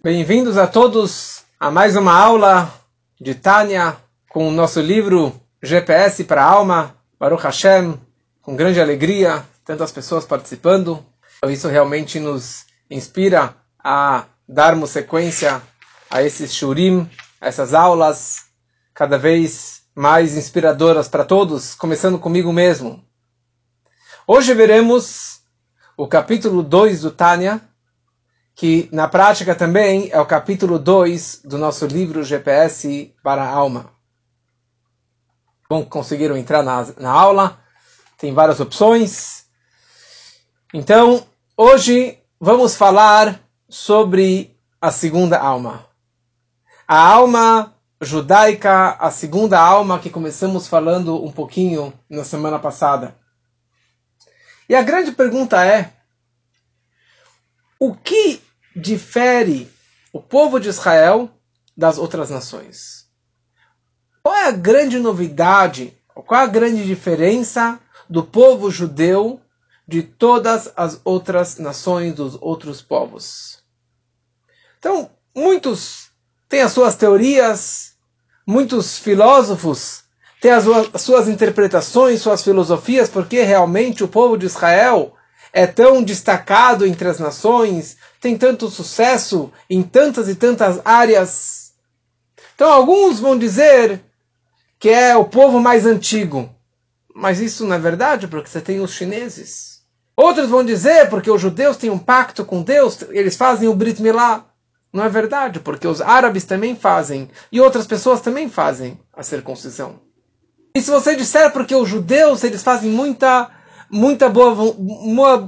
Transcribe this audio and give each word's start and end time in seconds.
Bem-vindos 0.00 0.56
a 0.56 0.68
todos 0.68 1.42
a 1.58 1.72
mais 1.72 1.96
uma 1.96 2.16
aula 2.16 2.72
de 3.20 3.34
Tânia 3.34 3.96
com 4.28 4.46
o 4.48 4.52
nosso 4.52 4.80
livro 4.80 5.34
GPS 5.60 6.22
para 6.22 6.40
a 6.40 6.48
Alma, 6.48 6.94
Baruch 7.18 7.42
Hashem, 7.42 8.00
com 8.40 8.54
grande 8.54 8.80
alegria, 8.80 9.44
tantas 9.64 9.90
pessoas 9.90 10.24
participando. 10.24 11.04
Isso 11.48 11.66
realmente 11.66 12.20
nos 12.20 12.64
inspira 12.88 13.56
a 13.82 14.26
darmos 14.48 14.90
sequência 14.90 15.60
a 16.08 16.22
esses 16.22 16.54
shurim, 16.54 17.10
a 17.40 17.48
essas 17.48 17.74
aulas 17.74 18.44
cada 18.94 19.18
vez 19.18 19.82
mais 19.96 20.36
inspiradoras 20.36 21.08
para 21.08 21.24
todos, 21.24 21.74
começando 21.74 22.20
comigo 22.20 22.52
mesmo. 22.52 23.04
Hoje 24.28 24.54
veremos 24.54 25.40
o 25.96 26.06
capítulo 26.06 26.62
2 26.62 27.00
do 27.00 27.10
Tânia, 27.10 27.67
que 28.58 28.88
na 28.90 29.06
prática 29.06 29.54
também 29.54 30.10
é 30.10 30.20
o 30.20 30.26
capítulo 30.26 30.80
2 30.80 31.42
do 31.44 31.56
nosso 31.56 31.86
livro 31.86 32.24
GPS 32.24 33.14
para 33.22 33.44
a 33.44 33.48
Alma. 33.48 33.92
Bom, 35.70 35.84
conseguiram 35.84 36.36
entrar 36.36 36.64
na, 36.64 36.84
na 36.98 37.08
aula, 37.08 37.60
tem 38.18 38.34
várias 38.34 38.58
opções. 38.58 39.44
Então, 40.74 41.24
hoje 41.56 42.18
vamos 42.40 42.74
falar 42.74 43.40
sobre 43.68 44.58
a 44.80 44.90
segunda 44.90 45.38
alma. 45.38 45.86
A 46.88 46.98
alma 46.98 47.72
judaica, 48.00 48.96
a 48.98 49.12
segunda 49.12 49.60
alma 49.60 50.00
que 50.00 50.10
começamos 50.10 50.66
falando 50.66 51.24
um 51.24 51.30
pouquinho 51.30 51.92
na 52.10 52.24
semana 52.24 52.58
passada. 52.58 53.14
E 54.68 54.74
a 54.74 54.82
grande 54.82 55.12
pergunta 55.12 55.64
é: 55.64 55.92
o 57.78 57.94
que 57.94 58.47
difere 58.78 59.70
o 60.12 60.20
povo 60.20 60.58
de 60.58 60.68
Israel 60.68 61.30
das 61.76 61.98
outras 61.98 62.30
nações? 62.30 63.06
Qual 64.22 64.34
é 64.34 64.46
a 64.46 64.52
grande 64.52 64.98
novidade, 64.98 65.96
qual 66.14 66.40
é 66.40 66.44
a 66.44 66.48
grande 66.48 66.84
diferença 66.84 67.80
do 68.08 68.22
povo 68.22 68.70
judeu 68.70 69.40
de 69.86 70.02
todas 70.02 70.70
as 70.76 71.00
outras 71.04 71.58
nações, 71.58 72.14
dos 72.14 72.36
outros 72.40 72.80
povos? 72.80 73.58
Então, 74.78 75.10
muitos 75.34 76.10
têm 76.48 76.62
as 76.62 76.72
suas 76.72 76.94
teorias, 76.94 77.92
muitos 78.46 78.98
filósofos 78.98 80.04
têm 80.40 80.52
as 80.52 80.64
suas 81.02 81.28
interpretações, 81.28 82.22
suas 82.22 82.42
filosofias, 82.42 83.08
porque 83.08 83.42
realmente 83.42 84.04
o 84.04 84.08
povo 84.08 84.38
de 84.38 84.46
Israel 84.46 85.14
é 85.52 85.66
tão 85.66 86.02
destacado 86.02 86.86
entre 86.86 87.08
as 87.08 87.18
nações, 87.18 87.96
tem 88.20 88.36
tanto 88.36 88.68
sucesso 88.68 89.52
em 89.68 89.82
tantas 89.82 90.28
e 90.28 90.34
tantas 90.34 90.80
áreas. 90.84 91.72
Então, 92.54 92.70
alguns 92.72 93.20
vão 93.20 93.38
dizer 93.38 94.00
que 94.78 94.88
é 94.88 95.16
o 95.16 95.24
povo 95.24 95.60
mais 95.60 95.86
antigo. 95.86 96.48
Mas 97.14 97.40
isso 97.40 97.66
não 97.66 97.74
é 97.74 97.78
verdade, 97.78 98.28
porque 98.28 98.48
você 98.48 98.60
tem 98.60 98.80
os 98.80 98.92
chineses. 98.92 99.78
Outros 100.16 100.48
vão 100.48 100.64
dizer 100.64 101.08
porque 101.08 101.30
os 101.30 101.40
judeus 101.40 101.76
têm 101.76 101.90
um 101.90 101.98
pacto 101.98 102.44
com 102.44 102.62
Deus, 102.62 103.02
eles 103.10 103.36
fazem 103.36 103.68
o 103.68 103.74
Brit 103.74 104.02
Milá. 104.02 104.44
Não 104.92 105.04
é 105.04 105.08
verdade, 105.08 105.60
porque 105.60 105.86
os 105.86 106.00
árabes 106.00 106.44
também 106.44 106.74
fazem 106.74 107.30
e 107.52 107.60
outras 107.60 107.86
pessoas 107.86 108.20
também 108.20 108.48
fazem 108.48 108.98
a 109.12 109.22
circuncisão. 109.22 110.00
E 110.74 110.80
se 110.80 110.90
você 110.90 111.14
disser 111.14 111.52
porque 111.52 111.74
os 111.74 111.88
judeus 111.88 112.42
eles 112.42 112.62
fazem 112.62 112.90
muita 112.90 113.50
muita 113.90 114.28
boa, 114.28 114.74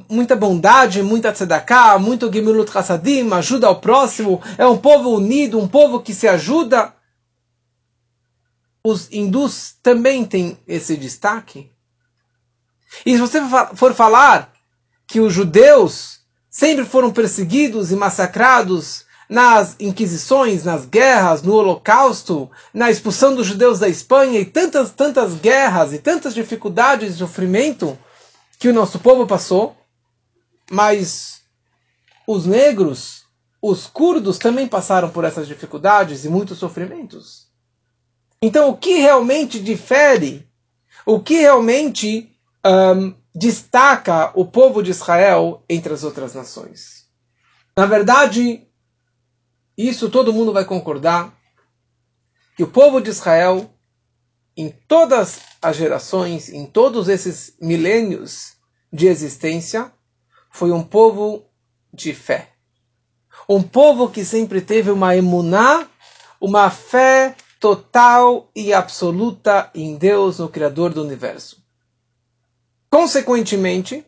muita 0.08 0.34
bondade, 0.34 1.02
muita 1.02 1.32
tzedakah, 1.32 1.98
muito 1.98 2.32
gemilut 2.32 2.70
chassadim, 2.70 3.30
ajuda 3.32 3.66
ao 3.66 3.80
próximo, 3.80 4.40
é 4.56 4.66
um 4.66 4.78
povo 4.78 5.10
unido, 5.10 5.58
um 5.58 5.68
povo 5.68 6.00
que 6.00 6.14
se 6.14 6.26
ajuda. 6.26 6.94
Os 8.84 9.08
hindus 9.12 9.74
também 9.82 10.24
têm 10.24 10.58
esse 10.66 10.96
destaque. 10.96 11.70
E 13.04 13.12
se 13.12 13.18
você 13.20 13.40
for 13.74 13.94
falar 13.94 14.52
que 15.06 15.20
os 15.20 15.32
judeus 15.32 16.20
sempre 16.48 16.84
foram 16.84 17.12
perseguidos 17.12 17.92
e 17.92 17.96
massacrados 17.96 19.04
nas 19.28 19.76
inquisições, 19.78 20.64
nas 20.64 20.84
guerras, 20.86 21.42
no 21.42 21.54
holocausto, 21.54 22.50
na 22.74 22.90
expulsão 22.90 23.34
dos 23.34 23.46
judeus 23.46 23.78
da 23.78 23.88
Espanha 23.88 24.40
e 24.40 24.44
tantas, 24.44 24.90
tantas 24.90 25.34
guerras 25.34 25.92
e 25.92 25.98
tantas 25.98 26.34
dificuldades 26.34 27.14
e 27.14 27.18
sofrimento, 27.18 27.96
que 28.60 28.68
o 28.68 28.74
nosso 28.74 28.98
povo 28.98 29.26
passou, 29.26 29.74
mas 30.70 31.40
os 32.26 32.44
negros, 32.44 33.24
os 33.60 33.86
curdos 33.86 34.36
também 34.36 34.68
passaram 34.68 35.08
por 35.08 35.24
essas 35.24 35.48
dificuldades 35.48 36.26
e 36.26 36.28
muitos 36.28 36.58
sofrimentos. 36.58 37.48
Então, 38.42 38.68
o 38.68 38.76
que 38.76 38.98
realmente 38.98 39.58
difere, 39.58 40.46
o 41.06 41.20
que 41.20 41.36
realmente 41.40 42.38
um, 42.64 43.14
destaca 43.34 44.30
o 44.34 44.44
povo 44.44 44.82
de 44.82 44.90
Israel 44.90 45.64
entre 45.66 45.94
as 45.94 46.04
outras 46.04 46.34
nações? 46.34 47.08
Na 47.74 47.86
verdade, 47.86 48.68
isso 49.74 50.10
todo 50.10 50.34
mundo 50.34 50.52
vai 50.52 50.66
concordar 50.66 51.34
que 52.54 52.62
o 52.62 52.68
povo 52.68 53.00
de 53.00 53.08
Israel 53.08 53.74
em 54.56 54.68
todas 54.88 55.40
as 55.62 55.76
gerações, 55.76 56.48
em 56.48 56.66
todos 56.66 57.08
esses 57.08 57.54
milênios 57.60 58.54
de 58.92 59.06
existência, 59.06 59.92
foi 60.50 60.72
um 60.72 60.82
povo 60.82 61.44
de 61.92 62.12
fé. 62.12 62.50
Um 63.48 63.62
povo 63.62 64.08
que 64.08 64.24
sempre 64.24 64.60
teve 64.60 64.90
uma 64.90 65.16
emuná, 65.16 65.88
uma 66.40 66.70
fé 66.70 67.34
total 67.58 68.50
e 68.54 68.72
absoluta 68.72 69.70
em 69.74 69.96
Deus, 69.96 70.38
no 70.38 70.48
Criador 70.48 70.92
do 70.92 71.02
universo. 71.02 71.62
Consequentemente, 72.90 74.04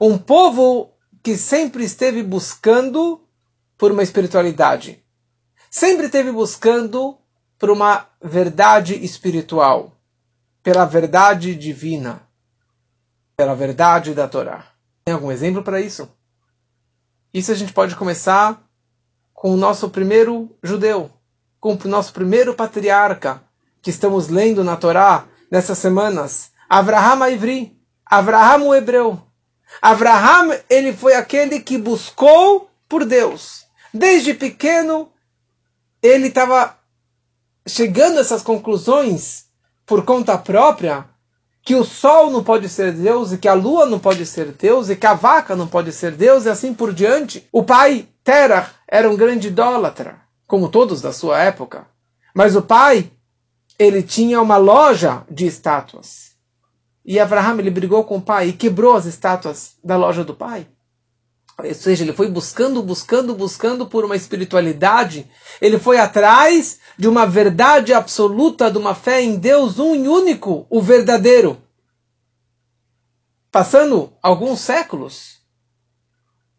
um 0.00 0.18
povo 0.18 0.92
que 1.22 1.36
sempre 1.36 1.84
esteve 1.84 2.22
buscando 2.22 3.20
por 3.78 3.92
uma 3.92 4.02
espiritualidade. 4.02 5.02
Sempre 5.70 6.06
esteve 6.06 6.30
buscando 6.30 7.18
por 7.64 7.70
uma 7.70 8.06
verdade 8.22 9.02
espiritual 9.02 9.96
pela 10.62 10.84
verdade 10.84 11.54
divina, 11.54 12.20
pela 13.34 13.54
verdade 13.54 14.12
da 14.12 14.28
Torá. 14.28 14.66
Tem 15.02 15.14
algum 15.14 15.32
exemplo 15.32 15.62
para 15.62 15.80
isso? 15.80 16.06
Isso 17.32 17.50
a 17.50 17.54
gente 17.54 17.72
pode 17.72 17.96
começar 17.96 18.62
com 19.32 19.50
o 19.50 19.56
nosso 19.56 19.88
primeiro 19.88 20.54
judeu, 20.62 21.10
com 21.58 21.72
o 21.72 21.88
nosso 21.88 22.12
primeiro 22.12 22.52
patriarca 22.52 23.42
que 23.80 23.88
estamos 23.88 24.28
lendo 24.28 24.62
na 24.62 24.76
Torá 24.76 25.24
nessas 25.50 25.78
semanas, 25.78 26.50
Avraham 26.68 27.26
Ivri, 27.30 27.80
Avraham 28.04 28.68
o 28.68 28.74
hebreu. 28.74 29.22
Avraham, 29.80 30.54
ele 30.68 30.92
foi 30.92 31.14
aquele 31.14 31.60
que 31.60 31.78
buscou 31.78 32.70
por 32.86 33.06
Deus. 33.06 33.64
Desde 33.90 34.34
pequeno, 34.34 35.10
ele 36.02 36.26
estava 36.26 36.83
chegando 37.66 38.18
a 38.18 38.20
essas 38.20 38.42
conclusões 38.42 39.46
por 39.86 40.04
conta 40.04 40.36
própria 40.36 41.06
que 41.62 41.74
o 41.74 41.84
sol 41.84 42.30
não 42.30 42.44
pode 42.44 42.68
ser 42.68 42.92
Deus 42.92 43.32
e 43.32 43.38
que 43.38 43.48
a 43.48 43.54
lua 43.54 43.86
não 43.86 43.98
pode 43.98 44.26
ser 44.26 44.52
Deus 44.52 44.90
e 44.90 44.96
que 44.96 45.06
a 45.06 45.14
vaca 45.14 45.56
não 45.56 45.66
pode 45.66 45.92
ser 45.92 46.12
Deus 46.12 46.44
e 46.44 46.50
assim 46.50 46.74
por 46.74 46.92
diante. 46.92 47.48
O 47.50 47.62
pai 47.62 48.06
Terah 48.22 48.70
era 48.86 49.08
um 49.08 49.16
grande 49.16 49.48
idólatra, 49.48 50.20
como 50.46 50.68
todos 50.68 51.00
da 51.00 51.12
sua 51.12 51.42
época. 51.42 51.86
Mas 52.34 52.54
o 52.54 52.60
pai, 52.60 53.10
ele 53.78 54.02
tinha 54.02 54.42
uma 54.42 54.58
loja 54.58 55.22
de 55.30 55.46
estátuas. 55.46 56.32
E 57.04 57.18
Abraham 57.18 57.58
ele 57.58 57.70
brigou 57.70 58.04
com 58.04 58.16
o 58.16 58.22
pai 58.22 58.48
e 58.48 58.52
quebrou 58.52 58.94
as 58.94 59.06
estátuas 59.06 59.76
da 59.82 59.96
loja 59.96 60.22
do 60.22 60.34
pai. 60.34 60.66
Ou 61.56 61.74
seja, 61.74 62.02
ele 62.02 62.12
foi 62.12 62.28
buscando, 62.28 62.82
buscando, 62.82 63.32
buscando 63.34 63.86
por 63.86 64.04
uma 64.04 64.16
espiritualidade. 64.16 65.30
Ele 65.60 65.78
foi 65.78 65.98
atrás 65.98 66.80
de 66.98 67.06
uma 67.06 67.26
verdade 67.26 67.94
absoluta, 67.94 68.68
de 68.70 68.78
uma 68.78 68.94
fé 68.94 69.22
em 69.22 69.36
Deus 69.36 69.78
um 69.78 69.94
e 69.94 70.08
único, 70.08 70.66
o 70.68 70.82
verdadeiro. 70.82 71.58
Passando 73.52 74.12
alguns 74.20 74.58
séculos, 74.60 75.38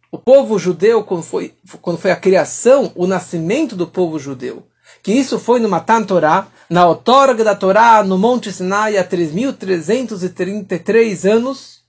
o 0.10 0.18
povo 0.18 0.58
judeu, 0.58 1.04
quando 1.04 1.24
foi, 1.24 1.54
quando 1.82 1.98
foi 1.98 2.12
a 2.12 2.16
criação, 2.16 2.94
o 2.96 3.06
nascimento 3.06 3.76
do 3.76 3.86
povo 3.86 4.18
judeu, 4.18 4.66
que 5.04 5.12
isso 5.12 5.38
foi 5.38 5.60
no 5.60 5.68
Matan 5.68 6.04
Torá, 6.04 6.48
na 6.70 6.88
outorga 6.88 7.44
da 7.44 7.54
Torá, 7.54 8.02
no 8.02 8.18
Monte 8.18 8.50
Sinai, 8.50 8.98
há 8.98 9.06
3.333 9.06 11.30
anos, 11.30 11.84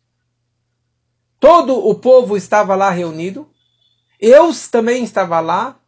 todo 1.39 1.77
o 1.87 1.95
povo 1.95 2.37
estava 2.37 2.75
lá 2.75 2.91
reunido, 2.91 3.49
eu 4.21 4.51
também 4.71 5.05
estava 5.05 5.41
lá, 5.41 5.79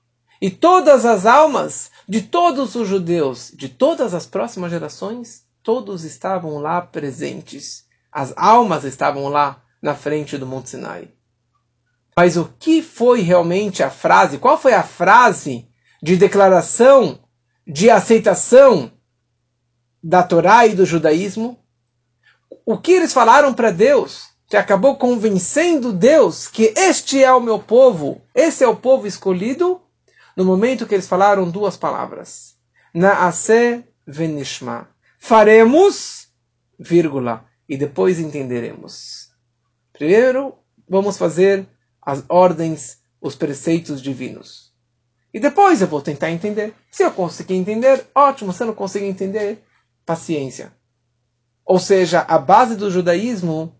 e 0.40 0.50
todas 0.50 1.04
as 1.04 1.26
almas 1.26 1.90
de 2.08 2.22
todos 2.22 2.74
os 2.74 2.86
judeus, 2.88 3.52
de 3.54 3.68
todas 3.68 4.14
as 4.14 4.26
próximas 4.26 4.70
gerações, 4.70 5.44
todos 5.62 6.04
estavam 6.04 6.58
lá 6.58 6.80
presentes. 6.80 7.84
As 8.10 8.32
almas 8.36 8.84
estavam 8.84 9.28
lá 9.28 9.62
na 9.82 9.94
frente 9.94 10.38
do 10.38 10.46
Monte 10.46 10.70
Sinai. 10.70 11.10
Mas 12.16 12.36
o 12.36 12.52
que 12.58 12.82
foi 12.82 13.20
realmente 13.20 13.82
a 13.82 13.90
frase? 13.90 14.38
Qual 14.38 14.58
foi 14.58 14.74
a 14.74 14.82
frase 14.82 15.68
de 16.02 16.16
declaração, 16.16 17.18
de 17.66 17.90
aceitação 17.90 18.90
da 20.02 20.22
Torá 20.22 20.66
e 20.66 20.74
do 20.74 20.86
judaísmo? 20.86 21.58
O 22.64 22.78
que 22.78 22.92
eles 22.92 23.12
falaram 23.12 23.52
para 23.52 23.70
Deus? 23.70 24.27
Que 24.48 24.56
acabou 24.56 24.96
convencendo 24.96 25.92
Deus 25.92 26.48
que 26.48 26.72
este 26.74 27.22
é 27.22 27.30
o 27.32 27.40
meu 27.40 27.58
povo, 27.58 28.22
esse 28.34 28.64
é 28.64 28.68
o 28.68 28.74
povo 28.74 29.06
escolhido, 29.06 29.80
no 30.34 30.42
momento 30.42 30.86
que 30.86 30.94
eles 30.94 31.06
falaram 31.06 31.50
duas 31.50 31.76
palavras: 31.76 32.56
Naase 32.94 33.84
venishma. 34.06 34.88
Faremos, 35.18 36.28
vírgula, 36.78 37.44
e 37.68 37.76
depois 37.76 38.18
entenderemos. 38.18 39.28
Primeiro, 39.92 40.54
vamos 40.88 41.18
fazer 41.18 41.68
as 42.00 42.24
ordens, 42.26 42.98
os 43.20 43.34
preceitos 43.34 44.00
divinos. 44.00 44.72
E 45.34 45.38
depois 45.38 45.82
eu 45.82 45.88
vou 45.88 46.00
tentar 46.00 46.30
entender. 46.30 46.72
Se 46.90 47.02
eu 47.02 47.10
conseguir 47.10 47.54
entender, 47.54 48.06
ótimo. 48.14 48.52
Se 48.52 48.62
eu 48.62 48.68
não 48.68 48.74
conseguir 48.74 49.06
entender, 49.06 49.62
paciência. 50.06 50.72
Ou 51.66 51.78
seja, 51.78 52.20
a 52.20 52.38
base 52.38 52.76
do 52.76 52.90
judaísmo 52.90 53.77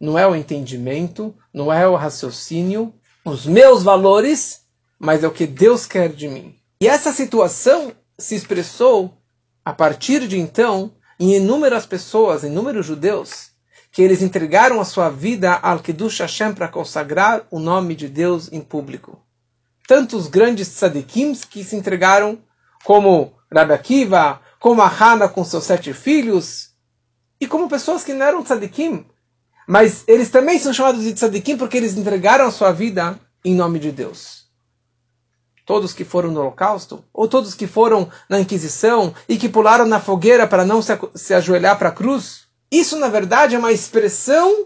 não 0.00 0.18
é 0.18 0.26
o 0.26 0.34
entendimento, 0.34 1.34
não 1.52 1.72
é 1.72 1.86
o 1.86 1.94
raciocínio, 1.94 2.94
os 3.24 3.44
meus 3.44 3.82
valores, 3.82 4.62
mas 4.98 5.22
é 5.22 5.28
o 5.28 5.32
que 5.32 5.46
Deus 5.46 5.84
quer 5.84 6.08
de 6.08 6.26
mim. 6.26 6.56
E 6.80 6.88
essa 6.88 7.12
situação 7.12 7.92
se 8.18 8.34
expressou 8.34 9.14
a 9.64 9.72
partir 9.72 10.26
de 10.26 10.38
então 10.38 10.92
em 11.18 11.34
inúmeras 11.34 11.84
pessoas, 11.84 12.42
inúmeros 12.42 12.86
judeus, 12.86 13.50
que 13.92 14.00
eles 14.00 14.22
entregaram 14.22 14.80
a 14.80 14.84
sua 14.84 15.10
vida 15.10 15.52
ao 15.52 15.80
Kiddush 15.80 16.20
Hashem 16.20 16.54
para 16.54 16.68
consagrar 16.68 17.46
o 17.50 17.58
nome 17.58 17.94
de 17.94 18.08
Deus 18.08 18.50
em 18.50 18.60
público. 18.60 19.20
Tantos 19.86 20.28
grandes 20.28 20.68
tzadikims 20.68 21.44
que 21.44 21.62
se 21.62 21.76
entregaram, 21.76 22.38
como 22.84 23.34
Rabbi 23.52 23.74
Akiva, 23.74 24.40
como 24.58 24.80
a 24.80 24.88
Hana 24.88 25.28
com 25.28 25.44
seus 25.44 25.64
sete 25.64 25.92
filhos, 25.92 26.70
e 27.40 27.46
como 27.46 27.68
pessoas 27.68 28.04
que 28.04 28.14
não 28.14 28.24
eram 28.24 28.44
tzadikim, 28.44 29.04
mas 29.66 30.04
eles 30.06 30.30
também 30.30 30.58
são 30.58 30.72
chamados 30.72 31.02
de 31.02 31.12
tzadikim 31.12 31.56
porque 31.56 31.76
eles 31.76 31.96
entregaram 31.96 32.46
a 32.46 32.50
sua 32.50 32.72
vida 32.72 33.18
em 33.44 33.54
nome 33.54 33.78
de 33.78 33.90
Deus. 33.92 34.44
Todos 35.64 35.92
que 35.92 36.04
foram 36.04 36.30
no 36.30 36.40
holocausto, 36.40 37.04
ou 37.12 37.28
todos 37.28 37.54
que 37.54 37.66
foram 37.66 38.10
na 38.28 38.40
Inquisição 38.40 39.14
e 39.28 39.36
que 39.36 39.48
pularam 39.48 39.86
na 39.86 40.00
fogueira 40.00 40.46
para 40.46 40.64
não 40.64 40.82
se, 40.82 40.98
se 41.14 41.32
ajoelhar 41.32 41.78
para 41.78 41.90
a 41.90 41.92
cruz, 41.92 42.46
isso 42.70 42.98
na 42.98 43.08
verdade 43.08 43.54
é 43.54 43.58
uma 43.58 43.72
expressão 43.72 44.64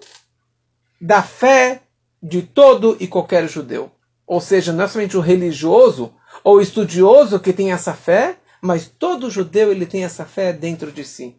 da 1.00 1.22
fé 1.22 1.82
de 2.22 2.40
todo 2.40 2.96
e 2.98 3.06
qualquer 3.06 3.46
judeu. 3.48 3.90
Ou 4.26 4.40
seja, 4.40 4.72
não 4.72 4.84
é 4.84 4.88
somente 4.88 5.16
o 5.16 5.20
religioso 5.20 6.14
ou 6.42 6.60
estudioso 6.60 7.38
que 7.38 7.52
tem 7.52 7.72
essa 7.72 7.92
fé, 7.92 8.38
mas 8.62 8.88
todo 8.88 9.30
judeu 9.30 9.70
ele 9.70 9.84
tem 9.84 10.04
essa 10.04 10.24
fé 10.24 10.52
dentro 10.52 10.90
de 10.90 11.04
si. 11.04 11.36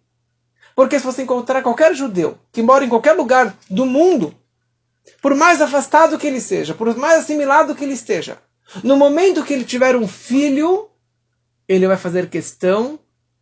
Porque 0.76 1.00
se 1.00 1.06
você 1.06 1.24
encontrar 1.24 1.64
qualquer 1.64 1.96
judeu 1.96 2.38
que 2.52 2.62
mora 2.62 2.84
em 2.84 2.90
qualquer 2.90 3.14
lugar 3.14 3.58
do 3.70 3.86
mundo, 3.86 4.36
por 5.22 5.34
mais 5.34 5.62
afastado 5.62 6.18
que 6.18 6.28
ele 6.28 6.42
seja, 6.42 6.74
por 6.74 6.94
mais 6.98 7.24
assimilado 7.24 7.74
que 7.74 7.84
ele 7.84 7.94
esteja, 7.94 8.42
no 8.84 8.98
momento 8.98 9.44
que 9.44 9.54
ele 9.54 9.64
tiver 9.64 9.96
um 9.96 10.08
filho, 10.08 10.90
ele 11.68 11.88
vai 11.88 11.98
fazer 11.98 12.30
questão 12.30 13.00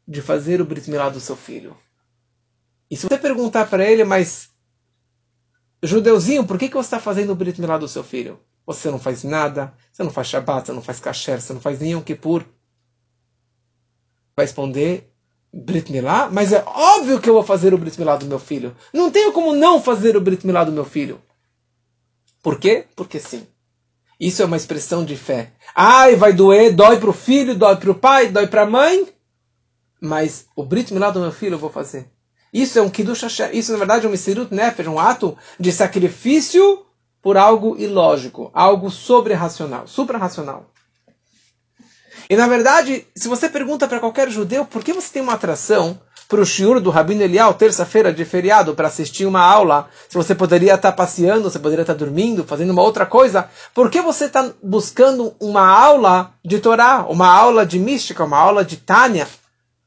de 0.08 0.22
fazer 0.22 0.62
o 0.62 0.66
Brit 0.66 0.90
Milá 0.92 1.10
do 1.10 1.20
seu 1.20 1.36
filho. 1.36 1.76
E 2.92 2.96
se 2.96 3.08
você 3.08 3.18
perguntar 3.18 3.68
para 3.68 3.84
ele, 3.84 4.04
mas 4.04 4.50
judeuzinho, 5.82 6.46
por 6.46 6.60
que, 6.60 6.68
que 6.68 6.76
você 6.76 6.88
está 6.88 7.00
fazendo 7.00 7.32
o 7.32 7.36
Brit 7.36 7.60
Milá 7.60 7.78
do 7.78 7.88
seu 7.88 8.04
filho? 8.04 8.40
Você 8.66 8.92
não 8.92 9.00
faz 9.00 9.24
nada, 9.24 9.74
você 9.92 10.04
não 10.04 10.12
faz 10.12 10.28
Shabbat, 10.28 10.68
você 10.68 10.74
não 10.74 10.82
faz 10.82 11.00
Kasher, 11.00 11.42
você 11.42 11.54
não 11.54 11.60
faz 11.60 11.80
nenhum 11.80 12.02
Kippur. 12.02 12.46
Vai 14.36 14.46
responder, 14.46 15.12
Brit 15.54 15.92
Milá, 15.92 16.30
mas 16.32 16.52
é 16.52 16.64
óbvio 16.66 17.20
que 17.20 17.30
eu 17.30 17.36
vou 17.36 17.44
fazer 17.44 17.74
o 17.74 17.78
Brit 17.78 18.00
Milá 18.00 18.16
do 18.16 18.26
meu 18.26 18.40
filho. 18.40 18.76
Não 18.92 19.12
tenho 19.12 19.32
como 19.32 19.56
não 19.56 19.80
fazer 19.80 20.18
o 20.18 20.22
Brit 20.22 20.48
Milá 20.48 20.64
do 20.64 20.72
meu 20.72 20.84
filho. 20.84 21.22
Por 22.42 22.58
quê? 22.58 22.88
Porque 22.96 23.20
sim. 23.20 23.46
Isso 24.20 24.42
é 24.42 24.46
uma 24.46 24.58
expressão 24.58 25.06
de 25.06 25.16
fé. 25.16 25.52
Ai, 25.76 26.16
vai 26.16 26.34
doer, 26.34 26.74
dói 26.74 26.98
para 26.98 27.10
o 27.10 27.14
filho, 27.14 27.56
dói 27.56 27.76
para 27.76 27.92
o 27.92 27.96
pai, 27.96 28.30
dói 28.30 28.48
para 28.48 28.64
a 28.64 28.70
mãe. 28.70 29.08
Mas 30.02 30.48
o 30.56 30.64
Brit 30.64 30.92
Milá 30.92 31.12
do 31.12 31.20
meu 31.20 31.32
filho 31.32 31.54
eu 31.54 31.60
vou 31.60 31.70
fazer. 31.70 32.10
Isso 32.52 32.80
é 32.80 32.82
um 32.82 32.90
Kiddush 32.90 33.22
Hashem. 33.22 33.50
Isso, 33.54 33.72
na 33.72 33.78
verdade, 33.78 34.06
é 34.06 34.08
um 34.08 34.12
Misirut 34.12 34.54
Nefesh, 34.54 34.88
um 34.88 35.00
ato 35.00 35.38
de 35.60 35.72
sacrifício 35.72 36.86
por 37.22 37.38
algo 37.38 37.78
ilógico, 37.78 38.50
algo 38.54 38.90
sobre-racional, 38.90 39.88
supra-racional. 39.88 40.73
E 42.30 42.36
na 42.36 42.48
verdade, 42.48 43.06
se 43.16 43.28
você 43.28 43.50
pergunta 43.50 43.88
para 43.88 44.00
qualquer 44.00 44.30
judeu 44.30 44.66
por 44.66 44.84
que 44.84 44.94
você 44.94 45.14
tem 45.14 45.22
uma 45.22 45.34
atração 45.34 46.00
para 46.28 46.42
o 46.42 46.46
shiur 46.46 46.80
do 46.80 46.90
Rabino 46.90 47.22
Elial, 47.22 47.54
terça-feira 47.54 48.12
de 48.12 48.25
feriado, 48.25 48.74
para 48.74 48.88
assistir 48.88 49.25
uma 49.25 49.42
aula, 49.42 49.88
se 50.10 50.16
você 50.16 50.34
poderia 50.34 50.74
estar 50.74 50.92
tá 50.92 50.98
passeando, 50.98 51.44
você 51.44 51.60
poderia 51.60 51.84
estar 51.84 51.94
tá 51.94 52.00
dormindo, 52.00 52.44
fazendo 52.44 52.72
uma 52.72 52.81
outra 52.81 53.06
coisa, 53.06 53.50
por 53.74 53.90
que 53.92 54.02
você 54.02 54.25
está 54.25 54.52
buscando 54.64 55.36
uma 55.40 55.68
aula 55.68 56.34
de 56.44 56.60
Torá, 56.60 57.06
uma 57.08 57.28
aula 57.28 57.66
de 57.66 57.78
mística, 57.78 58.24
uma 58.24 58.38
aula 58.38 58.66
de 58.66 58.78
Tânia, 58.78 59.28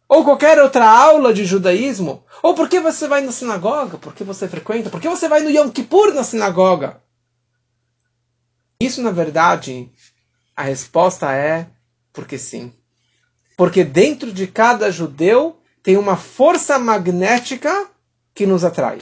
ou 0.08 0.24
qualquer 0.24 0.60
outra 0.60 0.88
aula 0.88 1.34
de 1.34 1.44
judaísmo? 1.44 2.24
Ou 2.42 2.54
por 2.54 2.68
que 2.68 2.78
você 2.78 3.08
vai 3.08 3.22
na 3.22 3.32
sinagoga? 3.32 3.98
Por 3.98 4.14
que 4.14 4.22
você 4.22 4.46
frequenta? 4.46 4.88
Por 4.88 5.00
que 5.00 5.08
você 5.08 5.28
vai 5.28 5.40
no 5.40 5.50
Yom 5.50 5.68
Kippur 5.70 6.14
na 6.14 6.22
sinagoga? 6.22 7.00
Isso, 8.80 9.02
na 9.02 9.10
verdade, 9.10 9.90
a 10.54 10.62
resposta 10.62 11.32
é 11.32 11.66
porque 12.16 12.38
sim. 12.38 12.72
Porque 13.58 13.84
dentro 13.84 14.32
de 14.32 14.46
cada 14.46 14.90
judeu 14.90 15.60
tem 15.82 15.98
uma 15.98 16.16
força 16.16 16.78
magnética 16.78 17.90
que 18.34 18.46
nos 18.46 18.64
atrai. 18.64 19.00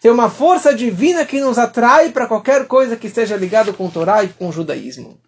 Tem 0.00 0.10
uma 0.10 0.30
força 0.30 0.72
divina 0.72 1.26
que 1.26 1.40
nos 1.40 1.58
atrai 1.58 2.12
para 2.12 2.28
qualquer 2.28 2.68
coisa 2.68 2.96
que 2.96 3.08
esteja 3.08 3.36
ligado 3.36 3.74
com 3.74 3.86
o 3.86 3.90
Torá 3.90 4.22
e 4.22 4.28
com 4.28 4.48
o 4.48 4.52
judaísmo. 4.52 5.20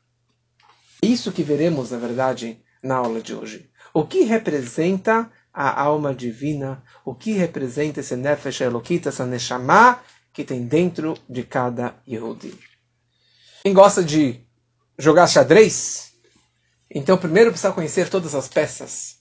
Isso 1.02 1.32
que 1.32 1.42
veremos, 1.42 1.90
na 1.90 1.98
verdade, 1.98 2.62
na 2.82 2.96
aula 2.96 3.20
de 3.20 3.34
hoje. 3.34 3.68
O 3.92 4.04
que 4.04 4.22
representa 4.22 5.28
a 5.52 5.82
alma 5.82 6.14
divina? 6.14 6.84
O 7.04 7.14
que 7.14 7.32
representa 7.32 8.00
esse 8.00 8.14
Nefesh 8.14 8.60
Elokita, 8.60 9.08
essa 9.08 9.26
Neshama 9.26 10.00
que 10.32 10.44
tem 10.44 10.64
dentro 10.64 11.16
de 11.28 11.42
cada 11.42 11.96
Yehudi? 12.06 12.54
Quem 13.64 13.74
gosta 13.74 14.04
de 14.04 14.40
jogar 14.96 15.26
xadrez, 15.26 16.07
então, 16.90 17.18
primeiro 17.18 17.50
precisa 17.50 17.72
conhecer 17.72 18.08
todas 18.08 18.34
as 18.34 18.48
peças, 18.48 19.16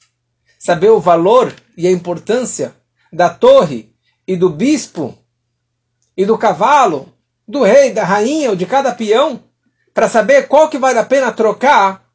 saber 0.57 0.89
o 0.89 0.99
valor 0.99 1.53
e 1.75 1.85
a 1.85 1.91
importância 1.91 2.73
da 3.11 3.29
torre 3.29 3.93
e 4.25 4.35
do 4.35 4.49
bispo 4.49 5.17
e 6.15 6.25
do 6.25 6.37
cavalo, 6.37 7.13
do 7.47 7.63
rei, 7.63 7.91
da 7.91 8.03
rainha 8.03 8.49
ou 8.49 8.55
de 8.55 8.65
cada 8.65 8.93
peão, 8.93 9.43
para 9.93 10.07
saber 10.07 10.47
qual 10.47 10.69
que 10.69 10.77
vale 10.77 10.99
a 10.99 11.05
pena 11.05 11.31
trocar 11.31 12.05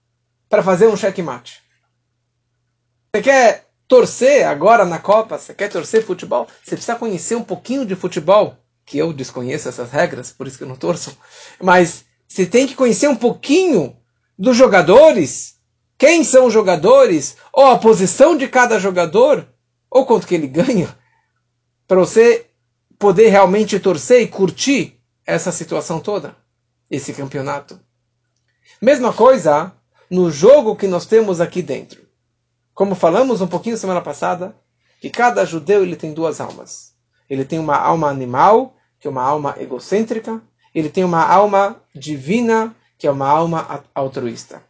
para 0.48 0.62
fazer 0.62 0.86
um 0.86 0.96
checkmate. 0.96 1.60
Você 3.14 3.22
quer 3.22 3.68
torcer 3.86 4.46
agora 4.46 4.84
na 4.84 4.98
Copa? 4.98 5.38
Você 5.38 5.52
quer 5.52 5.68
torcer 5.68 6.04
futebol? 6.04 6.48
Você 6.64 6.76
precisa 6.76 6.96
conhecer 6.96 7.34
um 7.34 7.44
pouquinho 7.44 7.84
de 7.84 7.94
futebol, 7.94 8.56
que 8.86 8.98
eu 8.98 9.12
desconheço 9.12 9.68
essas 9.68 9.90
regras, 9.90 10.30
por 10.30 10.46
isso 10.46 10.56
que 10.56 10.64
eu 10.64 10.68
não 10.68 10.76
torço. 10.76 11.16
Mas 11.60 12.04
você 12.26 12.46
tem 12.46 12.66
que 12.66 12.74
conhecer 12.74 13.08
um 13.08 13.16
pouquinho 13.16 13.96
dos 14.42 14.56
jogadores, 14.56 15.54
quem 15.96 16.24
são 16.24 16.46
os 16.46 16.52
jogadores, 16.52 17.36
ou 17.52 17.66
a 17.66 17.78
posição 17.78 18.36
de 18.36 18.48
cada 18.48 18.76
jogador, 18.80 19.46
ou 19.88 20.04
quanto 20.04 20.26
que 20.26 20.34
ele 20.34 20.48
ganha, 20.48 20.98
para 21.86 22.00
você 22.00 22.46
poder 22.98 23.28
realmente 23.28 23.78
torcer 23.78 24.20
e 24.20 24.26
curtir 24.26 25.00
essa 25.24 25.52
situação 25.52 26.00
toda, 26.00 26.34
esse 26.90 27.12
campeonato. 27.12 27.78
Mesma 28.80 29.12
coisa 29.12 29.72
no 30.10 30.28
jogo 30.28 30.74
que 30.74 30.88
nós 30.88 31.06
temos 31.06 31.40
aqui 31.40 31.62
dentro. 31.62 32.02
Como 32.74 32.96
falamos 32.96 33.40
um 33.40 33.46
pouquinho 33.46 33.76
semana 33.76 34.00
passada, 34.00 34.56
que 35.00 35.08
cada 35.08 35.44
judeu 35.44 35.84
ele 35.84 35.94
tem 35.94 36.12
duas 36.12 36.40
almas. 36.40 36.96
Ele 37.30 37.44
tem 37.44 37.60
uma 37.60 37.76
alma 37.76 38.08
animal, 38.08 38.76
que 38.98 39.06
é 39.06 39.10
uma 39.10 39.22
alma 39.22 39.54
egocêntrica, 39.60 40.42
ele 40.74 40.90
tem 40.90 41.04
uma 41.04 41.24
alma 41.24 41.80
divina, 41.94 42.74
que 43.02 43.06
é 43.08 43.10
uma 43.10 43.26
alma 43.26 43.82
altruísta. 43.92 44.62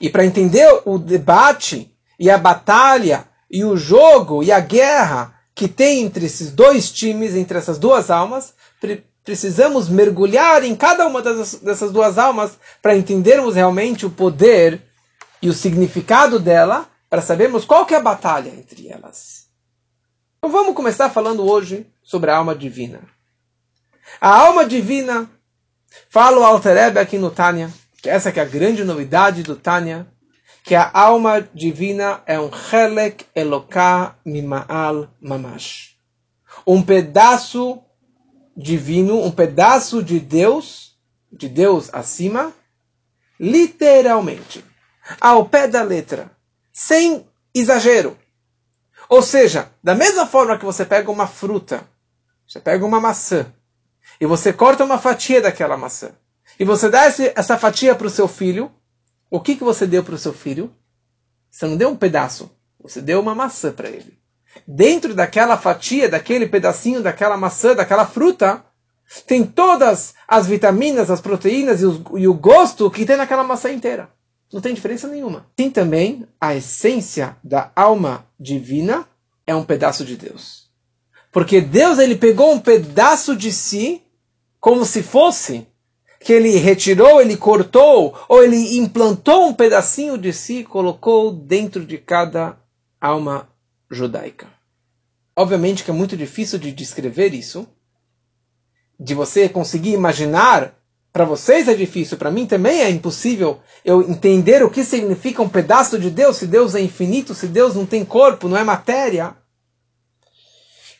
E 0.00 0.10
para 0.10 0.26
entender 0.26 0.82
o 0.84 0.98
debate 0.98 1.96
e 2.18 2.28
a 2.28 2.36
batalha 2.36 3.28
e 3.48 3.64
o 3.64 3.76
jogo 3.76 4.42
e 4.42 4.50
a 4.50 4.58
guerra 4.58 5.32
que 5.54 5.68
tem 5.68 6.02
entre 6.02 6.26
esses 6.26 6.50
dois 6.50 6.90
times, 6.90 7.36
entre 7.36 7.58
essas 7.58 7.78
duas 7.78 8.10
almas, 8.10 8.54
pre 8.80 9.04
precisamos 9.22 9.88
mergulhar 9.88 10.64
em 10.64 10.74
cada 10.74 11.06
uma 11.06 11.22
dessas, 11.22 11.60
dessas 11.60 11.92
duas 11.92 12.18
almas 12.18 12.58
para 12.82 12.96
entendermos 12.96 13.54
realmente 13.54 14.04
o 14.04 14.10
poder 14.10 14.82
e 15.40 15.48
o 15.48 15.52
significado 15.52 16.40
dela, 16.40 16.88
para 17.08 17.22
sabermos 17.22 17.64
qual 17.64 17.86
que 17.86 17.94
é 17.94 17.98
a 17.98 18.02
batalha 18.02 18.48
entre 18.48 18.88
elas. 18.88 19.46
Então 20.38 20.50
vamos 20.50 20.74
começar 20.74 21.08
falando 21.10 21.48
hoje 21.48 21.86
sobre 22.02 22.32
a 22.32 22.36
alma 22.36 22.54
divina. 22.54 23.00
A 24.20 24.40
alma 24.40 24.64
divina 24.64 25.30
Fala 26.08 26.38
o 26.38 26.44
Alter 26.44 26.96
aqui 26.98 27.18
no 27.18 27.30
Tânia, 27.30 27.70
que 28.00 28.08
essa 28.08 28.30
que 28.30 28.40
é 28.40 28.42
a 28.42 28.46
grande 28.46 28.84
novidade 28.84 29.42
do 29.42 29.56
Tânia, 29.56 30.06
que 30.62 30.74
a 30.74 30.90
alma 30.92 31.48
divina 31.54 32.22
é 32.26 32.40
um 32.40 32.50
Helek 32.50 33.24
Eloká 33.34 34.16
Mimaal 34.24 35.08
Mamash. 35.20 35.96
Um 36.66 36.82
pedaço 36.82 37.82
divino, 38.56 39.22
um 39.22 39.30
pedaço 39.30 40.02
de 40.02 40.18
Deus, 40.18 40.96
de 41.30 41.48
Deus 41.48 41.88
acima, 41.92 42.52
literalmente, 43.38 44.64
ao 45.20 45.44
pé 45.44 45.68
da 45.68 45.82
letra, 45.82 46.30
sem 46.72 47.26
exagero. 47.54 48.16
Ou 49.08 49.22
seja, 49.22 49.70
da 49.82 49.94
mesma 49.94 50.26
forma 50.26 50.58
que 50.58 50.64
você 50.64 50.84
pega 50.84 51.10
uma 51.10 51.26
fruta, 51.26 51.86
você 52.46 52.58
pega 52.58 52.84
uma 52.84 53.00
maçã, 53.00 53.52
e 54.20 54.26
você 54.26 54.52
corta 54.52 54.84
uma 54.84 54.98
fatia 54.98 55.40
daquela 55.40 55.76
maçã, 55.76 56.12
e 56.58 56.64
você 56.64 56.88
dá 56.88 57.04
essa 57.04 57.58
fatia 57.58 57.94
para 57.94 58.06
o 58.06 58.10
seu 58.10 58.26
filho, 58.26 58.70
o 59.30 59.40
que, 59.40 59.56
que 59.56 59.64
você 59.64 59.86
deu 59.86 60.02
para 60.02 60.14
o 60.14 60.18
seu 60.18 60.32
filho? 60.32 60.72
Você 61.50 61.66
não 61.66 61.76
deu 61.76 61.88
um 61.88 61.96
pedaço, 61.96 62.50
você 62.80 63.00
deu 63.00 63.20
uma 63.20 63.34
maçã 63.34 63.72
para 63.72 63.88
ele. 63.88 64.18
Dentro 64.66 65.14
daquela 65.14 65.56
fatia, 65.58 66.08
daquele 66.08 66.46
pedacinho, 66.46 67.02
daquela 67.02 67.36
maçã, 67.36 67.74
daquela 67.74 68.06
fruta, 68.06 68.64
tem 69.26 69.44
todas 69.44 70.14
as 70.26 70.46
vitaminas, 70.46 71.10
as 71.10 71.20
proteínas 71.20 71.82
e, 71.82 71.86
e 72.16 72.28
o 72.28 72.34
gosto 72.34 72.90
que 72.90 73.04
tem 73.04 73.16
naquela 73.16 73.44
maçã 73.44 73.70
inteira. 73.70 74.10
Não 74.52 74.60
tem 74.60 74.74
diferença 74.74 75.08
nenhuma. 75.08 75.46
Tem 75.54 75.70
também 75.70 76.26
a 76.40 76.54
essência 76.54 77.36
da 77.42 77.70
alma 77.74 78.26
divina 78.38 79.06
é 79.46 79.54
um 79.54 79.64
pedaço 79.64 80.04
de 80.04 80.16
Deus. 80.16 80.65
Porque 81.36 81.60
Deus 81.60 81.98
ele 81.98 82.16
pegou 82.16 82.50
um 82.50 82.58
pedaço 82.58 83.36
de 83.36 83.52
si 83.52 84.02
como 84.58 84.86
se 84.86 85.02
fosse 85.02 85.66
que 86.18 86.32
ele 86.32 86.56
retirou, 86.56 87.20
ele 87.20 87.36
cortou 87.36 88.18
ou 88.26 88.42
ele 88.42 88.78
implantou 88.78 89.46
um 89.46 89.52
pedacinho 89.52 90.16
de 90.16 90.32
si 90.32 90.60
e 90.60 90.64
colocou 90.64 91.30
dentro 91.30 91.84
de 91.84 91.98
cada 91.98 92.56
alma 92.98 93.50
judaica. 93.90 94.46
Obviamente 95.36 95.84
que 95.84 95.90
é 95.90 95.92
muito 95.92 96.16
difícil 96.16 96.58
de 96.58 96.72
descrever 96.72 97.34
isso, 97.34 97.68
de 98.98 99.14
você 99.14 99.46
conseguir 99.46 99.92
imaginar, 99.92 100.74
para 101.12 101.26
vocês 101.26 101.68
é 101.68 101.74
difícil, 101.74 102.16
para 102.16 102.30
mim 102.30 102.46
também 102.46 102.80
é 102.80 102.88
impossível 102.88 103.60
eu 103.84 104.00
entender 104.08 104.62
o 104.62 104.70
que 104.70 104.82
significa 104.82 105.42
um 105.42 105.50
pedaço 105.50 105.98
de 105.98 106.08
Deus, 106.08 106.38
se 106.38 106.46
Deus 106.46 106.74
é 106.74 106.80
infinito, 106.80 107.34
se 107.34 107.46
Deus 107.46 107.74
não 107.74 107.84
tem 107.84 108.06
corpo, 108.06 108.48
não 108.48 108.56
é 108.56 108.64
matéria. 108.64 109.36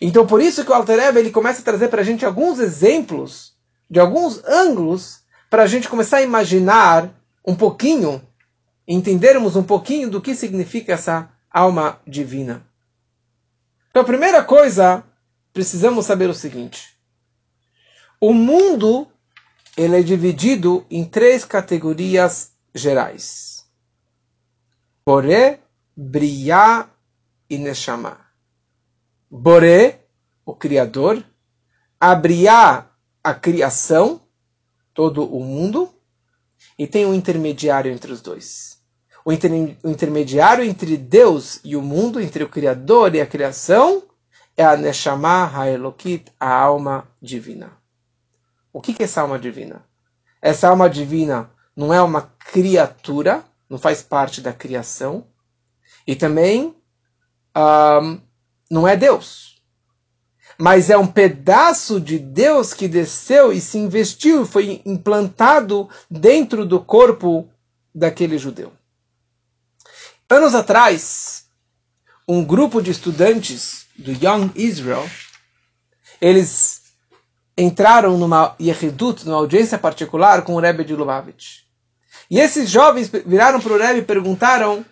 Então 0.01 0.27
por 0.27 0.41
isso 0.41 0.65
que 0.65 0.71
o 0.71 0.75
Alter 0.75 0.99
Ebe, 0.99 1.21
ele 1.21 1.31
começa 1.31 1.61
a 1.61 1.65
trazer 1.65 1.89
para 1.89 2.03
a 2.03 2.05
gente 2.05 2.25
alguns 2.25 2.59
exemplos, 2.59 3.55
de 3.89 3.99
alguns 3.99 4.43
ângulos, 4.45 5.21
para 5.49 5.63
a 5.63 5.67
gente 5.67 5.89
começar 5.89 6.19
a 6.19 6.23
imaginar 6.23 7.11
um 7.47 7.55
pouquinho, 7.55 8.21
entendermos 8.87 9.57
um 9.57 9.63
pouquinho 9.63 10.11
do 10.11 10.21
que 10.21 10.35
significa 10.35 10.93
essa 10.93 11.31
alma 11.51 12.01
divina. 12.07 12.67
Então 13.91 14.03
a 14.03 14.07
primeira 14.07 14.45
coisa, 14.45 15.03
precisamos 15.53 16.05
saber 16.05 16.29
o 16.29 16.35
seguinte. 16.35 16.97
O 18.21 18.33
mundo 18.33 19.09
ele 19.77 19.99
é 19.99 20.03
dividido 20.03 20.87
em 20.91 21.05
três 21.05 21.45
categorias 21.45 22.53
gerais: 22.75 23.65
Boré, 25.07 25.61
Briá 25.97 26.89
e 27.49 27.59
Neshama. 27.59 28.26
Boré, 29.37 30.01
o 30.47 30.55
Criador, 30.55 31.23
Abriá, 32.01 32.91
a 33.23 33.35
criação, 33.35 34.23
todo 34.95 35.25
o 35.25 35.45
mundo, 35.45 35.93
e 36.79 36.87
tem 36.87 37.05
um 37.05 37.13
intermediário 37.13 37.93
entre 37.93 38.11
os 38.11 38.23
dois. 38.23 38.81
O, 39.27 39.33
inter, 39.33 39.77
o 39.83 39.91
intermediário 39.91 40.65
entre 40.65 40.97
Deus 40.97 41.61
e 41.63 41.77
o 41.77 41.83
mundo, 41.83 42.19
entre 42.19 42.45
o 42.45 42.49
Criador 42.49 43.15
e 43.15 43.21
a 43.21 43.27
criação, 43.27 44.05
é 44.57 44.65
a 44.65 44.75
Neshama 44.75 45.45
Haelokit, 45.45 46.33
a 46.41 46.51
alma 46.51 47.07
divina. 47.21 47.77
O 48.73 48.81
que, 48.81 48.97
é 48.99 49.05
essa 49.05 49.21
alma 49.21 49.39
divina? 49.39 49.85
Essa 50.41 50.69
alma 50.69 50.89
divina 50.89 51.51
não 51.77 51.93
é 51.93 52.01
uma 52.01 52.23
criatura, 52.23 53.45
não 53.69 53.77
faz 53.77 54.03
parte 54.03 54.41
da 54.41 54.53
criação, 54.53 55.27
e 56.07 56.17
também 56.17 56.75
um, 57.55 58.21
não 58.71 58.87
é 58.87 58.97
Deus. 58.97 59.57
Mas 60.59 60.89
é 60.89 60.97
um 60.97 61.07
pedaço 61.07 62.01
de 62.01 62.19
Deus 62.19 62.73
que 62.73 62.89
desceu 62.89 63.53
e 63.53 63.61
se 63.61 63.77
investiu, 63.79 64.47
foi 64.47 64.81
implantado 64.87 65.89
dentro 66.11 66.65
do 66.65 66.81
corpo 66.81 67.49
daquele 67.95 68.39
judeu. 68.39 68.73
Anos 70.29 70.55
atrás, 70.55 71.45
um 72.27 72.45
grupo 72.45 72.81
de 72.81 72.91
estudantes 72.91 73.87
do 73.97 74.13
Young 74.13 74.51
Israel, 74.55 75.09
eles 76.21 76.83
entraram 77.57 78.19
numa 78.19 78.57
Yehidut, 78.61 79.25
numa 79.25 79.39
audiência 79.39 79.79
particular 79.79 80.43
com 80.43 80.55
o 80.55 80.61
Rebbe 80.61 80.85
de 80.85 80.95
Lubavitch. 80.95 81.61
E 82.31 82.41
esses 82.41 82.69
jovens 82.69 83.09
viraram 83.09 83.61
para 83.61 83.73
o 83.73 83.79
Rebbe 83.79 84.01
e 84.01 84.05
perguntaram 84.05 84.85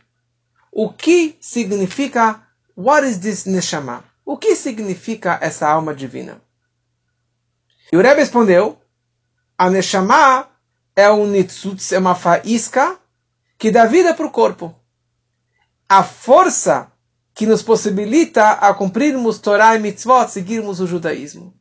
o 0.71 0.89
que 0.93 1.37
significa 1.41 2.44
What 2.77 3.07
is 3.07 3.19
this 3.19 3.45
Neshama? 3.45 4.05
O 4.25 4.37
que 4.37 4.57
significa 4.57 5.39
essa 5.41 5.69
alma 5.69 5.95
divina? 5.95 6.41
E 7.93 7.97
o 7.97 8.01
Rebbe 8.01 8.21
respondeu 8.21 8.79
a 9.57 9.71
Neshama 9.71 10.49
é 10.97 11.11
um 11.11 11.27
nitzutz, 11.27 11.93
é 11.93 11.99
uma 11.99 12.15
faísca 12.15 12.99
que 13.59 13.71
dá 13.71 13.87
vida 13.87 14.15
para 14.15 14.27
o 14.27 14.31
corpo. 14.31 14.75
A 15.89 16.03
força 16.03 16.91
que 17.35 17.47
nos 17.47 17.63
possibilita 17.63 18.53
a 18.53 18.73
cumprirmos 18.75 19.39
Torah 19.39 19.77
e 19.77 19.81
mitzvot, 19.81 20.29
seguirmos 20.29 20.81
o 20.81 20.87
judaísmo. 20.87 21.55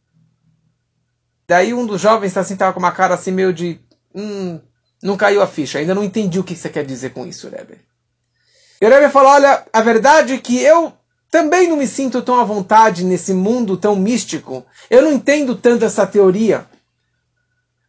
Daí 1.47 1.73
um 1.73 1.85
dos 1.85 2.01
jovens 2.01 2.29
está 2.29 2.41
assim, 2.41 2.55
com 2.55 2.79
uma 2.79 2.91
cara 2.91 3.15
assim 3.15 3.31
meio 3.31 3.53
de. 3.53 3.79
Hum, 4.15 4.59
não 5.01 5.17
caiu 5.17 5.41
a 5.41 5.47
ficha, 5.47 5.79
ainda 5.79 5.93
não 5.93 6.03
entendi 6.03 6.39
o 6.39 6.43
que 6.43 6.55
você 6.55 6.69
quer 6.69 6.85
dizer 6.85 7.11
com 7.11 7.25
isso, 7.25 7.49
Rebbe. 7.49 7.81
E 8.79 8.85
o 8.85 8.89
Rebbe 8.89 9.11
falou: 9.11 9.31
olha, 9.31 9.65
a 9.73 9.81
verdade 9.81 10.33
é 10.33 10.37
que 10.37 10.61
eu 10.61 10.93
também 11.33 11.67
não 11.67 11.77
me 11.77 11.87
sinto 11.87 12.21
tão 12.21 12.39
à 12.39 12.43
vontade 12.43 13.03
nesse 13.03 13.33
mundo 13.33 13.75
tão 13.75 13.95
místico. 13.95 14.63
Eu 14.87 15.01
não 15.01 15.11
entendo 15.11 15.55
tanto 15.55 15.83
essa 15.83 16.05
teoria. 16.05 16.67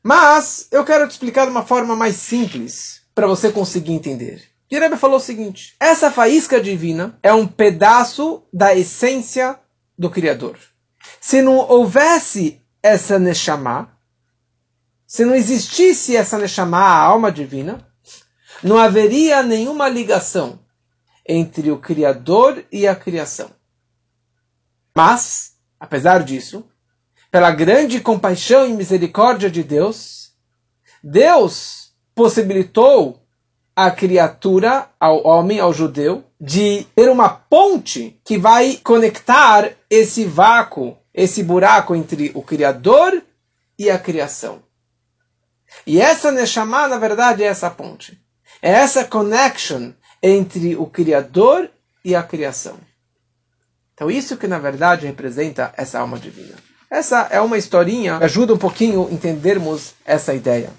Mas 0.02 0.66
eu 0.72 0.82
quero 0.82 1.06
te 1.06 1.10
explicar 1.10 1.44
de 1.44 1.50
uma 1.50 1.62
forma 1.62 1.94
mais 1.94 2.16
simples 2.16 3.02
para 3.14 3.26
você 3.26 3.52
conseguir 3.52 3.92
entender. 3.92 4.42
E 4.70 4.96
falou 4.96 5.18
o 5.18 5.20
seguinte: 5.20 5.76
essa 5.78 6.10
faísca 6.10 6.58
divina 6.58 7.18
é 7.22 7.34
um 7.34 7.46
pedaço 7.46 8.44
da 8.50 8.74
essência 8.74 9.60
do 9.98 10.08
Criador. 10.08 10.56
Se 11.20 11.42
não 11.42 11.58
houvesse 11.58 12.62
essa 12.82 13.18
Neshama, 13.18 13.92
se 15.06 15.22
não 15.22 15.34
existisse 15.34 16.16
essa 16.16 16.38
Neshama, 16.38 16.78
a 16.78 16.96
alma 16.96 17.30
divina, 17.30 17.86
não 18.62 18.78
haveria 18.78 19.42
nenhuma 19.42 19.86
ligação 19.86 20.63
entre 21.26 21.70
o 21.70 21.78
Criador 21.78 22.64
e 22.70 22.86
a 22.86 22.94
criação. 22.94 23.50
Mas, 24.94 25.54
apesar 25.78 26.22
disso, 26.22 26.64
pela 27.30 27.50
grande 27.50 28.00
compaixão 28.00 28.66
e 28.66 28.72
misericórdia 28.72 29.50
de 29.50 29.62
Deus, 29.62 30.32
Deus 31.02 31.92
possibilitou 32.14 33.20
a 33.74 33.90
criatura, 33.90 34.88
ao 35.00 35.26
homem, 35.26 35.58
ao 35.58 35.72
judeu, 35.72 36.24
de 36.40 36.86
ter 36.94 37.08
uma 37.08 37.28
ponte 37.28 38.20
que 38.24 38.38
vai 38.38 38.78
conectar 38.82 39.72
esse 39.90 40.24
vácuo 40.24 40.96
esse 41.14 41.44
buraco 41.44 41.94
entre 41.94 42.32
o 42.34 42.42
Criador 42.42 43.22
e 43.78 43.88
a 43.88 43.98
criação. 43.98 44.62
E 45.86 46.00
essa 46.00 46.32
Neshama, 46.32 46.88
na 46.88 46.98
verdade, 46.98 47.44
é 47.44 47.46
essa 47.46 47.70
ponte. 47.70 48.20
É 48.60 48.70
essa 48.70 49.04
connection 49.04 49.92
entre 50.26 50.74
o 50.74 50.86
Criador 50.86 51.68
e 52.02 52.16
a 52.16 52.22
criação. 52.22 52.78
Então, 53.92 54.10
isso 54.10 54.38
que 54.38 54.46
na 54.46 54.58
verdade 54.58 55.06
representa 55.06 55.74
essa 55.76 56.00
alma 56.00 56.18
divina. 56.18 56.54
Essa 56.90 57.28
é 57.30 57.40
uma 57.42 57.58
historinha 57.58 58.16
que 58.16 58.24
ajuda 58.24 58.54
um 58.54 58.58
pouquinho 58.58 59.06
a 59.06 59.12
entendermos 59.12 59.92
essa 60.02 60.32
ideia. 60.32 60.70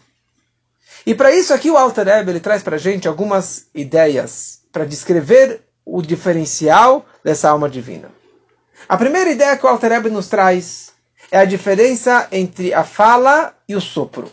E 1.06 1.14
para 1.14 1.32
isso 1.32 1.54
aqui 1.54 1.70
o 1.70 1.78
Alter 1.78 2.08
Rebbe, 2.08 2.32
ele 2.32 2.40
traz 2.40 2.64
para 2.64 2.78
a 2.78 2.80
gente 2.80 3.08
algumas 3.08 3.68
ideias 3.76 4.62
para 4.72 4.84
descrever 4.84 5.62
o 5.86 6.02
diferencial 6.02 7.06
dessa 7.24 7.48
alma 7.48 7.70
divina. 7.70 8.10
A 8.90 8.98
primeira 8.98 9.30
ideia 9.30 9.56
que 9.56 9.66
o 9.66 9.70
Alter 9.70 9.92
Rebbe 9.92 10.10
nos 10.10 10.28
traz 10.28 10.92
é 11.30 11.38
a 11.38 11.46
diferença 11.46 12.28
entre 12.32 12.74
a 12.74 12.84
fala 12.84 13.56
e 13.70 13.76
o 13.76 13.82
sopro. 13.82 14.30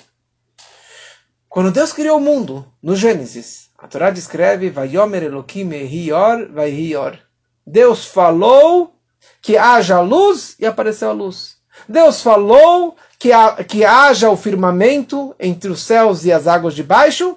Quando 1.50 1.70
Deus 1.70 1.92
criou 1.92 2.16
o 2.16 2.20
mundo, 2.20 2.66
no 2.82 2.96
Gênesis, 2.96 3.68
a 3.82 3.88
Torá 3.88 4.10
descreve 4.10 4.70
Vayomer 4.70 5.24
Elohim 5.24 5.72
Ehior 5.72 6.48
Vaihior. 6.52 7.18
Deus 7.66 8.04
falou 8.04 8.94
que 9.40 9.56
haja 9.56 10.00
luz 10.00 10.54
e 10.60 10.64
apareceu 10.64 11.10
a 11.10 11.12
luz. 11.12 11.56
Deus 11.88 12.22
falou 12.22 12.96
que, 13.18 13.32
ha, 13.32 13.64
que 13.64 13.84
haja 13.84 14.30
o 14.30 14.36
firmamento 14.36 15.34
entre 15.38 15.68
os 15.68 15.80
céus 15.80 16.24
e 16.24 16.30
as 16.32 16.46
águas 16.46 16.74
de 16.76 16.84
baixo, 16.84 17.36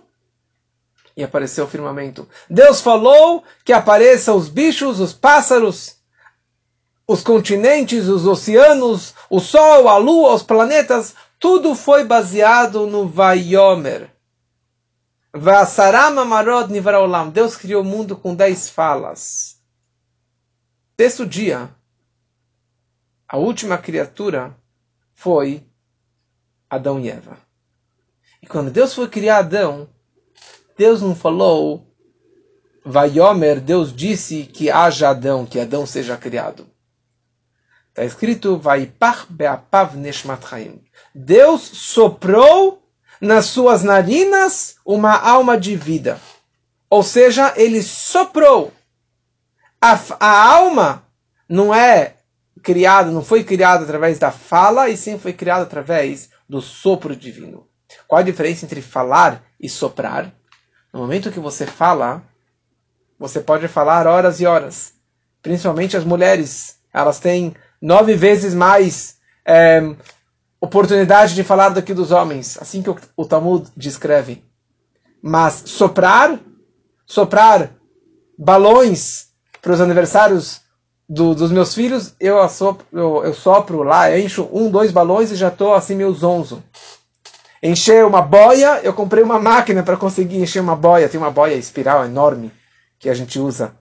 e 1.17 1.23
apareceu 1.23 1.65
o 1.65 1.67
firmamento. 1.67 2.29
Deus 2.47 2.79
falou 2.79 3.43
que 3.63 3.73
apareçam 3.73 4.37
os 4.37 4.47
bichos, 4.47 4.99
os 4.99 5.13
pássaros, 5.13 5.95
os 7.07 7.23
continentes, 7.23 8.07
os 8.07 8.27
oceanos, 8.27 9.15
o 9.31 9.39
sol, 9.39 9.89
a 9.89 9.97
lua, 9.97 10.35
os 10.35 10.43
planetas, 10.43 11.15
tudo 11.39 11.73
foi 11.73 12.03
baseado 12.03 12.85
no 12.85 13.07
Vayomer. 13.07 14.14
Deus 17.33 17.57
criou 17.57 17.81
o 17.81 17.85
mundo 17.85 18.15
com 18.15 18.33
dez 18.33 18.69
falas. 18.69 19.59
Sexto 20.97 21.25
dia, 21.25 21.69
a 23.27 23.37
última 23.37 23.77
criatura 23.77 24.55
foi 25.13 25.67
Adão 26.69 27.01
e 27.01 27.09
Eva. 27.09 27.37
E 28.41 28.47
quando 28.47 28.71
Deus 28.71 28.93
foi 28.93 29.09
criar 29.09 29.39
Adão, 29.39 29.89
Deus 30.77 31.01
não 31.01 31.13
falou, 31.13 31.85
Vaiomer, 32.85 33.59
Deus 33.59 33.93
disse 33.93 34.43
que 34.45 34.69
haja 34.69 35.09
Adão, 35.09 35.45
que 35.45 35.59
Adão 35.59 35.85
seja 35.85 36.15
criado. 36.15 36.65
Está 37.89 38.05
escrito, 38.05 38.57
Vaipach 38.57 39.25
beapav. 39.29 39.95
Deus 41.13 41.61
soprou 41.61 42.84
nas 43.19 43.45
suas 43.45 43.83
narinas 43.83 44.75
uma 44.85 45.17
alma 45.17 45.57
de 45.57 45.75
vida. 45.75 46.19
Ou 46.89 47.03
seja, 47.03 47.53
ele 47.55 47.81
soprou. 47.81 48.71
A, 49.81 49.99
a 50.19 50.53
alma 50.53 51.03
não 51.47 51.73
é 51.73 52.15
criada, 52.61 53.11
não 53.11 53.23
foi 53.23 53.43
criada 53.43 53.83
através 53.83 54.17
da 54.17 54.31
fala, 54.31 54.89
e 54.89 54.97
sim 54.97 55.19
foi 55.19 55.33
criada 55.33 55.63
através 55.63 56.29
do 56.47 56.61
sopro 56.61 57.15
divino. 57.15 57.67
Qual 58.07 58.19
a 58.19 58.23
diferença 58.23 58.65
entre 58.65 58.81
falar 58.81 59.43
e 59.59 59.69
soprar? 59.69 60.33
No 60.91 60.99
momento 60.99 61.31
que 61.31 61.39
você 61.39 61.65
fala, 61.65 62.23
você 63.19 63.39
pode 63.39 63.67
falar 63.67 64.07
horas 64.07 64.39
e 64.39 64.45
horas. 64.45 64.93
Principalmente 65.41 65.95
as 65.95 66.03
mulheres. 66.03 66.79
Elas 66.93 67.19
têm 67.19 67.53
nove 67.81 68.15
vezes 68.15 68.53
mais 68.53 69.17
é, 69.45 69.81
oportunidade 70.65 71.33
de 71.33 71.43
falar 71.43 71.69
do 71.69 71.81
que 71.81 71.93
dos 71.93 72.11
homens. 72.11 72.57
Assim 72.61 72.81
que 72.81 72.89
o, 72.89 72.97
o 73.15 73.25
Talmud 73.25 73.67
descreve. 73.75 74.43
Mas 75.21 75.63
soprar, 75.65 76.39
soprar 77.05 77.71
balões 78.37 79.27
para 79.61 79.73
os 79.73 79.81
aniversários 79.81 80.61
do, 81.07 81.33
dos 81.33 81.51
meus 81.51 81.73
filhos, 81.73 82.13
eu, 82.19 82.39
assopro, 82.41 82.85
eu, 82.91 83.23
eu 83.23 83.33
sopro 83.33 83.83
lá, 83.83 84.11
eu 84.11 84.19
encho 84.19 84.49
um, 84.51 84.69
dois 84.69 84.91
balões 84.91 85.31
e 85.31 85.35
já 85.35 85.47
estou 85.47 85.73
assim 85.73 85.95
meio 85.95 86.13
zonzo 86.13 86.63
encher 87.65 88.05
uma 88.05 88.21
boia, 88.21 88.79
eu 88.83 88.93
comprei 88.93 89.23
uma 89.23 89.39
máquina 89.39 89.81
para 89.81 89.97
conseguir 89.97 90.37
encher 90.37 90.61
uma 90.61 90.75
boia. 90.75 91.09
Tem 91.09 91.19
uma 91.19 91.31
boia 91.31 91.55
espiral 91.55 92.05
enorme 92.05 92.51
que 92.99 93.09
a 93.09 93.13
gente 93.13 93.39
usa. 93.39 93.75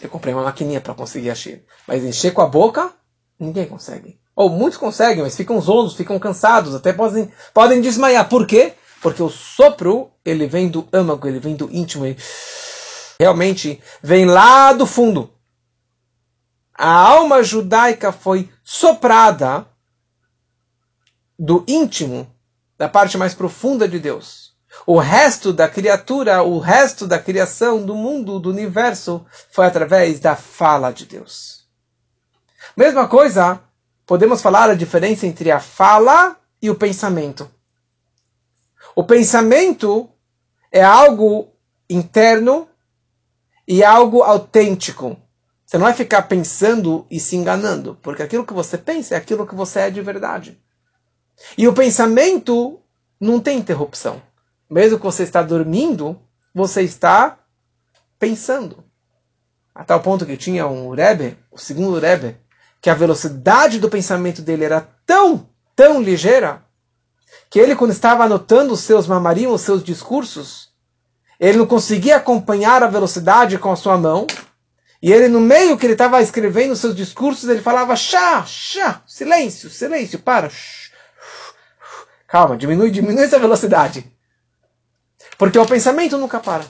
Eu 0.00 0.10
comprei 0.10 0.34
uma 0.34 0.44
maquininha 0.44 0.80
para 0.80 0.94
conseguir 0.94 1.30
encher. 1.30 1.64
Mas 1.86 2.04
encher 2.04 2.32
com 2.32 2.42
a 2.42 2.46
boca, 2.46 2.92
ninguém 3.38 3.66
consegue. 3.66 4.20
Ou 4.36 4.50
muitos 4.50 4.78
conseguem, 4.78 5.24
mas 5.24 5.34
ficam 5.34 5.58
zonzos, 5.58 5.96
ficam 5.96 6.18
cansados, 6.18 6.74
até 6.74 6.92
podem, 6.92 7.32
podem 7.54 7.80
desmaiar. 7.80 8.28
Por 8.28 8.46
quê? 8.46 8.74
Porque 9.00 9.22
o 9.22 9.30
sopro, 9.30 10.10
ele 10.22 10.46
vem 10.46 10.68
do 10.68 10.86
âmago, 10.92 11.26
ele 11.26 11.40
vem 11.40 11.56
do 11.56 11.70
íntimo. 11.72 12.04
Ele 12.04 12.18
realmente 13.18 13.82
vem 14.02 14.26
lá 14.26 14.74
do 14.74 14.84
fundo. 14.84 15.30
A 16.74 16.90
alma 16.90 17.42
judaica 17.42 18.12
foi 18.12 18.50
soprada 18.62 19.66
do 21.38 21.64
íntimo 21.66 22.30
da 22.76 22.90
parte 22.90 23.16
mais 23.16 23.32
profunda 23.32 23.88
de 23.88 23.98
Deus. 23.98 24.54
O 24.86 24.98
resto 24.98 25.54
da 25.54 25.66
criatura, 25.66 26.42
o 26.42 26.58
resto 26.58 27.06
da 27.06 27.18
criação 27.18 27.82
do 27.82 27.94
mundo, 27.94 28.38
do 28.38 28.50
universo, 28.50 29.24
foi 29.50 29.64
através 29.64 30.20
da 30.20 30.36
fala 30.36 30.92
de 30.92 31.06
Deus. 31.06 31.64
Mesma 32.76 33.08
coisa, 33.08 33.60
podemos 34.06 34.40
falar 34.40 34.70
a 34.70 34.74
diferença 34.74 35.26
entre 35.26 35.50
a 35.50 35.60
fala 35.60 36.36
e 36.62 36.70
o 36.70 36.74
pensamento. 36.74 37.50
O 38.94 39.04
pensamento 39.04 40.08
é 40.72 40.82
algo 40.82 41.52
interno 41.90 42.68
e 43.66 43.84
algo 43.84 44.22
autêntico. 44.22 45.16
Você 45.66 45.76
não 45.76 45.84
vai 45.84 45.94
ficar 45.94 46.22
pensando 46.22 47.04
e 47.10 47.18
se 47.18 47.36
enganando, 47.36 47.98
porque 48.00 48.22
aquilo 48.22 48.46
que 48.46 48.54
você 48.54 48.78
pensa 48.78 49.14
é 49.14 49.18
aquilo 49.18 49.46
que 49.46 49.54
você 49.54 49.80
é 49.80 49.90
de 49.90 50.00
verdade. 50.00 50.58
E 51.58 51.66
o 51.66 51.74
pensamento 51.74 52.80
não 53.20 53.40
tem 53.40 53.58
interrupção. 53.58 54.22
Mesmo 54.70 54.98
que 54.98 55.04
você 55.04 55.24
está 55.24 55.42
dormindo, 55.42 56.18
você 56.54 56.82
está 56.82 57.38
pensando. 58.18 58.84
A 59.74 59.84
tal 59.84 60.00
ponto 60.00 60.24
que 60.24 60.36
tinha 60.36 60.66
um 60.66 60.90
Rebbe, 60.90 61.36
o 61.50 61.58
segundo 61.58 61.98
Rebbe, 61.98 62.36
que 62.86 62.90
a 62.90 62.94
velocidade 62.94 63.80
do 63.80 63.88
pensamento 63.88 64.40
dele 64.40 64.64
era 64.64 64.88
tão, 65.04 65.50
tão 65.74 66.00
ligeira, 66.00 66.62
que 67.50 67.58
ele, 67.58 67.74
quando 67.74 67.90
estava 67.90 68.22
anotando 68.22 68.72
os 68.72 68.78
seus 68.78 69.08
mamarim, 69.08 69.48
os 69.48 69.62
seus 69.62 69.82
discursos, 69.82 70.68
ele 71.40 71.58
não 71.58 71.66
conseguia 71.66 72.14
acompanhar 72.14 72.84
a 72.84 72.86
velocidade 72.86 73.58
com 73.58 73.72
a 73.72 73.74
sua 73.74 73.98
mão, 73.98 74.24
e 75.02 75.12
ele, 75.12 75.26
no 75.26 75.40
meio 75.40 75.76
que 75.76 75.84
ele 75.84 75.94
estava 75.94 76.22
escrevendo 76.22 76.74
os 76.74 76.78
seus 76.78 76.94
discursos, 76.94 77.48
ele 77.48 77.60
falava, 77.60 77.96
chá, 77.96 78.44
chá, 78.46 79.02
silêncio, 79.04 79.68
silêncio, 79.68 80.20
para. 80.20 80.48
Calma, 82.28 82.56
diminui, 82.56 82.92
diminui 82.92 83.24
essa 83.24 83.40
velocidade. 83.40 84.08
Porque 85.36 85.58
o 85.58 85.66
pensamento 85.66 86.16
nunca 86.16 86.38
para. 86.38 86.64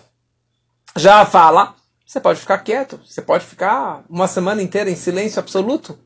Já 0.97 1.27
fala, 1.27 1.75
você 2.07 2.19
pode 2.19 2.41
ficar 2.41 2.57
quieto, 2.61 2.99
você 3.05 3.21
pode 3.21 3.45
ficar 3.45 4.03
uma 4.09 4.27
semana 4.27 4.63
inteira 4.63 4.89
em 4.89 4.97
silêncio 4.97 5.41
absoluto. 5.41 6.06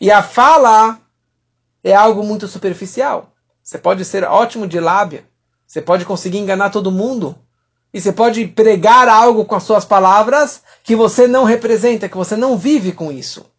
E 0.00 0.10
a 0.10 0.22
fala 0.22 1.00
é 1.82 1.94
algo 1.94 2.22
muito 2.22 2.46
superficial. 2.46 3.32
Você 3.62 3.78
pode 3.78 4.04
ser 4.04 4.24
ótimo 4.24 4.66
de 4.66 4.78
lábia, 4.78 5.26
você 5.66 5.80
pode 5.82 6.04
conseguir 6.04 6.38
enganar 6.38 6.70
todo 6.70 6.92
mundo, 6.92 7.36
e 7.92 8.00
você 8.00 8.12
pode 8.12 8.46
pregar 8.46 9.08
algo 9.08 9.44
com 9.44 9.54
as 9.54 9.62
suas 9.62 9.84
palavras 9.84 10.62
que 10.84 10.94
você 10.94 11.26
não 11.26 11.44
representa, 11.44 12.08
que 12.08 12.16
você 12.16 12.36
não 12.36 12.56
vive 12.56 12.92
com 12.92 13.10
isso. 13.10 13.50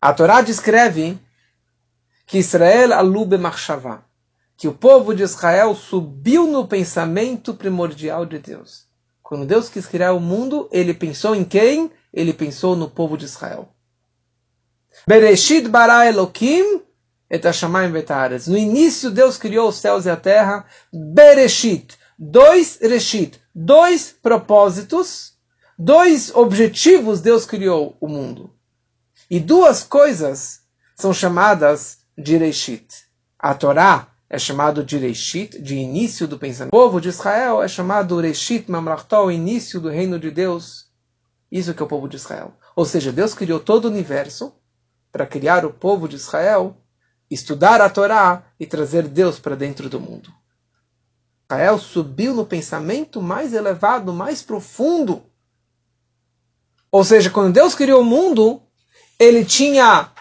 A 0.00 0.12
Torá 0.12 0.40
descreve 0.40 1.18
que 2.26 2.38
Israel 2.38 2.92
alube 2.92 3.38
machshavá, 3.38 4.02
que 4.56 4.66
o 4.66 4.74
povo 4.74 5.14
de 5.14 5.22
Israel 5.22 5.74
subiu 5.74 6.46
no 6.46 6.66
pensamento 6.66 7.54
primordial 7.54 8.26
de 8.26 8.38
Deus. 8.38 8.86
Quando 9.22 9.46
Deus 9.46 9.68
quis 9.68 9.86
criar 9.86 10.12
o 10.12 10.20
mundo, 10.20 10.68
ele 10.72 10.92
pensou 10.92 11.34
em 11.34 11.44
quem? 11.44 11.90
Ele 12.12 12.32
pensou 12.32 12.74
no 12.74 12.90
povo 12.90 13.16
de 13.16 13.24
Israel. 13.24 13.68
Bereshit 15.08 15.68
bara 15.68 16.04
Elokim 16.06 16.82
et 17.30 17.44
hashamayim. 17.44 17.92
No 18.48 18.58
início 18.58 19.08
Deus 19.08 19.38
criou 19.38 19.68
os 19.68 19.76
céus 19.76 20.04
e 20.04 20.10
a 20.10 20.16
terra. 20.16 20.66
Bereshit, 20.92 21.96
dois 22.18 22.78
reshit, 22.82 23.40
dois 23.54 24.12
propósitos, 24.20 25.34
dois 25.78 26.34
objetivos 26.34 27.20
Deus 27.20 27.46
criou 27.46 27.96
o 28.00 28.08
mundo. 28.08 28.52
E 29.30 29.38
duas 29.38 29.84
coisas 29.84 30.62
são 30.96 31.14
chamadas 31.14 31.98
de 32.18 32.36
Reishit. 32.36 33.06
A 33.38 33.54
Torá 33.54 34.08
é 34.28 34.40
chamado 34.40 34.82
de 34.82 34.98
Reishit, 34.98 35.60
de 35.62 35.76
início 35.76 36.26
do 36.26 36.36
pensamento. 36.36 36.74
O 36.74 36.76
povo 36.76 37.00
de 37.00 37.10
Israel 37.10 37.62
é 37.62 37.68
chamado 37.68 38.20
Reishit 38.20 38.68
Mamlachtó, 38.68 39.26
o 39.26 39.30
início 39.30 39.80
do 39.80 39.88
reino 39.88 40.18
de 40.18 40.32
Deus. 40.32 40.86
Isso 41.50 41.74
que 41.74 41.80
é 41.80 41.84
o 41.84 41.88
povo 41.88 42.08
de 42.08 42.16
Israel. 42.16 42.54
Ou 42.74 42.84
seja, 42.84 43.12
Deus 43.12 43.34
criou 43.34 43.60
todo 43.60 43.84
o 43.84 43.90
universo 43.90 44.52
para 45.16 45.26
criar 45.26 45.64
o 45.64 45.72
povo 45.72 46.06
de 46.06 46.16
Israel, 46.16 46.76
estudar 47.30 47.80
a 47.80 47.88
Torá 47.88 48.44
e 48.60 48.66
trazer 48.66 49.08
Deus 49.08 49.38
para 49.38 49.56
dentro 49.56 49.88
do 49.88 49.98
mundo. 49.98 50.30
Israel 51.44 51.78
subiu 51.78 52.34
no 52.34 52.44
pensamento 52.44 53.22
mais 53.22 53.54
elevado, 53.54 54.12
mais 54.12 54.42
profundo. 54.42 55.24
Ou 56.92 57.02
seja, 57.02 57.30
quando 57.30 57.54
Deus 57.54 57.74
criou 57.74 58.02
o 58.02 58.04
mundo, 58.04 58.60
ele 59.18 59.42
tinha 59.42 60.12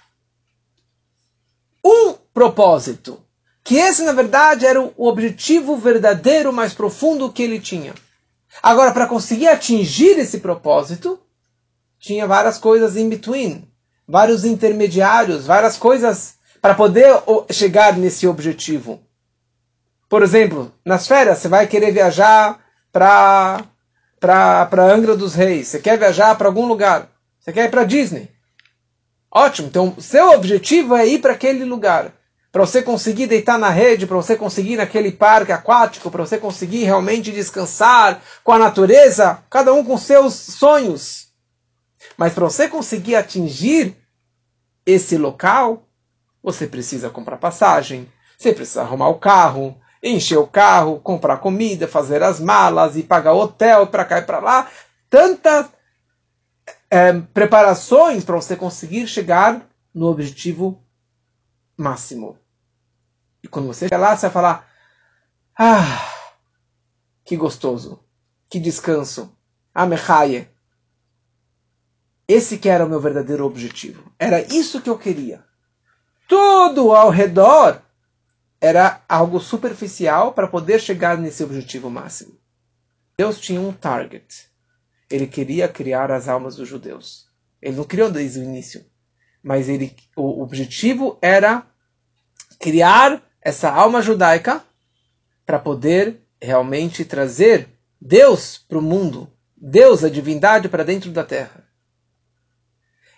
um 1.83 2.13
propósito. 2.33 3.21
Que 3.65 3.75
esse, 3.75 4.01
na 4.01 4.13
verdade, 4.13 4.65
era 4.65 4.81
o 4.81 4.93
objetivo 5.09 5.75
verdadeiro, 5.75 6.53
mais 6.53 6.73
profundo 6.73 7.33
que 7.33 7.43
ele 7.43 7.59
tinha. 7.59 7.93
Agora, 8.63 8.93
para 8.93 9.07
conseguir 9.07 9.49
atingir 9.49 10.17
esse 10.17 10.37
propósito, 10.39 11.19
tinha 11.99 12.25
várias 12.25 12.57
coisas 12.57 12.95
in 12.95 13.09
between, 13.09 13.74
vários 14.07 14.45
intermediários, 14.45 15.45
várias 15.45 15.77
coisas 15.77 16.35
para 16.61 16.73
poder 16.73 17.21
chegar 17.51 17.97
nesse 17.97 18.27
objetivo. 18.27 18.99
Por 20.09 20.23
exemplo, 20.23 20.71
nas 20.83 21.07
férias, 21.07 21.39
você 21.39 21.47
vai 21.47 21.67
querer 21.67 21.91
viajar 21.91 22.59
para 22.91 23.63
para 24.19 24.91
Angra 24.91 25.15
dos 25.15 25.35
Reis, 25.35 25.67
você 25.67 25.79
quer 25.79 25.99
viajar 25.99 26.35
para 26.35 26.47
algum 26.47 26.65
lugar, 26.65 27.09
você 27.39 27.53
quer 27.53 27.65
ir 27.65 27.69
para 27.69 27.83
Disney. 27.83 28.31
Ótimo, 29.29 29.67
então 29.67 29.95
seu 29.99 30.31
objetivo 30.31 30.95
é 30.95 31.05
ir 31.05 31.19
para 31.19 31.33
aquele 31.33 31.65
lugar. 31.65 32.11
Para 32.51 32.65
você 32.65 32.81
conseguir 32.81 33.27
deitar 33.27 33.59
na 33.59 33.69
rede, 33.69 34.07
para 34.07 34.15
você 34.15 34.35
conseguir 34.37 34.73
ir 34.73 34.77
naquele 34.77 35.11
parque 35.11 35.51
aquático, 35.51 36.09
para 36.09 36.25
você 36.25 36.37
conseguir 36.37 36.85
realmente 36.85 37.31
descansar 37.33 38.21
com 38.45 38.53
a 38.53 38.57
natureza, 38.57 39.39
cada 39.49 39.73
um 39.73 39.83
com 39.83 39.97
seus 39.97 40.33
sonhos. 40.33 41.24
Mas 42.17 42.33
para 42.33 42.45
você 42.45 42.67
conseguir 42.67 43.15
atingir 43.15 43.95
esse 44.85 45.17
local, 45.17 45.87
você 46.41 46.67
precisa 46.67 47.09
comprar 47.09 47.37
passagem, 47.37 48.11
você 48.37 48.53
precisa 48.53 48.81
arrumar 48.81 49.09
o 49.09 49.19
carro, 49.19 49.79
encher 50.01 50.37
o 50.37 50.47
carro, 50.47 50.99
comprar 50.99 51.37
comida, 51.37 51.87
fazer 51.87 52.21
as 52.21 52.39
malas 52.39 52.95
e 52.95 53.03
pagar 53.03 53.33
hotel 53.33 53.87
para 53.87 54.05
cá 54.05 54.19
e 54.19 54.21
para 54.21 54.39
lá. 54.39 54.69
Tantas 55.09 55.67
é, 56.89 57.13
preparações 57.33 58.23
para 58.23 58.35
você 58.35 58.55
conseguir 58.55 59.07
chegar 59.07 59.67
no 59.93 60.07
objetivo 60.07 60.83
máximo. 61.75 62.37
E 63.41 63.47
quando 63.47 63.67
você 63.67 63.85
chegar 63.85 63.97
lá, 63.97 64.15
você 64.15 64.27
vai 64.27 64.33
falar: 64.33 64.69
Ah, 65.57 66.13
que 67.23 67.35
gostoso, 67.35 67.99
que 68.49 68.59
descanso, 68.59 69.35
amechaie. 69.73 70.49
Esse 72.27 72.57
que 72.57 72.69
era 72.69 72.85
o 72.85 72.89
meu 72.89 72.99
verdadeiro 72.99 73.45
objetivo. 73.45 74.11
Era 74.17 74.41
isso 74.41 74.81
que 74.81 74.89
eu 74.89 74.97
queria. 74.97 75.43
Tudo 76.27 76.91
ao 76.91 77.09
redor 77.09 77.81
era 78.59 79.03
algo 79.07 79.39
superficial 79.39 80.33
para 80.33 80.47
poder 80.47 80.81
chegar 80.81 81.17
nesse 81.17 81.43
objetivo 81.43 81.89
máximo. 81.89 82.37
Deus 83.17 83.39
tinha 83.39 83.61
um 83.61 83.71
target. 83.71 84.49
Ele 85.09 85.27
queria 85.27 85.67
criar 85.67 86.11
as 86.11 86.27
almas 86.27 86.55
dos 86.55 86.67
judeus. 86.67 87.27
Ele 87.61 87.77
não 87.77 87.83
criou 87.83 88.11
desde 88.11 88.39
o 88.39 88.43
início, 88.43 88.83
mas 89.41 89.69
ele, 89.69 89.95
o 90.15 90.41
objetivo 90.41 91.17
era 91.21 91.65
criar 92.59 93.21
essa 93.41 93.69
alma 93.69 94.01
judaica 94.01 94.63
para 95.45 95.59
poder 95.59 96.21
realmente 96.41 97.05
trazer 97.05 97.69
Deus 98.01 98.57
para 98.57 98.79
o 98.79 98.81
mundo, 98.81 99.31
Deus, 99.55 100.03
a 100.03 100.09
divindade, 100.09 100.67
para 100.67 100.83
dentro 100.83 101.11
da 101.11 101.23
terra. 101.23 101.64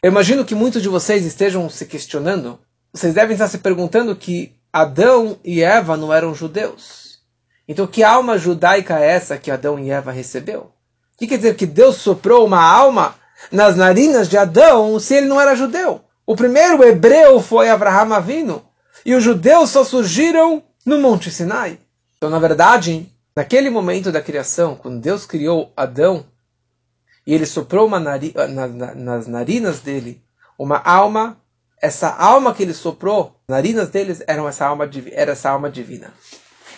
Eu 0.02 0.12
imagino 0.12 0.46
que 0.46 0.54
muitos 0.54 0.82
de 0.82 0.90
vocês 0.90 1.26
estejam 1.26 1.70
se 1.70 1.86
questionando, 1.86 2.60
vocês 2.94 3.14
devem 3.14 3.34
estar 3.34 3.48
se 3.48 3.58
perguntando 3.58 4.16
que 4.16 4.56
Adão 4.72 5.40
e 5.44 5.62
Eva 5.62 5.98
não 5.98 6.14
eram 6.14 6.36
judeus. 6.36 7.20
Então, 7.68 7.88
que 7.88 8.04
alma 8.04 8.38
judaica 8.38 9.00
é 9.00 9.08
essa 9.08 9.38
que 9.38 9.52
Adão 9.52 9.80
e 9.80 9.90
Eva 9.90 10.12
recebeu? 10.12 10.72
O 11.16 11.18
que 11.18 11.28
quer 11.28 11.38
dizer 11.38 11.56
que 11.56 11.66
Deus 11.66 11.98
soprou 11.98 12.46
uma 12.46 12.62
alma 12.62 13.16
nas 13.52 13.76
narinas 13.76 14.30
de 14.30 14.38
Adão 14.38 15.00
se 15.00 15.16
ele 15.16 15.26
não 15.26 15.42
era 15.42 15.56
judeu? 15.56 16.02
O 16.26 16.36
primeiro 16.36 16.84
hebreu 16.84 17.42
foi 17.42 17.70
Abraham 17.70 18.14
Avino. 18.14 18.66
E 19.06 19.16
os 19.16 19.24
judeus 19.24 19.70
só 19.72 19.84
surgiram 19.84 20.64
no 20.86 21.00
Monte 21.00 21.32
Sinai. 21.32 21.80
Então, 22.18 22.30
na 22.30 22.40
verdade, 22.40 23.12
naquele 23.36 23.70
momento 23.70 24.12
da 24.12 24.22
criação, 24.22 24.76
quando 24.76 25.02
Deus 25.02 25.26
criou 25.26 25.72
Adão, 25.76 26.26
e 27.28 27.34
ele 27.34 27.46
soprou 27.46 27.90
nari 28.00 28.34
na, 28.34 28.68
na, 28.68 28.96
nas 28.96 29.28
narinas 29.28 29.82
dele 29.82 30.24
uma 30.58 30.78
alma 30.78 31.38
essa 31.80 32.10
alma 32.10 32.56
que 32.56 32.63
ele 32.63 32.74
soprou, 32.74 33.40
narinas 33.48 33.90
deles 33.90 34.24
eram 34.26 34.48
essa 34.48 34.66
alma, 34.66 34.90
era 35.12 35.34
essa 35.34 35.52
alma 35.52 35.70
divina. 35.70 36.12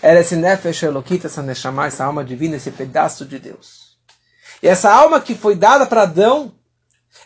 Era 0.01 0.19
esse 0.19 0.35
nefesh 0.35 0.83
elokita, 0.83 1.27
essa 1.27 1.41
neshama, 1.41 1.87
essa 1.87 2.03
alma 2.03 2.23
divina, 2.23 2.57
esse 2.57 2.71
pedaço 2.71 3.25
de 3.25 3.39
Deus. 3.39 3.97
E 4.61 4.67
essa 4.67 4.91
alma 4.91 5.21
que 5.21 5.35
foi 5.35 5.55
dada 5.55 5.85
para 5.85 6.01
Adão 6.01 6.53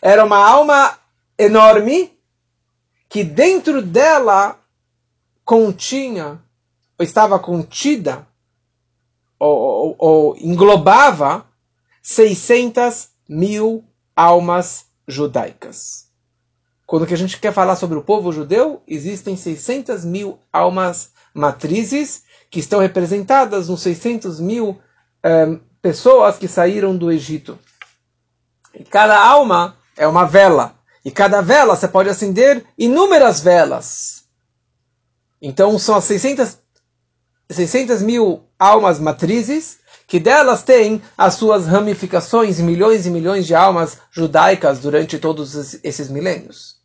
era 0.02 0.24
uma 0.24 0.38
alma 0.38 0.98
enorme 1.38 2.16
que 3.10 3.24
dentro 3.24 3.82
dela 3.82 4.60
continha, 5.44 6.40
ou 6.98 7.04
estava 7.04 7.40
contida, 7.40 8.28
ou, 9.40 9.58
ou, 9.58 9.96
ou 9.98 10.38
englobava 10.38 11.46
600 12.02 13.13
mil 13.28 13.84
almas 14.16 14.86
judaicas. 15.08 16.08
Quando 16.86 17.08
que 17.08 17.14
a 17.14 17.18
gente 17.18 17.40
quer 17.40 17.54
falar 17.54 17.76
sobre 17.76 17.98
o 17.98 18.04
povo 18.04 18.32
judeu, 18.32 18.82
existem 18.88 19.36
600 19.36 20.06
mil 20.06 20.40
almas 20.52 21.12
matrizes 21.34 22.24
que 22.52 22.60
estão 22.60 22.80
representadas 22.80 23.70
nos 23.70 23.82
600 23.82 24.40
mil 24.40 24.80
um, 25.26 25.60
pessoas 25.82 26.38
que 26.38 26.48
saíram 26.48 26.96
do 26.96 27.12
Egito. 27.12 27.58
E 28.74 28.84
cada 28.84 29.20
alma 29.20 29.78
é 29.98 30.08
uma 30.08 30.26
vela. 30.26 30.76
E 31.04 31.12
cada 31.12 31.42
vela 31.42 31.76
você 31.76 31.88
pode 31.88 32.10
acender 32.10 32.64
inúmeras 32.78 33.40
velas. 33.40 34.24
Então 35.42 35.78
são 35.78 35.96
as 35.96 36.06
600, 36.06 36.58
600 37.50 38.02
mil 38.02 38.48
almas 38.58 39.00
matrizes, 39.00 39.80
que 40.14 40.20
delas 40.20 40.62
têm 40.62 41.02
as 41.18 41.34
suas 41.34 41.66
ramificações, 41.66 42.60
milhões 42.60 43.08
e 43.08 43.10
milhões 43.10 43.48
de 43.48 43.56
almas 43.56 43.98
judaicas 44.12 44.78
durante 44.78 45.18
todos 45.18 45.84
esses 45.84 46.08
milênios. 46.08 46.76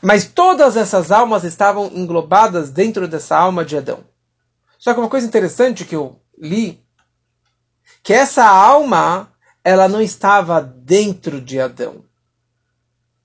Mas 0.00 0.24
todas 0.24 0.78
essas 0.78 1.10
almas 1.10 1.44
estavam 1.44 1.90
englobadas 1.92 2.70
dentro 2.70 3.06
dessa 3.06 3.36
alma 3.36 3.66
de 3.66 3.76
Adão. 3.76 4.02
Só 4.78 4.94
que 4.94 4.98
uma 4.98 5.10
coisa 5.10 5.26
interessante 5.26 5.84
que 5.84 5.94
eu 5.94 6.22
li, 6.38 6.82
que 8.02 8.14
essa 8.14 8.48
alma, 8.48 9.30
ela 9.62 9.86
não 9.86 10.00
estava 10.00 10.62
dentro 10.62 11.38
de 11.38 11.60
Adão. 11.60 12.02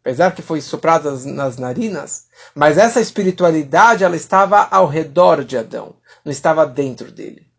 Apesar 0.01 0.35
que 0.35 0.41
foi 0.41 0.59
soprada 0.59 1.11
nas 1.11 1.55
narinas, 1.55 2.25
mas 2.53 2.77
essa 2.77 2.99
espiritualidade, 2.99 4.03
ela 4.03 4.17
estava 4.17 4.67
ao 4.69 4.85
redor 4.85 5.45
de 5.45 5.57
Adão, 5.57 5.95
não 6.25 6.31
estava 6.33 6.65
dentro 6.65 7.09
dele. 7.09 7.54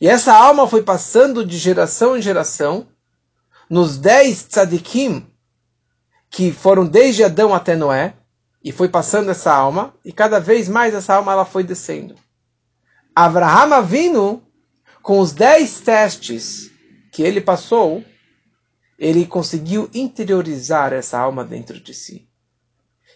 E 0.00 0.08
essa 0.08 0.34
alma 0.34 0.68
foi 0.68 0.82
passando 0.82 1.44
de 1.44 1.56
geração 1.56 2.16
em 2.16 2.22
geração, 2.22 2.88
nos 3.68 3.96
dez 3.96 4.42
tzadikim, 4.44 5.26
que 6.28 6.52
foram 6.52 6.86
desde 6.86 7.24
Adão 7.24 7.54
até 7.54 7.74
Noé, 7.76 8.14
e 8.62 8.72
foi 8.72 8.88
passando 8.88 9.30
essa 9.30 9.52
alma, 9.52 9.94
e 10.04 10.12
cada 10.12 10.38
vez 10.38 10.68
mais 10.68 10.94
essa 10.94 11.14
alma 11.14 11.32
ela 11.32 11.44
foi 11.44 11.64
descendo. 11.64 12.14
Abraham 13.14 13.82
vindo 13.82 14.42
com 15.02 15.18
os 15.18 15.32
dez 15.32 15.80
testes 15.80 16.70
que 17.10 17.22
ele 17.22 17.40
passou, 17.40 18.04
ele 18.98 19.26
conseguiu 19.26 19.90
interiorizar 19.94 20.92
essa 20.92 21.18
alma 21.18 21.42
dentro 21.42 21.80
de 21.80 21.94
si. 21.94 22.28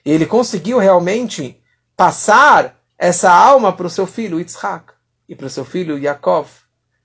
E 0.04 0.10
ele 0.10 0.24
conseguiu 0.24 0.78
realmente 0.78 1.62
passar 1.94 2.80
essa 2.98 3.30
alma 3.30 3.72
para 3.72 3.86
o 3.86 3.90
seu 3.90 4.06
filho 4.06 4.38
Yitzhak, 4.38 4.93
e 5.28 5.34
para 5.34 5.48
seu 5.48 5.64
filho 5.64 5.98
Yaakov, 5.98 6.48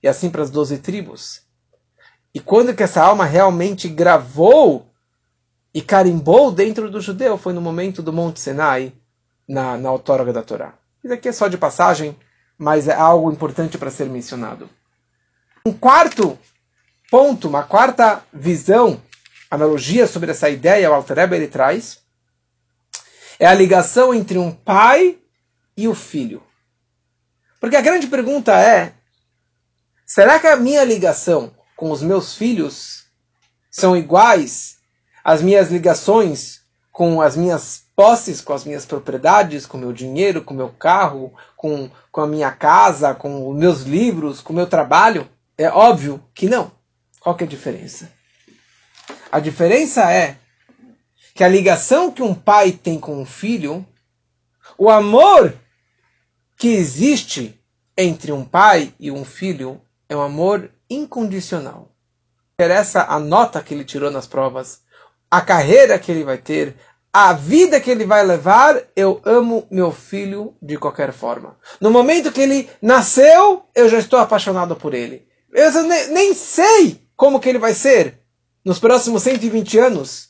e 0.01 0.07
assim 0.07 0.29
para 0.29 0.41
as 0.41 0.49
doze 0.49 0.77
tribos. 0.77 1.41
E 2.33 2.39
quando 2.39 2.73
que 2.73 2.83
essa 2.83 3.01
alma 3.01 3.25
realmente 3.25 3.87
gravou 3.87 4.87
e 5.73 5.81
carimbou 5.81 6.51
dentro 6.51 6.89
do 6.89 7.01
judeu 7.01 7.37
foi 7.37 7.53
no 7.53 7.61
momento 7.61 8.01
do 8.01 8.13
Monte 8.13 8.39
Sinai, 8.39 8.93
na, 9.47 9.77
na 9.77 9.91
outorga 9.91 10.31
da 10.31 10.43
Torá. 10.43 10.73
Isso 11.03 11.13
aqui 11.13 11.29
é 11.29 11.31
só 11.31 11.47
de 11.47 11.57
passagem, 11.57 12.15
mas 12.57 12.87
é 12.87 12.93
algo 12.93 13.31
importante 13.31 13.77
para 13.77 13.89
ser 13.89 14.07
mencionado. 14.09 14.69
Um 15.65 15.73
quarto 15.73 16.37
ponto, 17.09 17.47
uma 17.47 17.63
quarta 17.63 18.23
visão, 18.31 19.01
analogia 19.49 20.05
sobre 20.05 20.31
essa 20.31 20.49
ideia, 20.49 20.89
o 20.91 20.93
Alter 20.93 21.33
ele 21.33 21.47
traz, 21.47 21.99
é 23.39 23.47
a 23.47 23.53
ligação 23.53 24.13
entre 24.13 24.37
um 24.37 24.51
pai 24.51 25.17
e 25.75 25.87
o 25.87 25.95
filho. 25.95 26.43
Porque 27.59 27.75
a 27.75 27.81
grande 27.81 28.07
pergunta 28.07 28.57
é: 28.57 28.93
será 30.05 30.39
que 30.39 30.47
a 30.47 30.55
minha 30.55 30.83
ligação 30.83 31.53
com 31.75 31.91
os 31.91 32.01
meus 32.01 32.35
filhos 32.35 33.05
são 33.69 33.95
iguais 33.95 34.77
as 35.23 35.41
minhas 35.41 35.69
ligações 35.69 36.61
com 36.91 37.21
as 37.21 37.35
minhas 37.35 37.83
posses, 37.95 38.41
com 38.41 38.53
as 38.53 38.65
minhas 38.65 38.85
propriedades, 38.85 39.65
com 39.65 39.77
meu 39.77 39.93
dinheiro, 39.93 40.43
com 40.43 40.53
meu 40.53 40.69
carro, 40.69 41.33
com, 41.55 41.89
com 42.11 42.21
a 42.21 42.27
minha 42.27 42.51
casa, 42.51 43.13
com 43.13 43.49
os 43.49 43.57
meus 43.57 43.81
livros, 43.83 44.41
com 44.41 44.53
o 44.53 44.55
meu 44.55 44.67
trabalho? 44.67 45.29
É 45.57 45.69
óbvio 45.69 46.23
que 46.33 46.47
não. 46.47 46.71
Qual 47.19 47.35
que 47.35 47.43
é 47.43 47.47
a 47.47 47.49
diferença? 47.49 48.11
A 49.31 49.39
diferença 49.39 50.11
é 50.11 50.37
que 51.33 51.43
a 51.43 51.47
ligação 51.47 52.11
que 52.11 52.23
um 52.23 52.33
pai 52.33 52.71
tem 52.71 52.99
com 52.99 53.21
um 53.21 53.25
filho, 53.25 53.85
o 54.77 54.89
amor 54.89 55.53
que 56.59 56.67
existe 56.67 57.59
entre 57.97 58.31
um 58.31 58.45
pai 58.45 58.93
e 58.99 59.09
um 59.09 59.25
filho 59.25 59.81
é 60.07 60.15
um 60.15 60.21
amor 60.21 60.69
incondicional. 60.89 61.95
Interessa 62.53 63.05
a 63.05 63.19
nota 63.19 63.63
que 63.63 63.73
ele 63.73 63.83
tirou 63.83 64.11
nas 64.11 64.27
provas, 64.27 64.81
a 65.31 65.41
carreira 65.41 65.97
que 65.97 66.11
ele 66.11 66.23
vai 66.23 66.37
ter, 66.37 66.75
a 67.11 67.33
vida 67.33 67.79
que 67.79 67.89
ele 67.89 68.05
vai 68.05 68.23
levar, 68.23 68.79
eu 68.93 69.21
amo 69.25 69.65
meu 69.71 69.91
filho 69.91 70.53
de 70.61 70.77
qualquer 70.77 71.13
forma. 71.13 71.57
No 71.79 71.89
momento 71.89 72.31
que 72.31 72.41
ele 72.41 72.69
nasceu, 72.81 73.63
eu 73.73 73.87
já 73.89 73.97
estou 73.97 74.19
apaixonado 74.19 74.75
por 74.75 74.93
ele. 74.93 75.27
Eu 75.51 75.71
nem, 76.09 76.33
sei 76.33 77.01
como 77.15 77.39
que 77.39 77.49
ele 77.49 77.57
vai 77.57 77.73
ser 77.73 78.19
nos 78.63 78.77
próximos 78.79 79.23
120 79.23 79.79
anos, 79.79 80.29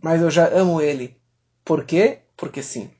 mas 0.00 0.20
eu 0.20 0.30
já 0.30 0.46
amo 0.46 0.80
ele. 0.80 1.16
Por 1.64 1.84
quê? 1.84 2.20
porque 2.40 2.62
sim. 2.62 2.90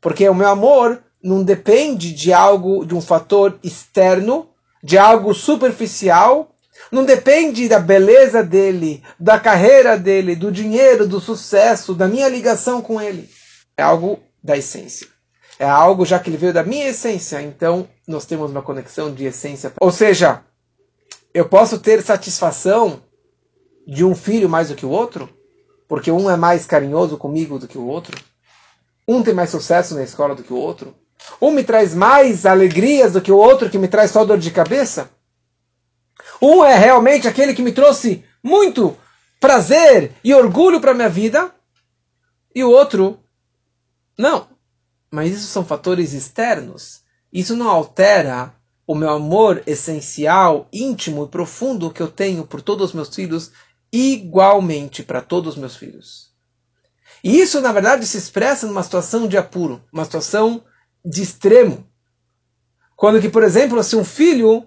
Porque 0.00 0.28
o 0.28 0.34
meu 0.34 0.48
amor 0.48 1.02
não 1.24 1.42
depende 1.42 2.12
de 2.12 2.34
algo, 2.34 2.84
de 2.84 2.94
um 2.94 3.00
fator 3.00 3.58
externo, 3.62 4.50
de 4.82 4.98
algo 4.98 5.32
superficial, 5.32 6.54
não 6.92 7.02
depende 7.02 7.66
da 7.66 7.78
beleza 7.78 8.42
dele, 8.42 9.02
da 9.18 9.40
carreira 9.40 9.96
dele, 9.96 10.36
do 10.36 10.52
dinheiro, 10.52 11.08
do 11.08 11.18
sucesso, 11.18 11.94
da 11.94 12.06
minha 12.06 12.28
ligação 12.28 12.82
com 12.82 13.00
ele. 13.00 13.30
É 13.74 13.82
algo 13.82 14.20
da 14.42 14.54
essência. 14.54 15.08
É 15.58 15.64
algo 15.64 16.04
já 16.04 16.18
que 16.18 16.28
ele 16.28 16.36
veio 16.36 16.52
da 16.52 16.62
minha 16.62 16.88
essência, 16.88 17.40
então 17.40 17.88
nós 18.06 18.26
temos 18.26 18.50
uma 18.50 18.60
conexão 18.60 19.12
de 19.12 19.24
essência. 19.24 19.72
Ou 19.80 19.90
seja, 19.90 20.42
eu 21.32 21.48
posso 21.48 21.78
ter 21.78 22.02
satisfação 22.02 23.02
de 23.86 24.04
um 24.04 24.14
filho 24.14 24.48
mais 24.48 24.68
do 24.68 24.74
que 24.74 24.84
o 24.84 24.90
outro, 24.90 25.30
porque 25.88 26.10
um 26.10 26.28
é 26.28 26.36
mais 26.36 26.66
carinhoso 26.66 27.16
comigo 27.16 27.58
do 27.58 27.68
que 27.68 27.78
o 27.78 27.86
outro. 27.86 28.20
Um 29.08 29.22
tem 29.22 29.32
mais 29.32 29.48
sucesso 29.48 29.94
na 29.94 30.02
escola 30.02 30.34
do 30.34 30.42
que 30.42 30.52
o 30.52 30.56
outro. 30.56 30.94
Um 31.40 31.50
me 31.50 31.64
traz 31.64 31.94
mais 31.94 32.46
alegrias 32.46 33.12
do 33.12 33.20
que 33.20 33.32
o 33.32 33.36
outro 33.36 33.70
que 33.70 33.78
me 33.78 33.88
traz 33.88 34.10
só 34.10 34.24
dor 34.24 34.38
de 34.38 34.50
cabeça. 34.50 35.10
Um 36.40 36.64
é 36.64 36.76
realmente 36.76 37.28
aquele 37.28 37.54
que 37.54 37.62
me 37.62 37.72
trouxe 37.72 38.24
muito 38.42 38.96
prazer 39.40 40.12
e 40.22 40.34
orgulho 40.34 40.80
para 40.80 40.94
minha 40.94 41.08
vida. 41.08 41.54
E 42.54 42.62
o 42.62 42.70
outro, 42.70 43.20
não. 44.16 44.48
Mas 45.10 45.32
isso 45.32 45.46
são 45.46 45.64
fatores 45.64 46.12
externos. 46.12 47.02
Isso 47.32 47.56
não 47.56 47.68
altera 47.68 48.54
o 48.86 48.94
meu 48.94 49.10
amor 49.10 49.62
essencial, 49.66 50.68
íntimo 50.72 51.24
e 51.24 51.28
profundo 51.28 51.90
que 51.90 52.02
eu 52.02 52.08
tenho 52.08 52.46
por 52.46 52.60
todos 52.60 52.90
os 52.90 52.94
meus 52.94 53.14
filhos, 53.14 53.50
igualmente 53.92 55.02
para 55.02 55.20
todos 55.20 55.54
os 55.54 55.60
meus 55.60 55.76
filhos. 55.76 56.30
E 57.22 57.40
isso, 57.40 57.60
na 57.60 57.72
verdade, 57.72 58.06
se 58.06 58.18
expressa 58.18 58.66
numa 58.66 58.82
situação 58.82 59.26
de 59.26 59.38
apuro, 59.38 59.82
uma 59.90 60.04
situação 60.04 60.62
de 61.04 61.22
extremo. 61.22 61.86
Quando 62.96 63.20
que, 63.20 63.28
por 63.28 63.42
exemplo, 63.42 63.82
se 63.82 63.96
um 63.96 64.04
filho 64.04 64.66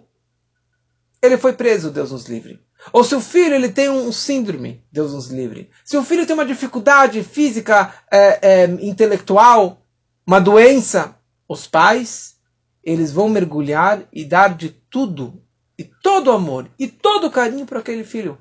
ele 1.22 1.38
foi 1.38 1.54
preso, 1.54 1.92
Deus 1.92 2.12
nos 2.12 2.26
livre. 2.26 2.62
Ou 2.94 3.04
se 3.04 3.16
o 3.16 3.22
filho 3.22 3.56
ele 3.56 3.70
tem 3.70 3.90
um 3.90 4.12
síndrome, 4.12 4.84
Deus 4.92 5.14
nos 5.14 5.28
livre. 5.28 5.70
Se 5.84 5.98
o 5.98 6.04
filho 6.04 6.26
tem 6.26 6.34
uma 6.34 6.46
dificuldade 6.46 7.24
física, 7.24 7.94
é, 8.12 8.40
é, 8.42 8.66
intelectual, 8.66 9.82
uma 10.26 10.40
doença, 10.40 11.16
os 11.48 11.66
pais, 11.66 12.36
eles 12.84 13.12
vão 13.12 13.28
mergulhar 13.28 14.04
e 14.14 14.24
dar 14.24 14.56
de 14.56 14.70
tudo, 14.70 15.42
e 15.78 15.84
todo 15.84 16.32
amor, 16.32 16.70
e 16.78 16.88
todo 16.88 17.32
carinho 17.32 17.66
para 17.66 17.80
aquele 17.80 18.04
filho. 18.04 18.38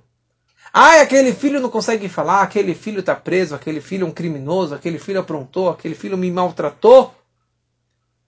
Ah, 0.72 1.00
aquele 1.00 1.32
filho 1.32 1.60
não 1.60 1.70
consegue 1.70 2.08
falar, 2.08 2.42
aquele 2.42 2.74
filho 2.74 3.00
está 3.00 3.14
preso, 3.14 3.54
aquele 3.54 3.80
filho 3.80 4.04
é 4.04 4.08
um 4.08 4.12
criminoso, 4.12 4.74
aquele 4.74 4.98
filho 4.98 5.20
aprontou, 5.20 5.70
aquele 5.70 5.94
filho 5.94 6.18
me 6.18 6.30
maltratou. 6.30 7.14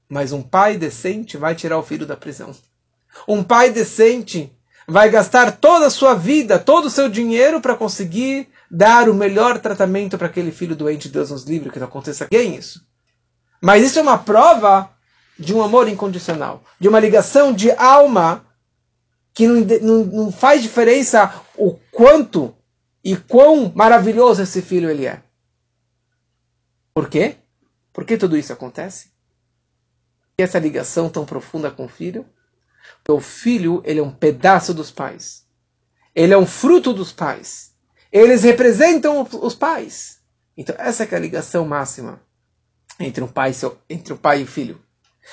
Mas 0.09 0.33
um 0.33 0.43
pai 0.43 0.77
decente 0.77 1.37
vai 1.37 1.55
tirar 1.55 1.79
o 1.79 1.83
filho 1.83 2.07
da 2.07 2.17
prisão. 2.17 2.55
Um 3.27 3.43
pai 3.43 3.71
decente 3.71 4.53
vai 4.87 5.11
gastar 5.11 5.53
toda 5.53 5.87
a 5.87 5.91
sua 5.91 6.15
vida, 6.15 6.59
todo 6.59 6.87
o 6.87 6.91
seu 6.91 7.09
dinheiro 7.09 7.61
para 7.61 7.77
conseguir 7.77 8.49
dar 8.71 9.09
o 9.09 9.15
melhor 9.15 9.59
tratamento 9.59 10.17
para 10.17 10.29
aquele 10.29 10.51
filho 10.51 10.75
doente. 10.75 11.09
Deus 11.09 11.31
nos 11.31 11.45
livre 11.45 11.71
que 11.71 11.79
não 11.79 11.87
aconteça 11.87 12.27
quem 12.27 12.57
isso. 12.57 12.87
Mas 13.61 13.85
isso 13.85 13.99
é 13.99 14.03
uma 14.03 14.19
prova 14.19 14.91
de 15.39 15.55
um 15.55 15.63
amor 15.63 15.89
incondicional, 15.89 16.63
de 16.81 16.89
uma 16.89 16.99
ligação 16.99 17.53
de 17.53 17.71
alma 17.73 18.45
que 19.35 19.47
não, 19.47 19.61
não, 19.83 20.05
não 20.05 20.33
faz 20.33 20.63
diferença 20.63 21.33
o 21.57 21.75
quanto 21.93 22.55
e 23.05 23.17
quão 23.17 23.71
maravilhoso 23.75 24.43
esse 24.43 24.61
filho 24.63 24.91
ele 24.91 25.07
é. 25.07 25.23
Por 26.93 27.09
quê? 27.09 27.37
Por 27.93 28.05
que 28.05 28.17
tudo 28.17 28.37
isso 28.37 28.53
acontece? 28.53 29.11
Essa 30.39 30.61
ligação 30.61 31.11
tão 31.11 31.25
profunda 31.25 31.69
com 31.69 31.87
o 31.87 31.89
filho? 31.89 32.25
Porque 32.99 33.11
o 33.11 33.21
filho 33.21 33.83
ele 33.85 33.99
é 33.99 34.03
um 34.03 34.11
pedaço 34.11 34.73
dos 34.73 34.91
pais. 34.91 35.45
Ele 36.15 36.33
é 36.33 36.39
um 36.39 36.47
fruto 36.47 36.93
dos 36.93 37.13
pais. 37.13 37.75
Eles 38.13 38.45
representam 38.45 39.27
os 39.43 39.55
pais. 39.55 40.21
Então 40.57 40.77
essa 40.79 41.05
é 41.05 41.15
a 41.15 41.19
ligação 41.19 41.67
máxima 41.67 42.21
entre 43.01 43.23
um 43.23 43.29
pai, 43.29 43.53
seu, 43.53 43.79
entre 43.91 44.13
o 44.13 44.17
pai 44.17 44.41
e 44.41 44.45
o 44.45 44.47
filho. 44.47 44.81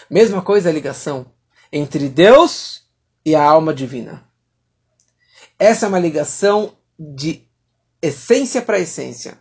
Mesma 0.09 0.41
coisa 0.41 0.69
a 0.69 0.73
ligação 0.73 1.31
entre 1.71 2.09
Deus 2.09 2.83
e 3.23 3.35
a 3.35 3.43
alma 3.43 3.73
divina. 3.73 4.27
Essa 5.57 5.85
é 5.85 5.89
uma 5.89 5.99
ligação 5.99 6.75
de 6.99 7.47
essência 8.01 8.61
para 8.61 8.79
essência. 8.79 9.39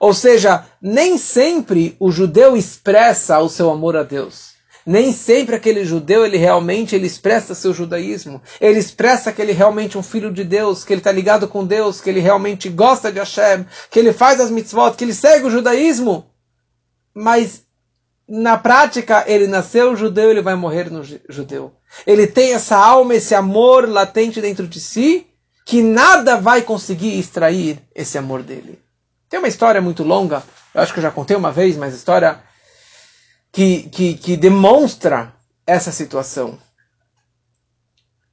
Ou 0.00 0.12
seja, 0.12 0.66
nem 0.80 1.16
sempre 1.16 1.96
o 1.98 2.10
judeu 2.10 2.56
expressa 2.56 3.38
o 3.38 3.48
seu 3.48 3.70
amor 3.70 3.96
a 3.96 4.02
Deus. 4.02 4.55
Nem 4.86 5.12
sempre 5.12 5.56
aquele 5.56 5.84
judeu 5.84 6.24
ele 6.24 6.36
realmente 6.36 6.94
ele 6.94 7.06
expressa 7.06 7.56
seu 7.56 7.74
judaísmo. 7.74 8.40
Ele 8.60 8.78
expressa 8.78 9.32
que 9.32 9.42
ele 9.42 9.50
é 9.50 9.54
realmente 9.54 9.98
um 9.98 10.02
filho 10.02 10.32
de 10.32 10.44
Deus, 10.44 10.84
que 10.84 10.92
ele 10.92 11.00
está 11.00 11.10
ligado 11.10 11.48
com 11.48 11.66
Deus, 11.66 12.00
que 12.00 12.08
ele 12.08 12.20
realmente 12.20 12.68
gosta 12.68 13.10
de 13.10 13.18
Hashem, 13.18 13.66
que 13.90 13.98
ele 13.98 14.12
faz 14.12 14.40
as 14.40 14.50
mitzvot, 14.50 14.94
que 14.96 15.02
ele 15.02 15.12
segue 15.12 15.46
o 15.46 15.50
judaísmo 15.50 16.24
mas 17.16 17.62
na 18.28 18.58
prática 18.58 19.24
ele 19.26 19.46
nasceu 19.46 19.96
judeu, 19.96 20.30
ele 20.30 20.42
vai 20.42 20.54
morrer 20.54 20.90
no 20.90 21.02
judeu. 21.02 21.72
Ele 22.06 22.26
tem 22.26 22.52
essa 22.52 22.76
alma, 22.76 23.14
esse 23.14 23.34
amor 23.34 23.88
latente 23.88 24.38
dentro 24.38 24.68
de 24.68 24.78
si, 24.78 25.26
que 25.64 25.80
nada 25.80 26.36
vai 26.36 26.60
conseguir 26.60 27.18
extrair 27.18 27.80
esse 27.94 28.18
amor 28.18 28.42
dele. 28.42 28.78
Tem 29.30 29.38
uma 29.38 29.48
história 29.48 29.80
muito 29.80 30.02
longa, 30.02 30.42
eu 30.74 30.82
acho 30.82 30.92
que 30.92 30.98
eu 30.98 31.02
já 31.02 31.10
contei 31.10 31.34
uma 31.34 31.50
vez, 31.50 31.74
mas 31.76 31.94
história 31.94 32.38
que, 33.52 33.84
que, 33.84 34.14
que 34.14 34.36
demonstra 34.36 35.34
essa 35.66 35.90
situação. 35.90 36.58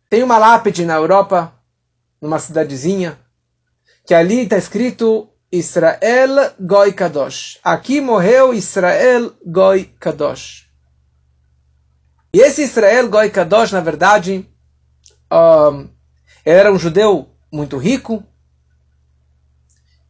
Tem 0.09 0.21
uma 0.21 0.37
lápide 0.37 0.85
na 0.85 0.95
Europa, 0.95 1.53
numa 2.21 2.39
cidadezinha, 2.39 3.19
que 4.05 4.13
ali 4.13 4.41
está 4.41 4.57
escrito 4.57 5.29
Israel 5.51 6.53
Goi 6.59 6.93
Kadosh. 6.93 7.59
Aqui 7.63 8.01
morreu 8.01 8.53
Israel 8.53 9.33
Goi 9.45 9.85
Kadosh. 9.99 10.69
E 12.33 12.39
esse 12.39 12.63
Israel 12.63 13.09
Goi 13.09 13.29
Kadosh, 13.29 13.71
na 13.71 13.79
verdade, 13.79 14.49
um, 15.31 15.89
era 16.45 16.71
um 16.71 16.79
judeu 16.79 17.29
muito 17.51 17.77
rico, 17.77 18.23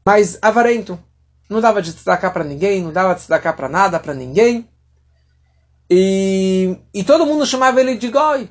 mas 0.06 0.38
avarento. 0.42 0.98
Não 1.50 1.62
dava 1.62 1.82
de 1.82 1.94
destacar 1.94 2.34
para 2.34 2.44
ninguém, 2.44 2.82
não 2.82 2.92
dava 2.92 3.14
de 3.14 3.20
destacar 3.20 3.56
para 3.56 3.70
nada, 3.70 4.00
para 4.00 4.14
ninguém. 4.14 4.68
E, 5.96 6.76
e 6.92 7.04
todo 7.04 7.24
mundo 7.24 7.46
chamava 7.46 7.80
ele 7.80 7.96
de 7.96 8.10
Goi. 8.10 8.50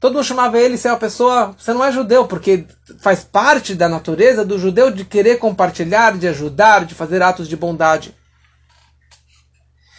Todo 0.00 0.14
mundo 0.14 0.24
chamava 0.24 0.58
ele 0.58 0.78
ser 0.78 0.88
uma 0.88 0.96
pessoa. 0.96 1.52
Você 1.52 1.74
não 1.74 1.84
é 1.84 1.92
judeu, 1.92 2.26
porque 2.26 2.66
faz 2.98 3.22
parte 3.22 3.74
da 3.74 3.90
natureza 3.90 4.42
do 4.42 4.58
judeu 4.58 4.90
de 4.90 5.04
querer 5.04 5.38
compartilhar, 5.38 6.16
de 6.16 6.26
ajudar, 6.26 6.86
de 6.86 6.94
fazer 6.94 7.22
atos 7.22 7.46
de 7.46 7.56
bondade. 7.58 8.16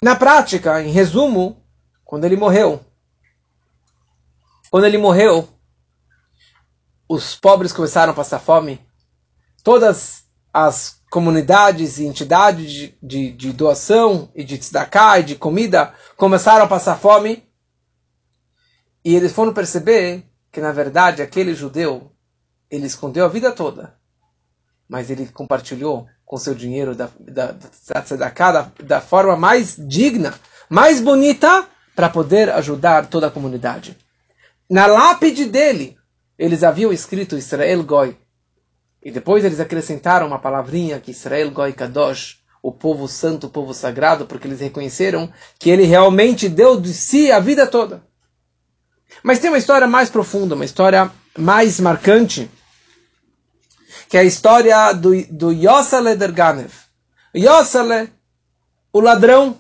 Na 0.01 0.15
prática, 0.15 0.81
em 0.81 0.89
resumo, 0.89 1.63
quando 2.03 2.25
ele 2.25 2.35
morreu, 2.35 2.83
quando 4.71 4.85
ele 4.85 4.97
morreu, 4.97 5.47
os 7.07 7.35
pobres 7.35 7.71
começaram 7.71 8.13
a 8.13 8.15
passar 8.15 8.39
fome. 8.39 8.81
Todas 9.63 10.23
as 10.51 10.98
comunidades 11.09 11.97
e 11.97 12.05
entidades 12.05 12.71
de, 12.71 12.97
de, 13.01 13.31
de 13.31 13.53
doação 13.53 14.29
e 14.35 14.43
de 14.43 14.57
tzedakah 14.57 15.19
e 15.19 15.23
de 15.23 15.35
comida 15.35 15.93
começaram 16.15 16.65
a 16.65 16.67
passar 16.67 16.97
fome. 16.97 17.43
E 19.03 19.15
eles 19.15 19.31
foram 19.31 19.53
perceber 19.53 20.23
que, 20.51 20.61
na 20.61 20.71
verdade, 20.71 21.21
aquele 21.21 21.55
judeu, 21.55 22.11
ele 22.69 22.85
escondeu 22.85 23.25
a 23.25 23.29
vida 23.29 23.51
toda, 23.51 23.95
mas 24.87 25.09
ele 25.09 25.27
compartilhou 25.27 26.07
com 26.25 26.37
seu 26.37 26.53
dinheiro 26.53 26.93
da, 26.93 27.09
da, 27.19 27.51
da, 27.51 28.29
da, 28.29 28.71
da 28.83 29.01
forma 29.01 29.35
mais 29.35 29.75
digna, 29.77 30.33
mais 30.69 31.01
bonita, 31.01 31.67
para 31.95 32.09
poder 32.09 32.49
ajudar 32.51 33.07
toda 33.07 33.27
a 33.27 33.31
comunidade. 33.31 33.97
Na 34.69 34.85
lápide 34.85 35.45
dele, 35.45 35.97
eles 36.37 36.63
haviam 36.63 36.93
escrito 36.93 37.37
Israel 37.37 37.83
Goi. 37.83 38.15
E 39.01 39.11
depois 39.11 39.45
eles 39.45 39.59
acrescentaram 39.59 40.27
uma 40.27 40.39
palavrinha 40.39 40.99
que 40.99 41.11
Israel 41.11 41.51
Goi 41.51 41.73
Kadosh, 41.73 42.39
o 42.61 42.71
povo 42.71 43.07
santo, 43.07 43.47
o 43.47 43.49
povo 43.49 43.73
sagrado, 43.73 44.25
porque 44.25 44.47
eles 44.47 44.59
reconheceram 44.59 45.31
que 45.57 45.69
ele 45.69 45.83
realmente 45.83 46.49
deu 46.49 46.79
de 46.79 46.93
si 46.93 47.31
a 47.31 47.39
vida 47.39 47.65
toda. 47.65 48.03
Mas 49.23 49.39
tem 49.39 49.49
uma 49.49 49.57
história 49.57 49.87
mais 49.87 50.09
profunda, 50.09 50.55
uma 50.55 50.65
história 50.65 51.11
mais 51.37 51.79
marcante, 51.79 52.49
que 54.09 54.17
é 54.17 54.21
a 54.21 54.25
história 54.25 54.91
do, 54.93 55.11
do 55.27 55.51
Yossele 55.51 56.15
Derganev. 56.15 56.71
Yossele, 57.35 58.11
o 58.91 58.99
ladrão. 58.99 59.57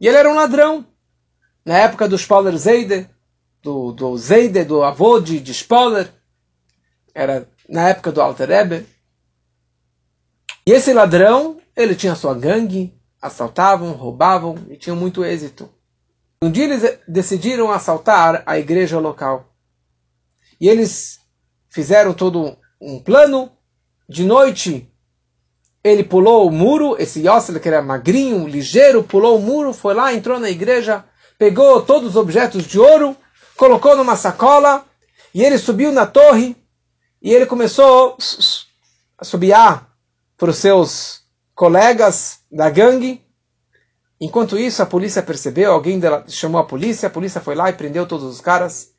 E 0.00 0.08
ele 0.08 0.16
era 0.16 0.30
um 0.30 0.34
ladrão. 0.34 0.84
Na 1.64 1.78
época 1.78 2.08
do 2.08 2.16
Spoller 2.16 2.56
Zeide, 2.56 3.08
do, 3.62 3.92
do 3.92 4.16
Zeide, 4.16 4.64
do 4.64 4.82
avô 4.82 5.20
de, 5.20 5.40
de 5.40 5.52
Spoller. 5.52 6.12
Era 7.14 7.48
na 7.68 7.88
época 7.88 8.12
do 8.12 8.20
Alter 8.20 8.48
Rebbe. 8.48 8.86
E 10.66 10.72
esse 10.72 10.92
ladrão, 10.92 11.58
ele 11.76 11.94
tinha 11.94 12.14
sua 12.14 12.34
gangue, 12.34 12.94
assaltavam, 13.20 13.92
roubavam 13.92 14.56
e 14.68 14.76
tinham 14.76 14.96
muito 14.96 15.24
êxito. 15.24 15.68
Um 16.42 16.50
dia 16.50 16.64
eles 16.64 16.98
decidiram 17.08 17.70
assaltar 17.70 18.42
a 18.44 18.58
igreja 18.58 18.98
local. 18.98 19.52
E 20.60 20.68
eles 20.68 21.18
fizeram 21.68 22.12
todo 22.12 22.56
um 22.80 23.00
plano. 23.00 23.50
De 24.08 24.24
noite, 24.24 24.90
ele 25.82 26.04
pulou 26.04 26.46
o 26.46 26.52
muro. 26.52 26.96
Esse 26.98 27.26
Yossel, 27.26 27.60
que 27.60 27.68
era 27.68 27.82
magrinho, 27.82 28.46
ligeiro, 28.46 29.02
pulou 29.02 29.38
o 29.38 29.42
muro, 29.42 29.72
foi 29.72 29.94
lá, 29.94 30.12
entrou 30.12 30.38
na 30.38 30.50
igreja, 30.50 31.04
pegou 31.38 31.82
todos 31.82 32.10
os 32.10 32.16
objetos 32.16 32.64
de 32.64 32.78
ouro, 32.78 33.16
colocou 33.56 33.96
numa 33.96 34.16
sacola, 34.16 34.84
e 35.34 35.42
ele 35.42 35.58
subiu 35.58 35.92
na 35.92 36.06
torre, 36.06 36.56
e 37.20 37.32
ele 37.32 37.46
começou 37.46 38.16
a 39.18 39.24
subiar 39.24 39.90
para 40.36 40.50
os 40.50 40.58
seus 40.58 41.22
colegas 41.54 42.40
da 42.50 42.68
gangue. 42.70 43.24
Enquanto 44.20 44.58
isso, 44.58 44.82
a 44.82 44.86
polícia 44.86 45.22
percebeu, 45.22 45.72
alguém 45.72 46.00
chamou 46.28 46.60
a 46.60 46.64
polícia, 46.64 47.08
a 47.08 47.10
polícia 47.10 47.40
foi 47.40 47.54
lá 47.54 47.68
e 47.70 47.74
prendeu 47.74 48.06
todos 48.06 48.26
os 48.26 48.40
caras. 48.40 48.92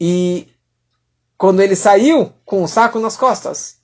E 0.00 0.48
quando 1.36 1.60
ele 1.60 1.76
saiu 1.76 2.32
com 2.44 2.62
um 2.62 2.66
saco 2.66 2.98
nas 2.98 3.16
costas, 3.16 3.78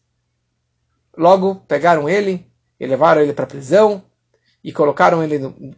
logo 1.16 1.56
pegaram 1.66 2.08
ele 2.08 2.46
e 2.78 2.86
levaram 2.86 3.20
ele 3.20 3.32
para 3.32 3.44
a 3.44 3.48
prisão 3.48 4.02
e 4.62 4.72
colocaram 4.72 5.22
ele 5.22 5.38
no, 5.38 5.74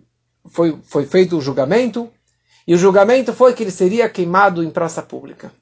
foi 0.48 0.78
foi 0.83 1.06
feito 1.06 1.37
o 1.37 1.40
julgamento 1.40 2.11
e 2.66 2.74
o 2.74 2.78
julgamento 2.78 3.33
foi 3.33 3.54
que 3.54 3.62
ele 3.62 3.70
seria 3.70 4.09
queimado 4.09 4.62
em 4.62 4.70
praça 4.70 5.02
pública. 5.02 5.52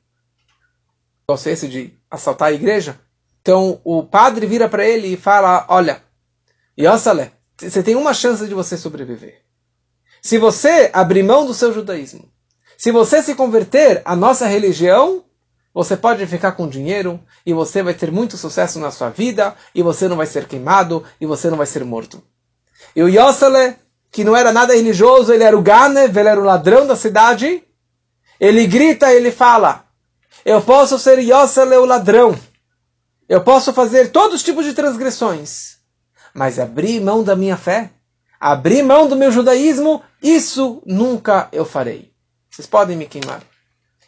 Gosto 1.30 1.48
esse 1.48 1.68
de 1.68 1.92
assaltar 2.10 2.48
a 2.48 2.52
igreja. 2.52 2.98
Então 3.42 3.82
o 3.84 4.02
padre 4.02 4.46
vira 4.46 4.66
para 4.66 4.86
ele 4.86 5.08
e 5.08 5.16
fala: 5.16 5.66
Olha, 5.68 6.02
Yossale, 6.78 7.30
você 7.60 7.82
tem 7.82 7.96
uma 7.96 8.14
chance 8.14 8.48
de 8.48 8.54
você 8.54 8.78
sobreviver. 8.78 9.42
Se 10.22 10.38
você 10.38 10.88
abrir 10.90 11.22
mão 11.22 11.44
do 11.44 11.52
seu 11.52 11.70
judaísmo, 11.70 12.32
se 12.78 12.90
você 12.90 13.22
se 13.22 13.34
converter 13.34 14.00
à 14.06 14.16
nossa 14.16 14.46
religião, 14.46 15.22
você 15.74 15.98
pode 15.98 16.26
ficar 16.26 16.52
com 16.52 16.66
dinheiro 16.66 17.20
e 17.44 17.52
você 17.52 17.82
vai 17.82 17.92
ter 17.92 18.10
muito 18.10 18.38
sucesso 18.38 18.80
na 18.80 18.90
sua 18.90 19.10
vida 19.10 19.54
e 19.74 19.82
você 19.82 20.08
não 20.08 20.16
vai 20.16 20.26
ser 20.26 20.46
queimado 20.46 21.04
e 21.20 21.26
você 21.26 21.50
não 21.50 21.58
vai 21.58 21.66
ser 21.66 21.84
morto. 21.84 22.22
E 22.96 23.02
o 23.02 23.08
Yossale, 23.08 23.76
que 24.10 24.24
não 24.24 24.34
era 24.34 24.50
nada 24.50 24.74
religioso, 24.74 25.30
ele 25.30 25.44
era 25.44 25.58
o 25.58 25.60
Ganev, 25.60 26.16
ele 26.16 26.28
era 26.30 26.40
o 26.40 26.44
ladrão 26.44 26.86
da 26.86 26.96
cidade, 26.96 27.62
ele 28.40 28.66
grita, 28.66 29.12
ele 29.12 29.30
fala, 29.30 29.87
eu 30.44 30.62
posso 30.62 30.98
ser 30.98 31.18
Yossale 31.18 31.76
o 31.76 31.84
ladrão, 31.84 32.38
eu 33.28 33.42
posso 33.42 33.72
fazer 33.72 34.10
todos 34.10 34.36
os 34.36 34.42
tipos 34.42 34.64
de 34.64 34.72
transgressões, 34.72 35.76
mas 36.32 36.58
abrir 36.58 37.00
mão 37.00 37.22
da 37.22 37.36
minha 37.36 37.56
fé, 37.56 37.90
abrir 38.40 38.82
mão 38.82 39.08
do 39.08 39.16
meu 39.16 39.30
judaísmo, 39.30 40.02
isso 40.22 40.82
nunca 40.86 41.48
eu 41.52 41.64
farei. 41.64 42.10
Vocês 42.50 42.66
podem 42.66 42.96
me 42.96 43.06
queimar. 43.06 43.42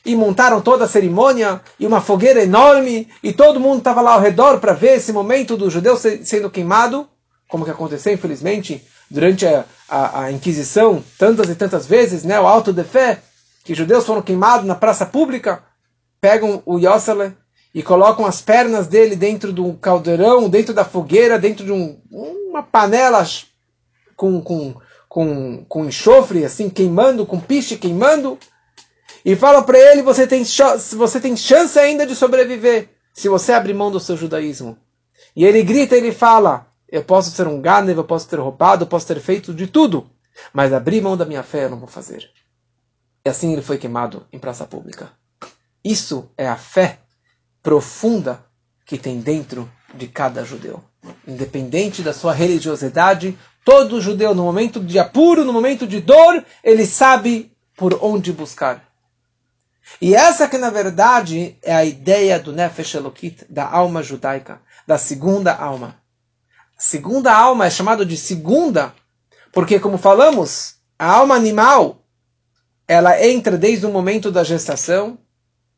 E 0.05 0.17
montaram 0.17 0.63
toda 0.63 0.87
a 0.87 0.89
cerimônia, 0.89 1.61
e 1.79 1.87
uma 1.87 2.01
fogueira 2.01 2.43
enorme, 2.43 3.09
e 3.23 3.33
todo 3.33 3.61
mundo 3.61 3.79
estava 3.79 4.01
lá 4.01 4.15
ao 4.15 4.21
redor 4.21 4.59
para 4.59 4.73
ver 4.73 4.97
esse 4.97 5.13
momento 5.13 5.57
do 5.57 5.69
judeu 5.69 5.97
sendo 5.97 6.51
queimado, 6.51 7.07
como 7.47 7.65
que 7.65 7.71
aconteceu, 7.71 8.15
infelizmente, 8.15 8.83
durante 9.11 9.47
a, 9.47 9.65
a, 9.89 10.23
a 10.23 10.33
Inquisição, 10.33 11.05
tantas 11.19 11.51
e 11.51 11.55
tantas 11.55 11.85
vezes, 11.87 12.25
né, 12.25 12.41
o 12.41 12.47
alto 12.47 12.73
de 12.73 12.85
fé, 12.85 13.21
que 13.65 13.75
judeus 13.75 14.07
foram 14.07 14.23
queimados 14.23 14.65
na 14.67 14.75
praça 14.75 15.05
pública, 15.05 15.63
pegam 16.21 16.63
o 16.67 16.79
Yossele 16.79 17.35
e 17.75 17.83
colocam 17.83 18.27
as 18.27 18.41
pernas 18.41 18.87
dele 18.87 19.17
dentro 19.17 19.53
do 19.53 19.75
caldeirão, 19.75 20.49
dentro 20.49 20.75
da 20.75 20.85
fogueira, 20.85 21.39
dentro 21.39 21.65
de 21.65 21.73
um, 21.73 22.01
uma 22.11 22.63
panela 22.63 23.25
com, 24.17 24.41
com, 24.41 24.75
com, 25.09 25.65
com 25.69 25.85
enxofre, 25.85 26.45
assim, 26.45 26.69
queimando, 26.69 27.25
com 27.25 27.41
piche 27.41 27.77
queimando, 27.77 28.39
e 29.25 29.37
falam 29.37 29.63
para 29.63 29.79
ele: 29.79 30.03
você 30.03 30.27
tem, 30.27 30.43
você 30.45 31.21
tem 31.21 31.37
chance 31.37 31.79
ainda 31.79 32.07
de 32.07 32.15
sobreviver 32.15 32.89
se 33.15 33.29
você 33.29 33.53
abrir 33.53 33.75
mão 33.75 33.91
do 33.91 34.01
seu 34.01 34.17
judaísmo. 34.17 34.77
E 35.35 35.45
ele 35.45 35.63
grita, 35.63 35.97
ele 35.97 36.13
fala: 36.13 36.67
eu 36.89 37.05
posso 37.05 37.31
ser 37.31 37.47
um 37.47 37.61
ganev, 37.61 37.99
eu 37.99 38.05
posso 38.05 38.29
ter 38.29 38.39
roubado, 38.39 38.85
eu 38.85 38.89
posso 38.89 39.07
ter 39.07 39.21
feito 39.21 39.55
de 39.55 39.67
tudo, 39.67 40.11
mas 40.53 40.73
abrir 40.73 41.01
mão 41.01 41.17
da 41.17 41.25
minha 41.25 41.43
fé 41.43 41.65
eu 41.65 41.71
não 41.71 41.79
vou 41.79 41.89
fazer. 41.89 42.31
E 43.25 43.29
assim 43.29 43.53
ele 43.53 43.63
foi 43.63 43.79
queimado 43.79 44.27
em 44.33 44.39
praça 44.39 44.65
pública. 44.65 45.20
Isso 45.85 46.31
é 46.37 46.47
a 46.47 46.57
fé 46.57 46.99
profunda 47.63 48.45
que 48.85 48.99
tem 48.99 49.21
dentro 49.21 49.71
de 49.95 50.07
cada 50.09 50.45
judeu. 50.45 50.83
Independente 51.27 52.03
da 52.03 52.13
sua 52.13 52.33
religiosidade, 52.33 53.39
todo 53.65 54.01
judeu, 54.01 54.35
no 54.35 54.45
momento 54.45 54.81
de 54.81 54.99
apuro, 54.99 55.45
no 55.45 55.53
momento 55.53 55.87
de 55.87 56.01
dor, 56.01 56.45
ele 56.63 56.85
sabe 56.87 57.53
por 57.77 57.99
onde 58.03 58.33
buscar. 58.33 58.85
E 60.01 60.15
essa 60.15 60.49
que, 60.49 60.59
na 60.59 60.71
verdade, 60.71 61.57
é 61.63 61.75
a 61.75 61.85
ideia 61.85 62.39
do 62.39 62.53
Nefesh 62.53 62.95
Elokit, 62.95 63.45
da 63.49 63.69
alma 63.69 64.03
judaica, 64.03 64.61
da 64.87 64.99
segunda 64.99 65.55
alma. 65.55 65.97
A 66.77 66.81
segunda 66.81 67.35
alma 67.35 67.67
é 67.67 67.71
chamada 67.71 68.05
de 68.05 68.17
segunda, 68.17 68.95
porque, 69.53 69.81
como 69.81 69.99
falamos, 69.99 70.77
a 70.99 71.07
alma 71.07 71.35
animal, 71.35 72.03
ela 72.87 73.25
entra 73.25 73.57
desde 73.57 73.87
o 73.87 73.91
momento 73.91 74.31
da 74.31 74.45
gestação, 74.45 75.19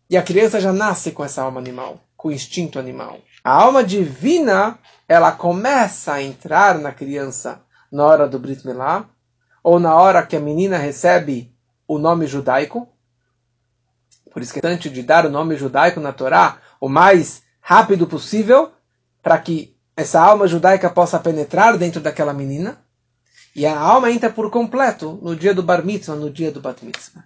e 0.08 0.16
a 0.16 0.22
criança 0.22 0.60
já 0.60 0.72
nasce 0.72 1.12
com 1.12 1.24
essa 1.24 1.42
alma 1.42 1.60
animal, 1.60 2.00
com 2.16 2.28
o 2.28 2.32
instinto 2.32 2.78
animal. 2.78 3.18
A 3.42 3.52
alma 3.52 3.82
divina, 3.82 4.78
ela 5.08 5.32
começa 5.32 6.12
a 6.12 6.22
entrar 6.22 6.78
na 6.78 6.92
criança 6.92 7.60
na 7.90 8.04
hora 8.04 8.28
do 8.28 8.38
Brit 8.38 8.66
Milá, 8.66 9.06
ou 9.62 9.78
na 9.78 9.94
hora 9.94 10.26
que 10.26 10.36
a 10.36 10.40
menina 10.40 10.76
recebe 10.76 11.54
o 11.86 11.98
nome 11.98 12.26
judaico. 12.26 12.88
Por 14.30 14.42
isso 14.42 14.52
que 14.52 14.58
é 14.58 14.60
importante 14.60 14.90
de 14.90 15.02
dar 15.02 15.26
o 15.26 15.30
nome 15.30 15.56
judaico 15.56 16.00
na 16.00 16.12
Torá 16.12 16.58
o 16.80 16.88
mais 16.88 17.42
rápido 17.60 18.06
possível, 18.06 18.72
para 19.22 19.38
que 19.38 19.76
essa 19.96 20.20
alma 20.20 20.48
judaica 20.48 20.90
possa 20.90 21.18
penetrar 21.18 21.76
dentro 21.78 22.00
daquela 22.00 22.32
menina. 22.32 22.78
E 23.54 23.66
a 23.66 23.78
alma 23.78 24.10
entra 24.10 24.30
por 24.30 24.50
completo 24.50 25.18
no 25.22 25.36
dia 25.36 25.54
do 25.54 25.62
Bar 25.62 25.84
Mitzvah, 25.84 26.16
no 26.16 26.30
dia 26.30 26.50
do 26.50 26.60
Bat 26.60 26.84
Mitzvah. 26.84 27.24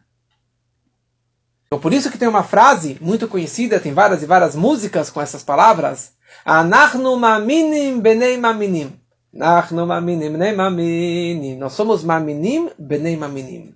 Então 1.66 1.80
por 1.80 1.92
isso 1.92 2.10
que 2.10 2.18
tem 2.18 2.28
uma 2.28 2.44
frase 2.44 2.96
muito 3.00 3.26
conhecida, 3.26 3.80
tem 3.80 3.92
várias 3.92 4.22
e 4.22 4.26
várias 4.26 4.54
músicas 4.54 5.10
com 5.10 5.20
essas 5.20 5.42
palavras. 5.42 6.12
Anachnu 6.44 7.16
maminim 7.16 8.00
benei 8.00 8.36
maminim. 8.36 9.00
Anachnu 9.34 9.86
maminim 9.86 10.30
benei 10.30 10.52
maminim. 10.52 11.56
Nós 11.56 11.72
somos 11.72 12.04
maminim 12.04 12.70
benei 12.78 13.16
maminim. 13.16 13.74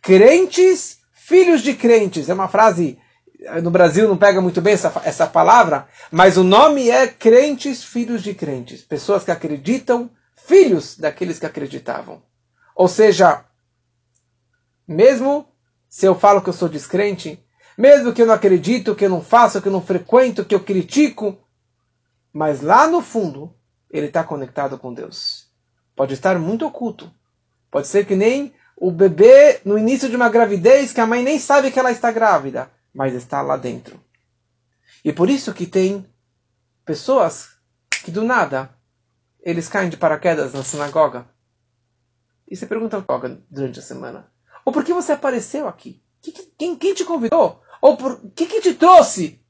Crentes, 0.00 0.98
filhos 1.12 1.60
de 1.60 1.74
crentes. 1.74 2.28
É 2.30 2.34
uma 2.34 2.48
frase, 2.48 2.98
no 3.62 3.70
Brasil 3.70 4.08
não 4.08 4.16
pega 4.16 4.40
muito 4.40 4.62
bem 4.62 4.72
essa, 4.72 4.92
essa 5.04 5.26
palavra, 5.26 5.86
mas 6.10 6.38
o 6.38 6.44
nome 6.44 6.88
é 6.88 7.06
crentes, 7.06 7.84
filhos 7.84 8.22
de 8.22 8.32
crentes. 8.32 8.82
Pessoas 8.82 9.24
que 9.24 9.30
acreditam, 9.30 10.10
filhos 10.36 10.96
daqueles 10.96 11.38
que 11.38 11.44
acreditavam. 11.44 12.22
Ou 12.74 12.88
seja, 12.88 13.44
mesmo 14.88 15.46
se 15.96 16.04
eu 16.04 16.14
falo 16.14 16.42
que 16.42 16.50
eu 16.50 16.52
sou 16.52 16.68
descrente, 16.68 17.42
mesmo 17.74 18.12
que 18.12 18.20
eu 18.20 18.26
não 18.26 18.34
acredito, 18.34 18.94
que 18.94 19.06
eu 19.06 19.08
não 19.08 19.22
faço, 19.22 19.62
que 19.62 19.68
eu 19.68 19.72
não 19.72 19.80
frequento, 19.80 20.44
que 20.44 20.54
eu 20.54 20.62
critico, 20.62 21.38
mas 22.30 22.60
lá 22.60 22.86
no 22.86 23.00
fundo 23.00 23.56
ele 23.90 24.08
está 24.08 24.22
conectado 24.22 24.76
com 24.76 24.92
Deus. 24.92 25.50
Pode 25.94 26.12
estar 26.12 26.38
muito 26.38 26.66
oculto. 26.66 27.10
Pode 27.70 27.86
ser 27.86 28.04
que 28.04 28.14
nem 28.14 28.54
o 28.76 28.90
bebê 28.90 29.62
no 29.64 29.78
início 29.78 30.10
de 30.10 30.16
uma 30.16 30.28
gravidez 30.28 30.92
que 30.92 31.00
a 31.00 31.06
mãe 31.06 31.22
nem 31.22 31.38
sabe 31.38 31.70
que 31.70 31.78
ela 31.78 31.90
está 31.90 32.12
grávida, 32.12 32.70
mas 32.92 33.14
está 33.14 33.40
lá 33.40 33.56
dentro. 33.56 33.98
E 35.02 35.14
por 35.14 35.30
isso 35.30 35.54
que 35.54 35.66
tem 35.66 36.06
pessoas 36.84 37.56
que 38.04 38.10
do 38.10 38.22
nada 38.22 38.68
eles 39.40 39.66
caem 39.66 39.88
de 39.88 39.96
paraquedas 39.96 40.52
na 40.52 40.62
sinagoga. 40.62 41.26
E 42.46 42.54
você 42.54 42.66
pergunta 42.66 43.02
durante 43.50 43.78
a 43.78 43.82
semana: 43.82 44.35
ou 44.66 44.72
por 44.72 44.84
que 44.84 44.92
você 44.92 45.12
apareceu 45.12 45.68
aqui? 45.68 46.02
Quem, 46.58 46.74
quem 46.74 46.92
te 46.92 47.04
convidou? 47.04 47.62
Ou 47.80 47.96
por 47.96 48.20
que, 48.34 48.46
que 48.46 48.60
te 48.60 48.74
trouxe? 48.74 49.40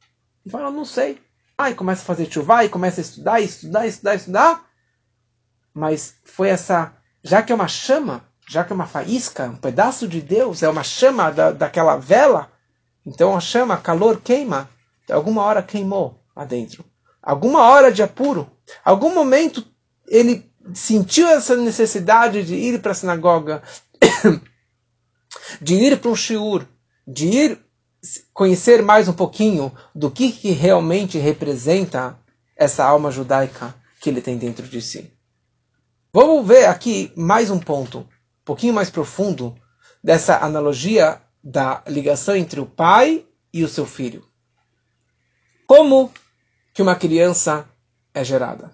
E 0.44 0.50
fala, 0.50 0.70
não 0.70 0.84
sei. 0.84 1.18
Aí 1.56 1.74
começa 1.74 2.02
a 2.02 2.04
fazer 2.04 2.30
chuva 2.30 2.66
e 2.66 2.68
começa 2.68 3.00
a 3.00 3.02
estudar, 3.02 3.40
estudar, 3.40 3.86
estudar, 3.86 4.14
estudar. 4.14 4.66
Mas 5.72 6.16
foi 6.22 6.50
essa, 6.50 6.94
já 7.24 7.42
que 7.42 7.50
é 7.50 7.54
uma 7.54 7.66
chama, 7.66 8.28
já 8.46 8.62
que 8.62 8.74
é 8.74 8.76
uma 8.76 8.86
faísca, 8.86 9.44
um 9.44 9.56
pedaço 9.56 10.06
de 10.06 10.20
Deus, 10.20 10.62
é 10.62 10.68
uma 10.68 10.84
chama 10.84 11.30
da, 11.30 11.50
daquela 11.50 11.96
vela, 11.96 12.52
então 13.06 13.34
a 13.34 13.40
chama, 13.40 13.78
calor 13.78 14.20
queima, 14.20 14.68
alguma 15.10 15.42
hora 15.42 15.62
queimou 15.62 16.22
lá 16.36 16.44
dentro. 16.44 16.84
Alguma 17.22 17.62
hora 17.62 17.90
de 17.90 18.02
apuro, 18.02 18.50
algum 18.84 19.14
momento 19.14 19.66
ele 20.06 20.52
sentiu 20.74 21.26
essa 21.26 21.56
necessidade 21.56 22.44
de 22.44 22.54
ir 22.54 22.82
para 22.82 22.92
a 22.92 22.94
sinagoga, 22.94 23.62
de 25.60 25.74
ir 25.74 26.00
para 26.00 26.10
um 26.10 26.16
shiur, 26.16 26.66
de 27.06 27.26
ir 27.26 27.66
conhecer 28.32 28.82
mais 28.82 29.08
um 29.08 29.12
pouquinho 29.12 29.72
do 29.94 30.10
que, 30.10 30.30
que 30.30 30.50
realmente 30.50 31.18
representa 31.18 32.18
essa 32.56 32.84
alma 32.84 33.10
judaica 33.10 33.74
que 34.00 34.08
ele 34.08 34.20
tem 34.20 34.38
dentro 34.38 34.66
de 34.66 34.80
si. 34.80 35.12
Vamos 36.12 36.46
ver 36.46 36.66
aqui 36.66 37.12
mais 37.16 37.50
um 37.50 37.58
ponto, 37.58 37.98
um 38.00 38.44
pouquinho 38.44 38.72
mais 38.72 38.88
profundo, 38.88 39.54
dessa 40.02 40.38
analogia 40.38 41.20
da 41.42 41.82
ligação 41.86 42.36
entre 42.36 42.60
o 42.60 42.66
pai 42.66 43.26
e 43.52 43.64
o 43.64 43.68
seu 43.68 43.84
filho. 43.84 44.26
Como 45.66 46.12
que 46.72 46.80
uma 46.80 46.94
criança 46.94 47.68
é 48.14 48.22
gerada? 48.22 48.70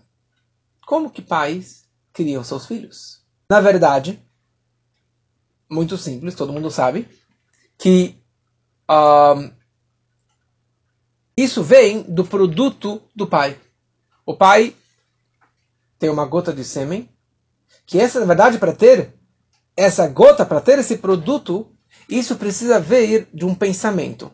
Como 0.87 1.11
que 1.11 1.23
pais 1.23 1.85
criam 2.13 2.45
seus 2.45 2.67
filhos? 2.67 3.23
Na 3.49 3.61
verdade, 3.61 4.23
muito 5.73 5.97
simples, 5.97 6.35
todo 6.35 6.53
mundo 6.53 6.70
sabe, 6.70 7.09
que 7.79 8.16
isso 11.37 11.62
vem 11.62 12.03
do 12.03 12.25
produto 12.25 13.03
do 13.16 13.27
pai. 13.27 13.59
O 14.25 14.37
pai 14.37 14.77
tem 15.99 16.11
uma 16.11 16.27
gota 16.27 16.53
de 16.53 16.62
sêmen, 16.62 17.09
que 17.87 17.99
essa, 17.99 18.20
na 18.20 18.27
verdade, 18.27 18.59
para 18.59 18.73
ter 18.73 19.14
essa 19.77 20.07
gota, 20.07 20.45
para 20.45 20.61
ter 20.61 20.79
esse 20.79 20.99
produto, 20.99 21.66
isso 22.09 22.37
precisa 22.37 22.79
vir 22.79 23.29
de 23.33 23.45
um 23.45 23.55
pensamento. 23.55 24.31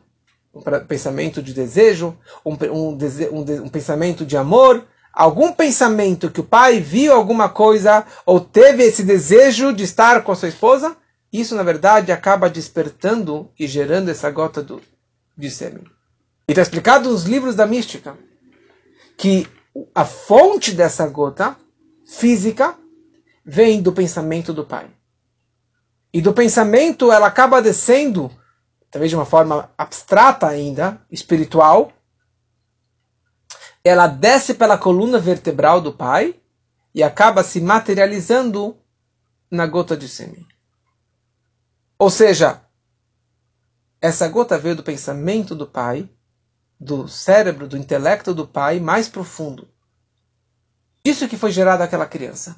Um 0.52 0.62
pensamento 0.86 1.42
de 1.42 1.54
desejo, 1.54 2.18
um, 2.44 2.54
um, 2.54 2.98
um, 2.98 3.64
um 3.64 3.68
pensamento 3.68 4.26
de 4.26 4.36
amor, 4.36 4.86
algum 5.12 5.52
pensamento 5.52 6.30
que 6.30 6.40
o 6.40 6.44
pai 6.44 6.80
viu 6.80 7.12
alguma 7.12 7.48
coisa 7.48 8.04
ou 8.26 8.40
teve 8.40 8.82
esse 8.82 9.04
desejo 9.04 9.72
de 9.72 9.84
estar 9.84 10.24
com 10.24 10.32
a 10.32 10.36
sua 10.36 10.48
esposa, 10.48 10.96
isso 11.32 11.54
na 11.54 11.62
verdade 11.62 12.10
acaba 12.10 12.48
despertando 12.48 13.50
e 13.58 13.66
gerando 13.66 14.10
essa 14.10 14.30
gota 14.30 14.62
do, 14.62 14.80
de 15.36 15.50
sêmen. 15.50 15.84
E 16.48 16.52
está 16.52 16.62
explicado 16.62 17.10
nos 17.10 17.24
livros 17.24 17.54
da 17.54 17.66
mística 17.66 18.16
que 19.16 19.46
a 19.94 20.04
fonte 20.04 20.72
dessa 20.72 21.06
gota 21.06 21.56
física 22.06 22.74
vem 23.44 23.82
do 23.82 23.92
pensamento 23.92 24.52
do 24.52 24.64
pai. 24.64 24.90
E 26.12 26.22
do 26.22 26.32
pensamento 26.32 27.12
ela 27.12 27.26
acaba 27.26 27.60
descendo, 27.60 28.30
talvez 28.90 29.10
de 29.10 29.16
uma 29.16 29.26
forma 29.26 29.70
abstrata 29.76 30.46
ainda, 30.46 31.00
espiritual. 31.10 31.92
Ela 33.84 34.06
desce 34.06 34.54
pela 34.54 34.78
coluna 34.78 35.18
vertebral 35.18 35.80
do 35.80 35.92
pai 35.92 36.34
e 36.94 37.02
acaba 37.02 37.44
se 37.44 37.60
materializando 37.60 38.76
na 39.50 39.66
gota 39.66 39.96
de 39.96 40.08
sêmen. 40.08 40.46
Ou 41.98 42.10
seja, 42.10 42.62
essa 44.00 44.28
gota 44.28 44.56
veio 44.56 44.76
do 44.76 44.84
pensamento 44.84 45.54
do 45.54 45.66
pai, 45.66 46.08
do 46.78 47.08
cérebro, 47.08 47.66
do 47.66 47.76
intelecto 47.76 48.32
do 48.32 48.46
pai 48.46 48.78
mais 48.78 49.08
profundo. 49.08 49.68
Isso 51.04 51.28
que 51.28 51.36
foi 51.36 51.50
gerado 51.50 51.82
aquela 51.82 52.06
criança. 52.06 52.56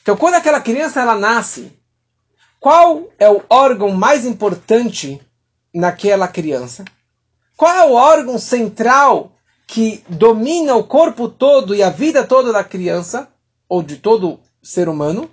Então, 0.00 0.16
quando 0.16 0.34
aquela 0.34 0.60
criança 0.60 1.02
ela 1.02 1.18
nasce, 1.18 1.78
qual 2.58 3.12
é 3.18 3.28
o 3.28 3.44
órgão 3.50 3.90
mais 3.90 4.24
importante 4.24 5.20
naquela 5.74 6.26
criança? 6.26 6.86
Qual 7.58 7.74
é 7.74 7.84
o 7.84 7.92
órgão 7.92 8.38
central 8.38 9.32
que 9.66 10.02
domina 10.08 10.74
o 10.74 10.84
corpo 10.84 11.28
todo 11.28 11.74
e 11.74 11.82
a 11.82 11.90
vida 11.90 12.26
toda 12.26 12.54
da 12.54 12.64
criança 12.64 13.28
ou 13.68 13.82
de 13.82 13.96
todo 13.98 14.40
ser 14.62 14.88
humano? 14.88 15.30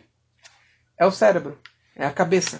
É 1.00 1.06
o 1.06 1.12
cérebro 1.12 1.58
é 1.96 2.06
a 2.06 2.12
cabeça. 2.12 2.60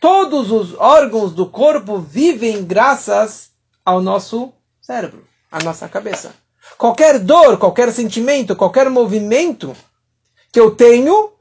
Todos 0.00 0.50
os 0.50 0.74
órgãos 0.74 1.32
do 1.32 1.46
corpo 1.48 1.98
vivem 1.98 2.64
graças 2.64 3.50
ao 3.84 4.00
nosso 4.00 4.52
cérebro, 4.80 5.26
à 5.50 5.62
nossa 5.62 5.88
cabeça. 5.88 6.34
Qualquer 6.76 7.18
dor, 7.18 7.58
qualquer 7.58 7.92
sentimento, 7.92 8.54
qualquer 8.54 8.90
movimento 8.90 9.74
que 10.52 10.60
eu 10.60 10.74
tenho, 10.74 11.32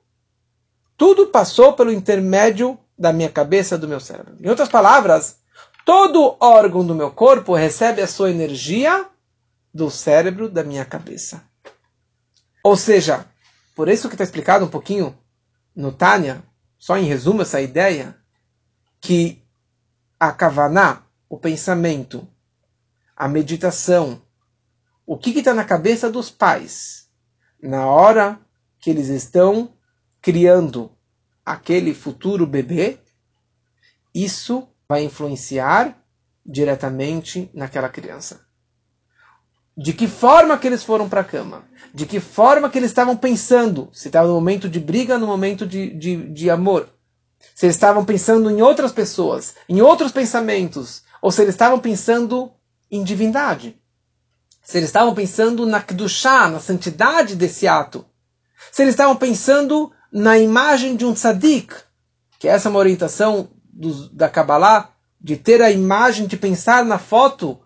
tudo 0.98 1.28
passou 1.28 1.74
pelo 1.74 1.92
intermédio 1.92 2.80
da 2.98 3.12
minha 3.12 3.30
cabeça, 3.30 3.78
do 3.78 3.88
meu 3.88 4.00
cérebro. 4.00 4.38
Em 4.40 4.48
outras 4.48 4.70
palavras, 4.70 5.38
todo 5.84 6.38
órgão 6.40 6.86
do 6.86 6.96
meu 6.96 7.12
corpo 7.12 7.54
recebe 7.54 8.02
a 8.02 8.08
sua 8.08 8.32
energia 8.32 9.06
do 9.74 9.92
cérebro 9.92 10.48
da 10.48 10.64
minha 10.64 10.86
cabeça. 10.86 11.44
Ou 12.64 12.78
seja, 12.78 13.26
por 13.76 13.90
isso 13.90 14.08
que 14.08 14.16
está 14.16 14.24
explicado 14.24 14.64
um 14.64 14.70
pouquinho 14.70 15.18
no 15.76 15.92
Tânia, 15.92 16.42
só 16.86 16.96
em 17.00 17.06
resumo 17.06 17.42
essa 17.42 17.60
ideia, 17.60 18.16
que 19.02 19.44
a 20.20 20.32
kavaná, 20.32 21.02
o 21.28 21.36
pensamento, 21.36 22.28
a 23.18 23.28
meditação, 23.28 24.22
o 25.04 25.18
que 25.18 25.32
está 25.32 25.52
na 25.52 25.64
cabeça 25.66 26.12
dos 26.12 26.30
pais 26.30 27.10
na 27.60 27.88
hora 27.88 28.40
que 28.80 28.92
eles 28.92 29.08
estão 29.08 29.74
criando 30.22 30.96
aquele 31.44 31.92
futuro 31.92 32.46
bebê, 32.46 33.00
isso 34.14 34.70
vai 34.88 35.06
influenciar 35.06 36.00
diretamente 36.46 37.50
naquela 37.52 37.90
criança. 37.90 38.45
De 39.78 39.92
que 39.92 40.08
forma 40.08 40.58
que 40.58 40.68
eles 40.68 40.84
foram 40.84 41.10
para 41.10 41.22
a 41.22 41.26
cama? 41.26 41.66
De 41.94 42.06
que 42.06 42.20
forma 42.20 42.70
que 42.70 42.78
eles 42.78 42.92
estavam 42.92 43.18
pensando? 43.18 43.90
Se 43.92 44.08
estava 44.08 44.28
no 44.28 44.34
momento 44.34 44.70
de 44.70 44.80
briga, 44.80 45.18
no 45.18 45.28
momento 45.28 45.68
de, 45.68 45.90
de, 45.94 46.32
de 46.32 46.50
amor. 46.50 46.88
Se 47.54 47.66
eles 47.66 47.76
estavam 47.76 48.06
pensando 48.06 48.50
em 48.50 48.62
outras 48.62 48.92
pessoas, 48.92 49.56
em 49.68 49.82
outros 49.82 50.12
pensamentos, 50.12 51.04
ou 51.22 51.32
se 51.32 51.42
eles 51.42 51.56
estavam 51.56 51.80
pensando 51.80 52.52
em 52.90 53.04
divindade. 53.04 53.78
Se 54.64 54.78
eles 54.78 54.90
estavam 54.90 55.14
pensando 55.14 55.66
na 55.66 55.84
chá, 56.08 56.48
na 56.50 56.60
santidade 56.60 57.36
desse 57.36 57.68
ato. 57.68 58.06
Se 58.72 58.82
eles 58.82 58.94
estavam 58.94 59.16
pensando 59.16 59.92
na 60.12 60.38
imagem 60.38 60.96
de 60.96 61.06
um 61.06 61.14
tzadik, 61.14 61.74
que 62.40 62.48
essa 62.48 62.70
é 62.70 62.72
uma 62.72 62.80
orientação 62.80 63.50
do, 63.72 64.10
da 64.10 64.30
Kabbalah, 64.30 64.92
de 65.20 65.36
ter 65.36 65.62
a 65.62 65.70
imagem, 65.70 66.28
de 66.28 66.38
pensar 66.38 66.86
na 66.86 66.98
foto 66.98 67.60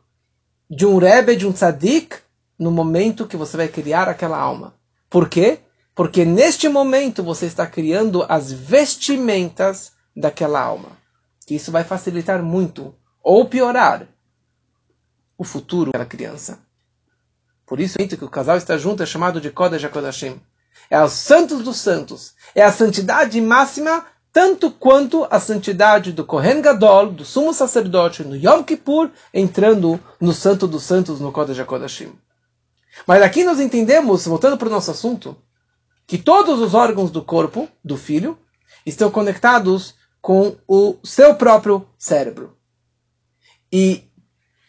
de 0.69 0.85
um 0.85 0.97
Rebbe, 0.97 1.35
de 1.35 1.47
um 1.47 1.51
Tzadik, 1.51 2.17
no 2.57 2.71
momento 2.71 3.27
que 3.27 3.37
você 3.37 3.57
vai 3.57 3.67
criar 3.67 4.07
aquela 4.07 4.37
alma. 4.37 4.75
Por 5.09 5.27
quê? 5.27 5.59
Porque 5.95 6.23
neste 6.23 6.69
momento 6.69 7.23
você 7.23 7.45
está 7.45 7.65
criando 7.65 8.25
as 8.29 8.51
vestimentas 8.51 9.93
daquela 10.15 10.61
alma. 10.61 10.89
Isso 11.49 11.71
vai 11.71 11.83
facilitar 11.83 12.43
muito, 12.43 12.93
ou 13.23 13.49
piorar, 13.49 14.07
o 15.37 15.43
futuro 15.43 15.91
daquela 15.91 16.05
criança. 16.05 16.59
Por 17.65 17.79
isso, 17.79 17.97
que 17.97 18.25
o 18.25 18.29
casal 18.29 18.57
está 18.57 18.77
junto 18.77 19.01
é 19.01 19.05
chamado 19.05 19.39
de 19.41 19.49
Kodesh 19.49 19.83
HaKodashim. 19.83 20.39
É 20.89 21.01
os 21.01 21.13
santos 21.13 21.63
dos 21.63 21.77
santos. 21.77 22.33
É 22.53 22.63
a 22.63 22.71
santidade 22.71 23.39
máxima 23.39 24.05
tanto 24.31 24.71
quanto 24.71 25.27
a 25.29 25.39
santidade 25.39 26.11
do 26.11 26.25
Kohen 26.25 26.61
Gadol, 26.61 27.11
do 27.11 27.25
sumo 27.25 27.53
sacerdote, 27.53 28.23
no 28.23 28.35
Yom 28.35 28.63
Kippur, 28.63 29.09
entrando 29.33 29.99
no 30.19 30.33
Santo 30.33 30.67
dos 30.67 30.83
Santos, 30.83 31.19
no 31.19 31.31
Kodesh 31.31 31.59
HaKodashim. 31.59 32.13
Mas 33.07 33.21
aqui 33.21 33.43
nós 33.43 33.59
entendemos, 33.59 34.25
voltando 34.25 34.57
para 34.57 34.67
o 34.67 34.71
nosso 34.71 34.91
assunto, 34.91 35.35
que 36.05 36.17
todos 36.17 36.59
os 36.59 36.73
órgãos 36.73 37.11
do 37.11 37.23
corpo 37.23 37.67
do 37.83 37.97
filho 37.97 38.37
estão 38.85 39.09
conectados 39.09 39.95
com 40.21 40.55
o 40.67 40.97
seu 41.03 41.35
próprio 41.35 41.87
cérebro. 41.97 42.57
E 43.71 44.03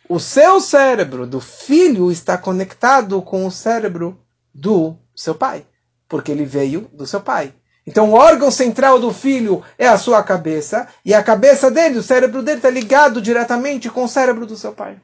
o 0.09 0.19
seu 0.19 0.61
cérebro 0.61 1.27
do 1.27 1.41
filho 1.41 2.11
está 2.11 2.37
conectado 2.37 3.21
com 3.23 3.47
o 3.47 3.51
cérebro 3.51 4.21
do 4.55 4.97
seu 5.15 5.35
pai, 5.35 5.67
porque 6.09 6.33
ele 6.33 6.45
veio 6.45 6.91
do 6.93 7.07
seu 7.07 7.21
pai. 7.21 7.55
Então, 7.91 8.13
o 8.13 8.15
órgão 8.15 8.53
central 8.53 9.01
do 9.01 9.13
filho 9.13 9.65
é 9.77 9.89
a 9.89 9.99
sua 9.99 10.23
cabeça, 10.23 10.87
e 11.05 11.13
a 11.13 11.25
cabeça 11.25 11.73
dele, 11.73 11.99
o 11.99 12.03
cérebro 12.05 12.41
dele, 12.41 12.59
está 12.59 12.71
ligado 12.71 13.21
diretamente 13.21 13.91
com 13.91 14.05
o 14.05 14.09
cérebro 14.09 14.47
do 14.47 14.57
seu 14.57 14.73
pai. 14.73 14.97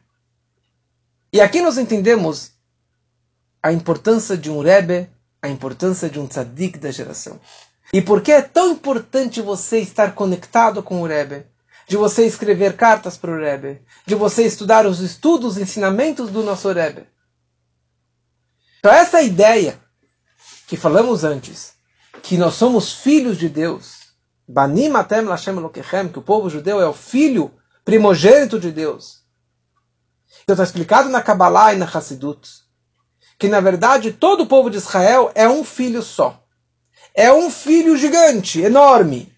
E 1.33 1.41
aqui 1.41 1.61
nós 1.61 1.79
entendemos 1.79 2.53
a 3.61 3.73
importância 3.73 4.37
de 4.37 4.53
um 4.53 4.61
Rebbe, 4.61 5.11
a 5.43 5.49
importância 5.49 6.09
de 6.09 6.21
um 6.21 6.29
tzadik 6.29 6.79
da 6.79 6.93
geração. 6.93 7.41
E 7.93 8.01
por 8.01 8.23
que 8.23 8.31
é 8.31 8.41
tão 8.41 8.71
importante 8.71 9.43
você 9.43 9.81
estar 9.81 10.15
conectado 10.15 10.81
com 10.81 11.03
o 11.03 11.07
Rebbe? 11.09 11.45
De 11.89 11.97
você 11.97 12.25
escrever 12.25 12.77
cartas 12.77 13.17
para 13.17 13.33
o 13.33 13.41
Rebbe? 13.41 13.83
De 14.07 14.15
você 14.15 14.45
estudar 14.45 14.87
os 14.87 15.01
estudos, 15.01 15.57
os 15.57 15.59
ensinamentos 15.61 16.31
do 16.31 16.45
nosso 16.45 16.71
Rebbe? 16.71 17.05
Então, 18.79 18.93
essa 18.93 19.21
ideia 19.23 19.77
que 20.69 20.77
falamos 20.77 21.25
antes, 21.25 21.76
que 22.27 22.37
nós 22.37 22.55
somos 22.55 22.93
filhos 22.93 23.39
de 23.39 23.49
Deus. 23.49 23.99
Banim 24.49 24.93
atem 24.97 25.21
Lokechem, 25.21 26.09
que 26.09 26.19
o 26.19 26.23
povo 26.23 26.51
judeu 26.51 26.81
é 26.81 26.89
o 26.89 26.93
filho 26.93 27.53
primogênito 27.85 28.59
de 28.59 28.73
Deus. 28.73 29.23
Então 30.43 30.55
está 30.55 30.65
explicado 30.65 31.09
na 31.09 31.23
Kabbalah 31.23 31.73
e 31.73 31.77
na 31.77 31.87
Hassidut, 31.87 32.49
que 33.39 33.47
na 33.47 33.61
verdade 33.61 34.13
todo 34.13 34.43
o 34.43 34.47
povo 34.47 34.69
de 34.69 34.77
Israel 34.77 35.31
é 35.37 35.49
um 35.49 35.63
filho 35.63 36.03
só. 36.03 36.45
É 37.15 37.33
um 37.33 37.49
filho 37.49 37.97
gigante, 37.97 38.61
enorme. 38.61 39.33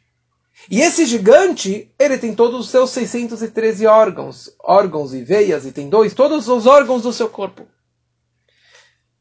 E 0.70 0.80
esse 0.80 1.04
gigante, 1.04 1.94
ele 1.98 2.16
tem 2.16 2.34
todos 2.34 2.58
os 2.58 2.70
seus 2.70 2.88
613 2.92 3.86
órgãos, 3.86 4.50
órgãos 4.64 5.12
e 5.12 5.22
veias, 5.22 5.66
e 5.66 5.72
tem 5.72 5.90
dois, 5.90 6.14
todos 6.14 6.48
os 6.48 6.64
órgãos 6.64 7.02
do 7.02 7.12
seu 7.12 7.28
corpo. 7.28 7.68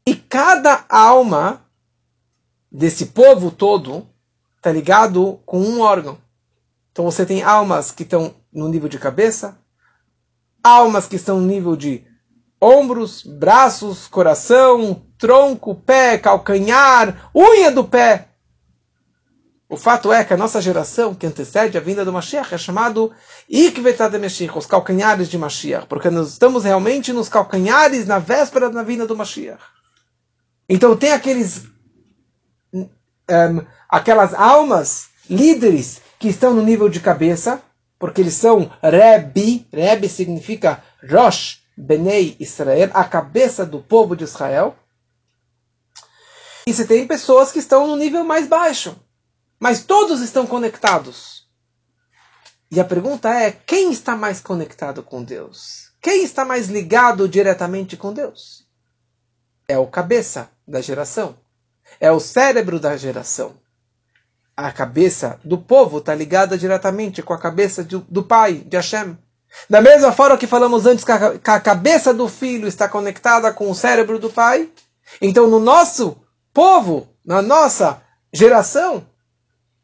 E 0.05 0.15
cada 0.15 0.86
alma 0.88 1.66
desse 2.78 3.07
povo 3.07 3.49
todo 3.49 4.07
está 4.55 4.71
ligado 4.71 5.39
com 5.47 5.59
um 5.59 5.82
órgão. 5.82 6.15
Então 6.91 7.03
você 7.03 7.25
tem 7.25 7.41
almas 7.41 7.91
que 7.91 8.03
estão 8.03 8.36
no 8.53 8.67
nível 8.67 8.88
de 8.88 8.99
cabeça, 8.99 9.57
almas 10.63 11.07
que 11.07 11.15
estão 11.15 11.39
no 11.39 11.47
nível 11.47 11.75
de 11.75 12.05
ombros, 12.61 13.23
braços, 13.23 14.07
coração, 14.07 15.01
tronco, 15.17 15.73
pé, 15.73 16.19
calcanhar, 16.19 17.32
unha 17.36 17.71
do 17.71 17.84
pé. 17.84 18.28
O 19.67 19.75
fato 19.75 20.13
é 20.13 20.23
que 20.23 20.34
a 20.34 20.38
nossa 20.38 20.61
geração, 20.61 21.15
que 21.15 21.25
antecede 21.25 21.80
a 21.80 21.82
vinda 21.82 22.05
do 22.05 22.13
Mashiach, 22.13 22.53
é 22.53 22.57
chamado 22.59 23.11
Ikvetad 23.49 24.15
Mashiach, 24.19 24.55
os 24.55 24.67
calcanhares 24.67 25.30
de 25.30 25.38
Mashiach, 25.38 25.88
porque 25.88 26.11
nós 26.11 26.30
estamos 26.30 26.63
realmente 26.63 27.11
nos 27.11 27.28
calcanhares 27.28 28.05
na 28.05 28.19
véspera 28.19 28.69
da 28.69 28.84
vinda 28.84 29.07
do 29.07 29.17
Mashiach. 29.17 29.63
Então 30.69 30.95
tem 30.95 31.11
aqueles 31.11 31.65
um, 33.30 33.65
aquelas 33.89 34.34
almas 34.34 35.09
líderes 35.30 36.01
que 36.19 36.30
estão 36.30 36.53
no 36.53 36.63
nível 36.63 36.89
de 36.89 36.99
cabeça, 36.99 37.61
porque 37.99 38.21
eles 38.21 38.34
são 38.34 38.71
Rebi, 38.82 39.67
Rebi 39.71 40.09
significa 40.09 40.84
Rosh 41.09 41.61
Benei 41.78 42.36
Israel, 42.39 42.89
a 42.93 43.03
cabeça 43.03 43.63
do 43.63 43.80
povo 43.80 44.15
de 44.15 44.23
Israel. 44.23 44.75
E 46.65 46.73
você 46.73 46.86
tem 46.86 47.07
pessoas 47.07 47.51
que 47.51 47.59
estão 47.59 47.86
no 47.86 47.95
nível 47.95 48.23
mais 48.23 48.47
baixo, 48.47 48.99
mas 49.59 49.84
todos 49.84 50.21
estão 50.21 50.47
conectados. 50.47 51.47
E 52.71 52.80
a 52.80 52.86
pergunta 52.86 53.30
é: 53.30 53.51
quem 53.51 53.91
está 53.91 54.15
mais 54.15 54.41
conectado 54.41 55.03
com 55.03 55.23
Deus? 55.23 55.91
Quem 56.01 56.23
está 56.23 56.43
mais 56.43 56.67
ligado 56.67 57.30
diretamente 57.30 57.95
com 57.95 58.11
Deus? 58.11 58.67
É 59.67 59.78
o 59.78 59.88
cabeça 59.88 60.49
da 60.67 60.82
geração. 60.82 61.38
É 61.99 62.11
o 62.11 62.19
cérebro 62.19 62.79
da 62.79 62.95
geração. 62.97 63.55
A 64.55 64.71
cabeça 64.71 65.39
do 65.43 65.57
povo 65.57 65.99
está 65.99 66.15
ligada 66.15 66.57
diretamente 66.57 67.21
com 67.21 67.33
a 67.33 67.39
cabeça 67.39 67.83
do, 67.83 67.99
do 68.09 68.23
pai, 68.23 68.53
de 68.53 68.75
Hashem. 68.75 69.17
Da 69.69 69.81
mesma 69.81 70.11
forma 70.11 70.38
que 70.38 70.47
falamos 70.47 70.85
antes 70.85 71.03
que 71.03 71.11
a, 71.11 71.38
que 71.38 71.49
a 71.49 71.59
cabeça 71.59 72.13
do 72.13 72.27
filho 72.27 72.67
está 72.67 72.88
conectada 72.88 73.51
com 73.53 73.69
o 73.69 73.75
cérebro 73.75 74.19
do 74.19 74.29
pai, 74.29 74.69
então 75.21 75.47
no 75.47 75.59
nosso 75.59 76.17
povo, 76.53 77.07
na 77.25 77.41
nossa 77.41 78.01
geração, 78.33 79.05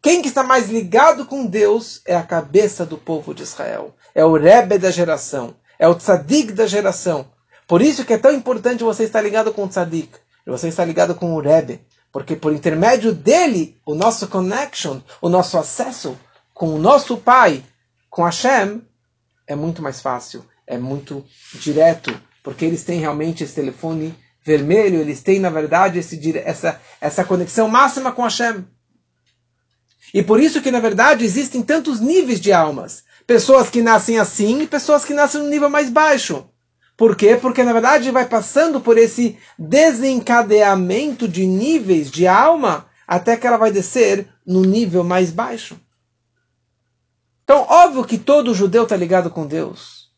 quem 0.01 0.21
que 0.21 0.27
está 0.27 0.43
mais 0.43 0.69
ligado 0.69 1.25
com 1.25 1.45
Deus 1.45 2.01
é 2.05 2.13
a 2.13 2.23
cabeça 2.23 2.85
do 2.85 2.97
povo 2.97 3.33
de 3.33 3.43
Israel. 3.43 3.95
É 4.13 4.25
o 4.25 4.35
Rebbe 4.35 4.77
da 4.77 4.91
geração. 4.91 5.55
É 5.79 5.87
o 5.87 5.95
Tzadik 5.95 6.51
da 6.51 6.67
geração. 6.67 7.25
Por 7.67 7.81
isso 7.81 8.03
que 8.03 8.13
é 8.13 8.17
tão 8.17 8.33
importante 8.33 8.83
você 8.83 9.05
estar 9.05 9.21
ligado 9.21 9.53
com 9.53 9.63
o 9.63 9.67
Tzadik. 9.69 10.09
Você 10.45 10.67
estar 10.67 10.83
ligado 10.83 11.15
com 11.15 11.33
o 11.33 11.39
Rebbe. 11.39 11.79
Porque 12.13 12.35
por 12.35 12.53
intermédio 12.53 13.11
dele, 13.11 13.75
o 13.83 13.95
nosso 13.95 14.27
connection, 14.27 15.01
o 15.19 15.27
nosso 15.27 15.57
acesso 15.57 16.15
com 16.53 16.75
o 16.75 16.77
nosso 16.77 17.17
Pai, 17.17 17.63
com 18.07 18.23
Hashem, 18.23 18.83
é 19.47 19.55
muito 19.55 19.81
mais 19.81 19.99
fácil. 19.99 20.45
É 20.67 20.77
muito 20.77 21.25
direto. 21.55 22.15
Porque 22.43 22.63
eles 22.63 22.83
têm 22.83 22.99
realmente 22.99 23.43
esse 23.43 23.55
telefone 23.55 24.15
vermelho. 24.45 25.01
Eles 25.01 25.23
têm, 25.23 25.39
na 25.39 25.49
verdade, 25.49 25.97
esse, 25.97 26.37
essa, 26.37 26.79
essa 27.01 27.23
conexão 27.23 27.67
máxima 27.67 28.11
com 28.11 28.21
Hashem. 28.21 28.63
E 30.13 30.21
por 30.21 30.39
isso 30.39 30.61
que, 30.61 30.69
na 30.69 30.79
verdade, 30.79 31.25
existem 31.25 31.63
tantos 31.63 31.99
níveis 31.99 32.39
de 32.39 32.53
almas. 32.53 33.03
Pessoas 33.25 33.71
que 33.71 33.81
nascem 33.81 34.19
assim 34.19 34.61
e 34.61 34.67
pessoas 34.67 35.03
que 35.03 35.15
nascem 35.15 35.41
no 35.41 35.49
nível 35.49 35.69
mais 35.69 35.89
baixo. 35.89 36.47
Por 36.95 37.15
quê? 37.15 37.35
Porque, 37.35 37.63
na 37.63 37.73
verdade, 37.73 38.11
vai 38.11 38.27
passando 38.27 38.79
por 38.79 38.97
esse 38.97 39.37
desencadeamento 39.57 41.27
de 41.27 41.45
níveis 41.45 42.11
de 42.11 42.27
alma 42.27 42.85
até 43.07 43.35
que 43.35 43.47
ela 43.47 43.57
vai 43.57 43.71
descer 43.71 44.27
no 44.45 44.61
nível 44.61 45.03
mais 45.03 45.31
baixo. 45.31 45.79
Então, 47.43 47.65
óbvio 47.69 48.05
que 48.05 48.17
todo 48.17 48.53
judeu 48.53 48.83
está 48.83 48.95
ligado 48.95 49.29
com 49.29 49.45
Deus. 49.45 50.09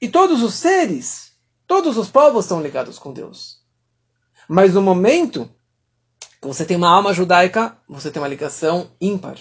E 0.00 0.08
todos 0.08 0.42
os 0.42 0.54
seres, 0.54 1.32
todos 1.66 1.96
os 1.96 2.08
povos 2.08 2.44
estão 2.44 2.62
ligados 2.62 2.98
com 2.98 3.12
Deus. 3.12 3.58
Mas 4.48 4.74
no 4.74 4.82
momento 4.82 5.50
você 6.42 6.64
tem 6.64 6.76
uma 6.76 6.88
alma 6.88 7.12
judaica, 7.12 7.76
você 7.88 8.10
tem 8.10 8.20
uma 8.20 8.28
ligação 8.28 8.90
ímpar. 9.00 9.38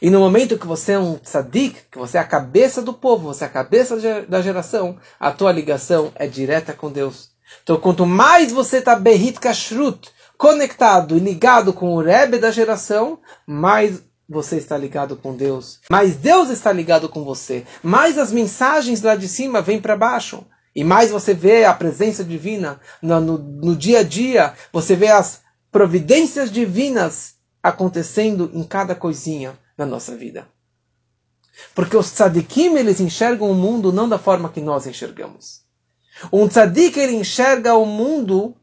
E 0.00 0.10
no 0.10 0.20
momento 0.20 0.58
que 0.58 0.66
você 0.66 0.92
é 0.92 0.98
um 0.98 1.16
tzadik, 1.16 1.76
que 1.90 1.98
você 1.98 2.18
é 2.18 2.20
a 2.20 2.26
cabeça 2.26 2.82
do 2.82 2.92
povo, 2.92 3.32
você 3.32 3.44
é 3.44 3.46
a 3.46 3.50
cabeça 3.50 3.96
da 4.28 4.40
geração, 4.40 4.98
a 5.18 5.32
tua 5.32 5.50
ligação 5.50 6.12
é 6.14 6.26
direta 6.26 6.72
com 6.72 6.90
Deus. 6.90 7.30
Então, 7.62 7.78
quanto 7.78 8.06
mais 8.06 8.52
você 8.52 8.78
está 8.78 8.94
berrit 8.94 9.40
kashrut, 9.40 10.10
conectado 10.36 11.16
e 11.16 11.20
ligado 11.20 11.72
com 11.72 11.94
o 11.94 12.00
Rebbe 12.00 12.38
da 12.38 12.50
geração, 12.50 13.18
mais 13.46 14.02
você 14.28 14.56
está 14.56 14.76
ligado 14.76 15.16
com 15.16 15.34
Deus. 15.34 15.80
Mais 15.90 16.14
Deus 16.16 16.50
está 16.50 16.70
ligado 16.70 17.08
com 17.08 17.24
você. 17.24 17.64
Mais 17.82 18.18
as 18.18 18.30
mensagens 18.30 19.00
lá 19.00 19.16
de 19.16 19.26
cima 19.26 19.62
vêm 19.62 19.80
para 19.80 19.96
baixo. 19.96 20.46
E 20.76 20.84
mais 20.84 21.10
você 21.10 21.32
vê 21.32 21.64
a 21.64 21.72
presença 21.72 22.22
divina 22.22 22.78
no, 23.02 23.20
no, 23.20 23.38
no 23.38 23.74
dia 23.74 24.00
a 24.00 24.02
dia. 24.02 24.52
Você 24.70 24.94
vê 24.94 25.08
as 25.08 25.40
providências 25.72 26.52
divinas 26.52 27.36
acontecendo 27.62 28.50
em 28.52 28.62
cada 28.62 28.94
coisinha 28.94 29.58
na 29.78 29.86
nossa 29.86 30.16
vida. 30.16 30.48
Porque 31.74 31.96
os 31.96 32.10
tzadikim, 32.10 32.76
eles 32.76 33.00
enxergam 33.00 33.50
o 33.50 33.54
mundo 33.54 33.92
não 33.92 34.08
da 34.08 34.18
forma 34.18 34.50
que 34.50 34.60
nós 34.60 34.86
enxergamos. 34.86 35.62
Um 36.32 36.48
tzadik, 36.48 36.98
ele 36.98 37.14
enxerga 37.14 37.74
o 37.74 37.86
mundo 37.86 38.56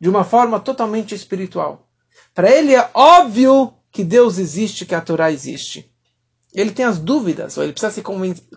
de 0.00 0.08
uma 0.08 0.24
forma 0.24 0.58
totalmente 0.58 1.14
espiritual. 1.14 1.88
Para 2.34 2.50
ele 2.50 2.74
é 2.74 2.90
óbvio 2.92 3.72
que 3.90 4.02
Deus 4.02 4.38
existe, 4.38 4.84
que 4.84 4.94
a 4.94 5.00
Torá 5.00 5.30
existe. 5.30 5.92
Ele 6.52 6.72
tem 6.72 6.84
as 6.84 6.98
dúvidas, 6.98 7.56
ou 7.56 7.62
ele 7.62 7.72
precisa 7.72 7.92
se 7.92 8.02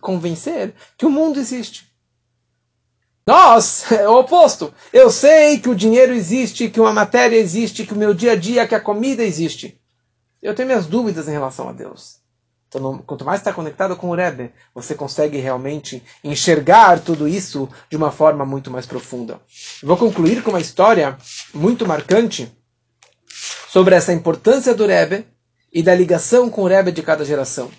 convencer 0.01 0.73
que 0.97 1.05
o 1.05 1.09
mundo 1.09 1.39
existe. 1.39 1.87
Nós, 3.27 3.89
é 3.93 4.07
o 4.07 4.19
oposto. 4.19 4.73
Eu 4.91 5.09
sei 5.09 5.59
que 5.59 5.69
o 5.69 5.75
dinheiro 5.75 6.13
existe, 6.13 6.69
que 6.69 6.79
uma 6.79 6.93
matéria 6.93 7.37
existe, 7.37 7.85
que 7.85 7.93
o 7.93 7.97
meu 7.97 8.13
dia 8.13 8.33
a 8.33 8.35
dia, 8.35 8.67
que 8.67 8.75
a 8.75 8.81
comida 8.81 9.23
existe. 9.23 9.79
Eu 10.45 10.53
tenho 10.53 10.67
minhas 10.67 10.85
dúvidas 10.85 11.27
em 11.27 11.31
relação 11.31 11.67
a 11.67 11.71
Deus. 11.71 12.19
Então, 12.67 12.99
quanto 12.99 13.25
mais 13.25 13.39
está 13.39 13.51
conectado 13.51 13.95
com 13.95 14.09
o 14.09 14.15
Rebbe, 14.15 14.53
você 14.75 14.93
consegue 14.93 15.39
realmente 15.39 16.03
enxergar 16.23 16.99
tudo 16.99 17.27
isso 17.27 17.67
de 17.89 17.97
uma 17.97 18.11
forma 18.11 18.45
muito 18.45 18.69
mais 18.69 18.85
profunda. 18.85 19.41
Vou 19.81 19.97
concluir 19.97 20.43
com 20.43 20.51
uma 20.51 20.61
história 20.61 21.17
muito 21.51 21.87
marcante 21.87 22.55
sobre 23.69 23.95
essa 23.95 24.13
importância 24.13 24.75
do 24.75 24.85
Rebbe 24.85 25.25
e 25.73 25.81
da 25.81 25.95
ligação 25.95 26.47
com 26.47 26.61
o 26.61 26.67
Rebbe 26.67 26.91
de 26.91 27.01
cada 27.01 27.25
geração. 27.25 27.71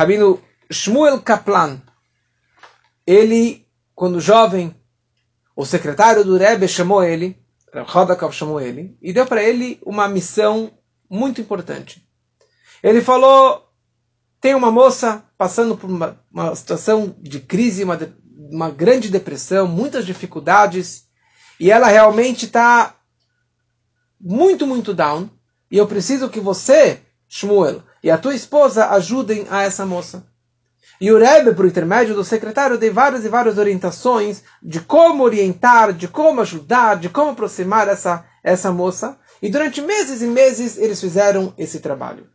Rabino 0.00 0.40
Shmuel 0.70 1.20
Kaplan, 1.20 1.82
ele 3.06 3.68
quando 3.94 4.20
jovem, 4.20 4.74
o 5.54 5.66
secretário 5.66 6.24
do 6.24 6.38
Rebbe 6.38 6.66
chamou 6.66 7.04
ele, 7.04 7.38
Rodakov 7.74 8.32
chamou 8.32 8.58
ele, 8.58 8.96
e 9.02 9.12
deu 9.12 9.26
para 9.26 9.42
ele 9.42 9.78
uma 9.84 10.08
missão 10.08 10.72
muito 11.14 11.40
importante. 11.40 12.06
Ele 12.82 13.00
falou: 13.00 13.70
tem 14.40 14.54
uma 14.54 14.70
moça 14.70 15.24
passando 15.38 15.76
por 15.76 15.88
uma, 15.88 16.20
uma 16.30 16.54
situação 16.54 17.14
de 17.20 17.40
crise, 17.40 17.84
uma, 17.84 17.98
uma 18.50 18.70
grande 18.70 19.08
depressão, 19.08 19.66
muitas 19.66 20.04
dificuldades, 20.04 21.04
e 21.58 21.70
ela 21.70 21.86
realmente 21.86 22.46
está 22.46 22.96
muito, 24.20 24.66
muito 24.66 24.92
down, 24.92 25.30
e 25.70 25.78
eu 25.78 25.86
preciso 25.86 26.28
que 26.28 26.40
você, 26.40 27.00
Shmuel, 27.28 27.82
e 28.02 28.10
a 28.10 28.18
tua 28.18 28.34
esposa 28.34 28.90
ajudem 28.90 29.46
a 29.50 29.62
essa 29.62 29.86
moça. 29.86 30.26
E 31.00 31.10
o 31.10 31.18
Rebbe, 31.18 31.54
por 31.54 31.66
intermédio 31.66 32.14
do 32.14 32.24
secretário, 32.24 32.78
deu 32.78 32.92
várias 32.92 33.24
e 33.24 33.28
várias 33.28 33.58
orientações 33.58 34.42
de 34.62 34.80
como 34.80 35.24
orientar, 35.24 35.92
de 35.92 36.06
como 36.06 36.40
ajudar, 36.40 36.96
de 36.96 37.08
como 37.08 37.32
aproximar 37.32 37.88
essa, 37.88 38.24
essa 38.42 38.70
moça. 38.70 39.18
E 39.44 39.50
durante 39.50 39.82
meses 39.82 40.22
e 40.22 40.26
meses 40.26 40.78
eles 40.78 40.98
fizeram 40.98 41.52
esse 41.58 41.80
trabalho. 41.80 42.26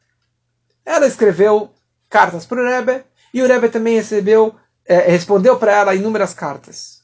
Ela 0.86 1.08
escreveu 1.08 1.74
cartas 2.08 2.46
para 2.46 2.62
o 2.62 2.64
Rebbe 2.64 3.04
e 3.34 3.42
o 3.42 3.48
Rebbe 3.48 3.68
também 3.68 3.96
recebeu, 3.96 4.56
eh, 4.86 5.10
respondeu 5.10 5.58
para 5.58 5.72
ela 5.72 5.96
inúmeras 5.96 6.36
cartas. 6.36 7.02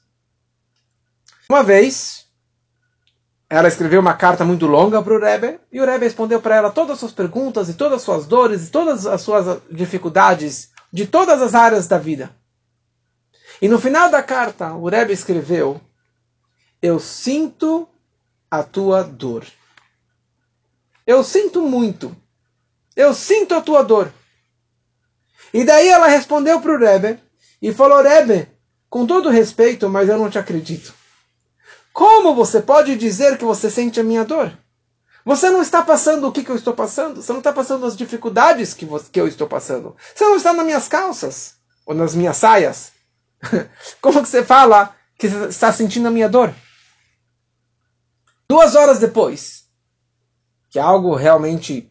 Uma 1.49 1.63
vez, 1.63 2.27
ela 3.49 3.67
escreveu 3.67 3.99
uma 3.99 4.13
carta 4.13 4.45
muito 4.45 4.67
longa 4.67 5.01
para 5.01 5.15
o 5.15 5.19
Rebbe 5.19 5.59
e 5.71 5.81
o 5.81 5.85
Rebbe 5.85 6.05
respondeu 6.05 6.39
para 6.39 6.55
ela 6.55 6.69
todas 6.69 6.91
as 6.91 6.99
suas 6.99 7.11
perguntas 7.11 7.67
e 7.67 7.73
todas 7.73 7.95
as 7.95 8.01
suas 8.03 8.27
dores 8.27 8.67
e 8.67 8.69
todas 8.69 9.07
as 9.07 9.21
suas 9.21 9.59
dificuldades 9.71 10.69
de 10.93 11.07
todas 11.07 11.41
as 11.41 11.55
áreas 11.55 11.87
da 11.87 11.97
vida. 11.97 12.29
E 13.59 13.67
no 13.67 13.79
final 13.79 14.11
da 14.11 14.21
carta, 14.21 14.71
o 14.75 14.87
Rebbe 14.87 15.13
escreveu: 15.13 15.81
Eu 16.79 16.99
sinto 16.99 17.89
a 18.51 18.61
tua 18.61 19.01
dor. 19.01 19.43
Eu 21.05 21.23
sinto 21.23 21.61
muito. 21.61 22.15
Eu 22.95 23.13
sinto 23.13 23.53
a 23.53 23.61
tua 23.61 23.83
dor. 23.83 24.11
E 25.53 25.63
daí 25.63 25.87
ela 25.87 26.07
respondeu 26.07 26.59
para 26.59 26.73
o 26.73 26.77
Rebbe 26.77 27.19
e 27.61 27.73
falou: 27.73 28.01
Rebbe, 28.01 28.47
com 28.89 29.05
todo 29.05 29.29
respeito, 29.29 29.89
mas 29.89 30.09
eu 30.09 30.17
não 30.17 30.29
te 30.29 30.39
acredito. 30.39 30.93
Como 31.93 32.35
você 32.35 32.61
pode 32.61 32.95
dizer 32.97 33.37
que 33.37 33.45
você 33.45 33.69
sente 33.69 33.99
a 33.99 34.03
minha 34.03 34.25
dor? 34.25 34.57
Você 35.25 35.49
não 35.49 35.61
está 35.61 35.81
passando 35.81 36.27
o 36.27 36.31
que, 36.31 36.43
que 36.43 36.51
eu 36.51 36.55
estou 36.55 36.73
passando. 36.73 37.21
Você 37.21 37.31
não 37.31 37.39
está 37.39 37.51
passando 37.51 37.85
as 37.85 37.97
dificuldades 37.97 38.73
que, 38.73 38.85
você, 38.85 39.09
que 39.11 39.19
eu 39.19 39.27
estou 39.27 39.47
passando. 39.47 39.95
Você 40.13 40.23
não 40.23 40.35
está 40.35 40.53
nas 40.53 40.65
minhas 40.65 40.87
calças 40.87 41.55
ou 41.85 41.95
nas 41.95 42.13
minhas 42.13 42.37
saias. 42.37 42.91
Como 44.01 44.21
que 44.21 44.29
você 44.29 44.43
fala 44.43 44.95
que 45.17 45.27
está 45.27 45.71
sentindo 45.73 46.07
a 46.07 46.11
minha 46.11 46.29
dor? 46.29 46.53
Duas 48.47 48.75
horas 48.75 48.99
depois, 48.99 49.64
que 50.75 50.79
é 50.79 50.81
algo 50.81 51.15
realmente 51.15 51.89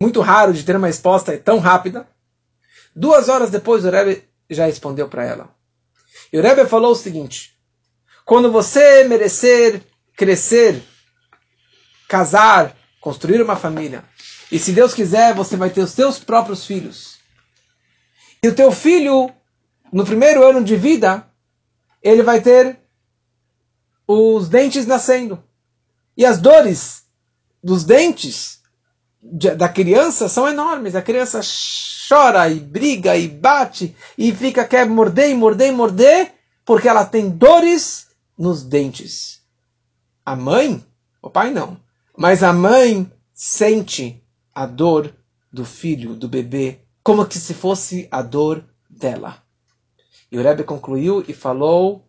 muito 0.00 0.22
raro 0.22 0.54
de 0.54 0.64
ter 0.64 0.74
uma 0.74 0.86
resposta 0.86 1.36
tão 1.36 1.58
rápida, 1.58 2.08
duas 2.94 3.28
horas 3.28 3.50
depois 3.50 3.84
o 3.84 3.90
Rebbe 3.90 4.26
já 4.48 4.64
respondeu 4.64 5.06
para 5.06 5.22
ela. 5.22 5.54
E 6.32 6.38
o 6.38 6.42
Rebbe 6.42 6.64
falou 6.66 6.92
o 6.92 6.96
seguinte: 6.96 7.54
quando 8.24 8.50
você 8.50 9.04
merecer 9.04 9.82
crescer, 10.16 10.82
casar, 12.08 12.74
construir 13.02 13.42
uma 13.42 13.54
família, 13.54 14.02
e 14.50 14.58
se 14.58 14.72
Deus 14.72 14.94
quiser, 14.94 15.34
você 15.34 15.58
vai 15.58 15.68
ter 15.68 15.82
os 15.82 15.90
seus 15.90 16.18
próprios 16.18 16.64
filhos. 16.64 17.18
E 18.42 18.48
o 18.48 18.54
teu 18.54 18.72
filho, 18.72 19.30
no 19.92 20.06
primeiro 20.06 20.42
ano 20.42 20.64
de 20.64 20.74
vida, 20.74 21.28
ele 22.02 22.22
vai 22.22 22.40
ter 22.40 22.80
os 24.08 24.48
dentes 24.48 24.86
nascendo. 24.86 25.44
E 26.16 26.24
as 26.24 26.38
dores 26.38 27.04
dos 27.66 27.82
dentes 27.82 28.60
da 29.20 29.68
criança 29.68 30.28
são 30.28 30.48
enormes. 30.48 30.94
A 30.94 31.02
criança 31.02 31.40
chora 32.08 32.48
e 32.48 32.60
briga 32.60 33.16
e 33.16 33.26
bate 33.26 33.96
e 34.16 34.32
fica 34.32 34.64
quer 34.64 34.88
morder 34.88 35.30
e 35.30 35.34
morder 35.34 35.68
e 35.72 35.72
morder 35.72 36.32
porque 36.64 36.88
ela 36.88 37.04
tem 37.04 37.28
dores 37.28 38.06
nos 38.38 38.62
dentes. 38.62 39.40
A 40.24 40.36
mãe, 40.36 40.84
o 41.20 41.28
pai 41.28 41.50
não, 41.50 41.76
mas 42.16 42.44
a 42.44 42.52
mãe 42.52 43.10
sente 43.34 44.24
a 44.54 44.64
dor 44.64 45.12
do 45.52 45.64
filho, 45.64 46.14
do 46.14 46.28
bebê, 46.28 46.82
como 47.02 47.26
que 47.26 47.38
se 47.38 47.52
fosse 47.52 48.06
a 48.12 48.22
dor 48.22 48.64
dela. 48.88 49.42
E 50.30 50.38
o 50.38 50.42
Rebbe 50.42 50.62
concluiu 50.62 51.24
e 51.26 51.34
falou: 51.34 52.08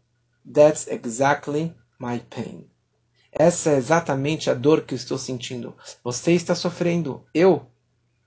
That's 0.54 0.88
exactly 0.88 1.74
my 2.00 2.20
pain. 2.30 2.70
Essa 3.40 3.72
é 3.72 3.78
exatamente 3.78 4.50
a 4.50 4.54
dor 4.54 4.82
que 4.82 4.94
eu 4.94 4.98
estou 4.98 5.18
sentindo. 5.18 5.76
Você 6.04 6.32
está 6.32 6.56
sofrendo, 6.56 7.24
eu 7.34 7.66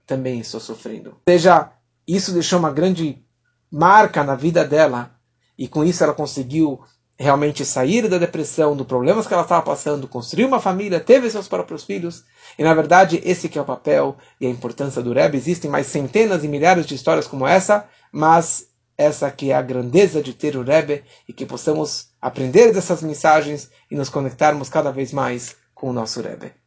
também 0.06 0.40
estou 0.40 0.60
sofrendo. 0.60 1.10
Ou 1.10 1.22
seja, 1.28 1.72
isso 2.06 2.32
deixou 2.32 2.58
uma 2.58 2.72
grande 2.72 3.22
marca 3.70 4.22
na 4.24 4.34
vida 4.34 4.64
dela 4.64 5.14
e 5.58 5.68
com 5.68 5.84
isso 5.84 6.02
ela 6.02 6.14
conseguiu 6.14 6.80
realmente 7.18 7.66
sair 7.66 8.08
da 8.08 8.16
depressão, 8.16 8.74
dos 8.74 8.86
problemas 8.86 9.26
que 9.26 9.34
ela 9.34 9.42
estava 9.42 9.60
passando, 9.60 10.08
construir 10.08 10.46
uma 10.46 10.58
família, 10.58 10.98
teve 10.98 11.28
seus 11.28 11.46
próprios 11.46 11.84
filhos. 11.84 12.24
E 12.58 12.64
na 12.64 12.72
verdade, 12.72 13.20
esse 13.22 13.46
que 13.46 13.58
é 13.58 13.62
o 13.62 13.64
papel 13.64 14.16
e 14.40 14.46
a 14.46 14.50
importância 14.50 15.02
do 15.02 15.12
Rebbe. 15.12 15.36
Existem 15.36 15.70
mais 15.70 15.86
centenas 15.86 16.42
e 16.44 16.48
milhares 16.48 16.86
de 16.86 16.94
histórias 16.94 17.26
como 17.26 17.46
essa, 17.46 17.86
mas 18.10 18.69
essa 19.00 19.30
que 19.30 19.50
é 19.50 19.54
a 19.54 19.62
grandeza 19.62 20.22
de 20.22 20.34
ter 20.34 20.56
o 20.56 20.62
Rebbe 20.62 21.02
e 21.26 21.32
que 21.32 21.46
possamos 21.46 22.10
aprender 22.20 22.70
dessas 22.70 23.02
mensagens 23.02 23.70
e 23.90 23.96
nos 23.96 24.10
conectarmos 24.10 24.68
cada 24.68 24.92
vez 24.92 25.10
mais 25.10 25.56
com 25.74 25.88
o 25.88 25.92
nosso 25.92 26.20
Rebbe. 26.20 26.52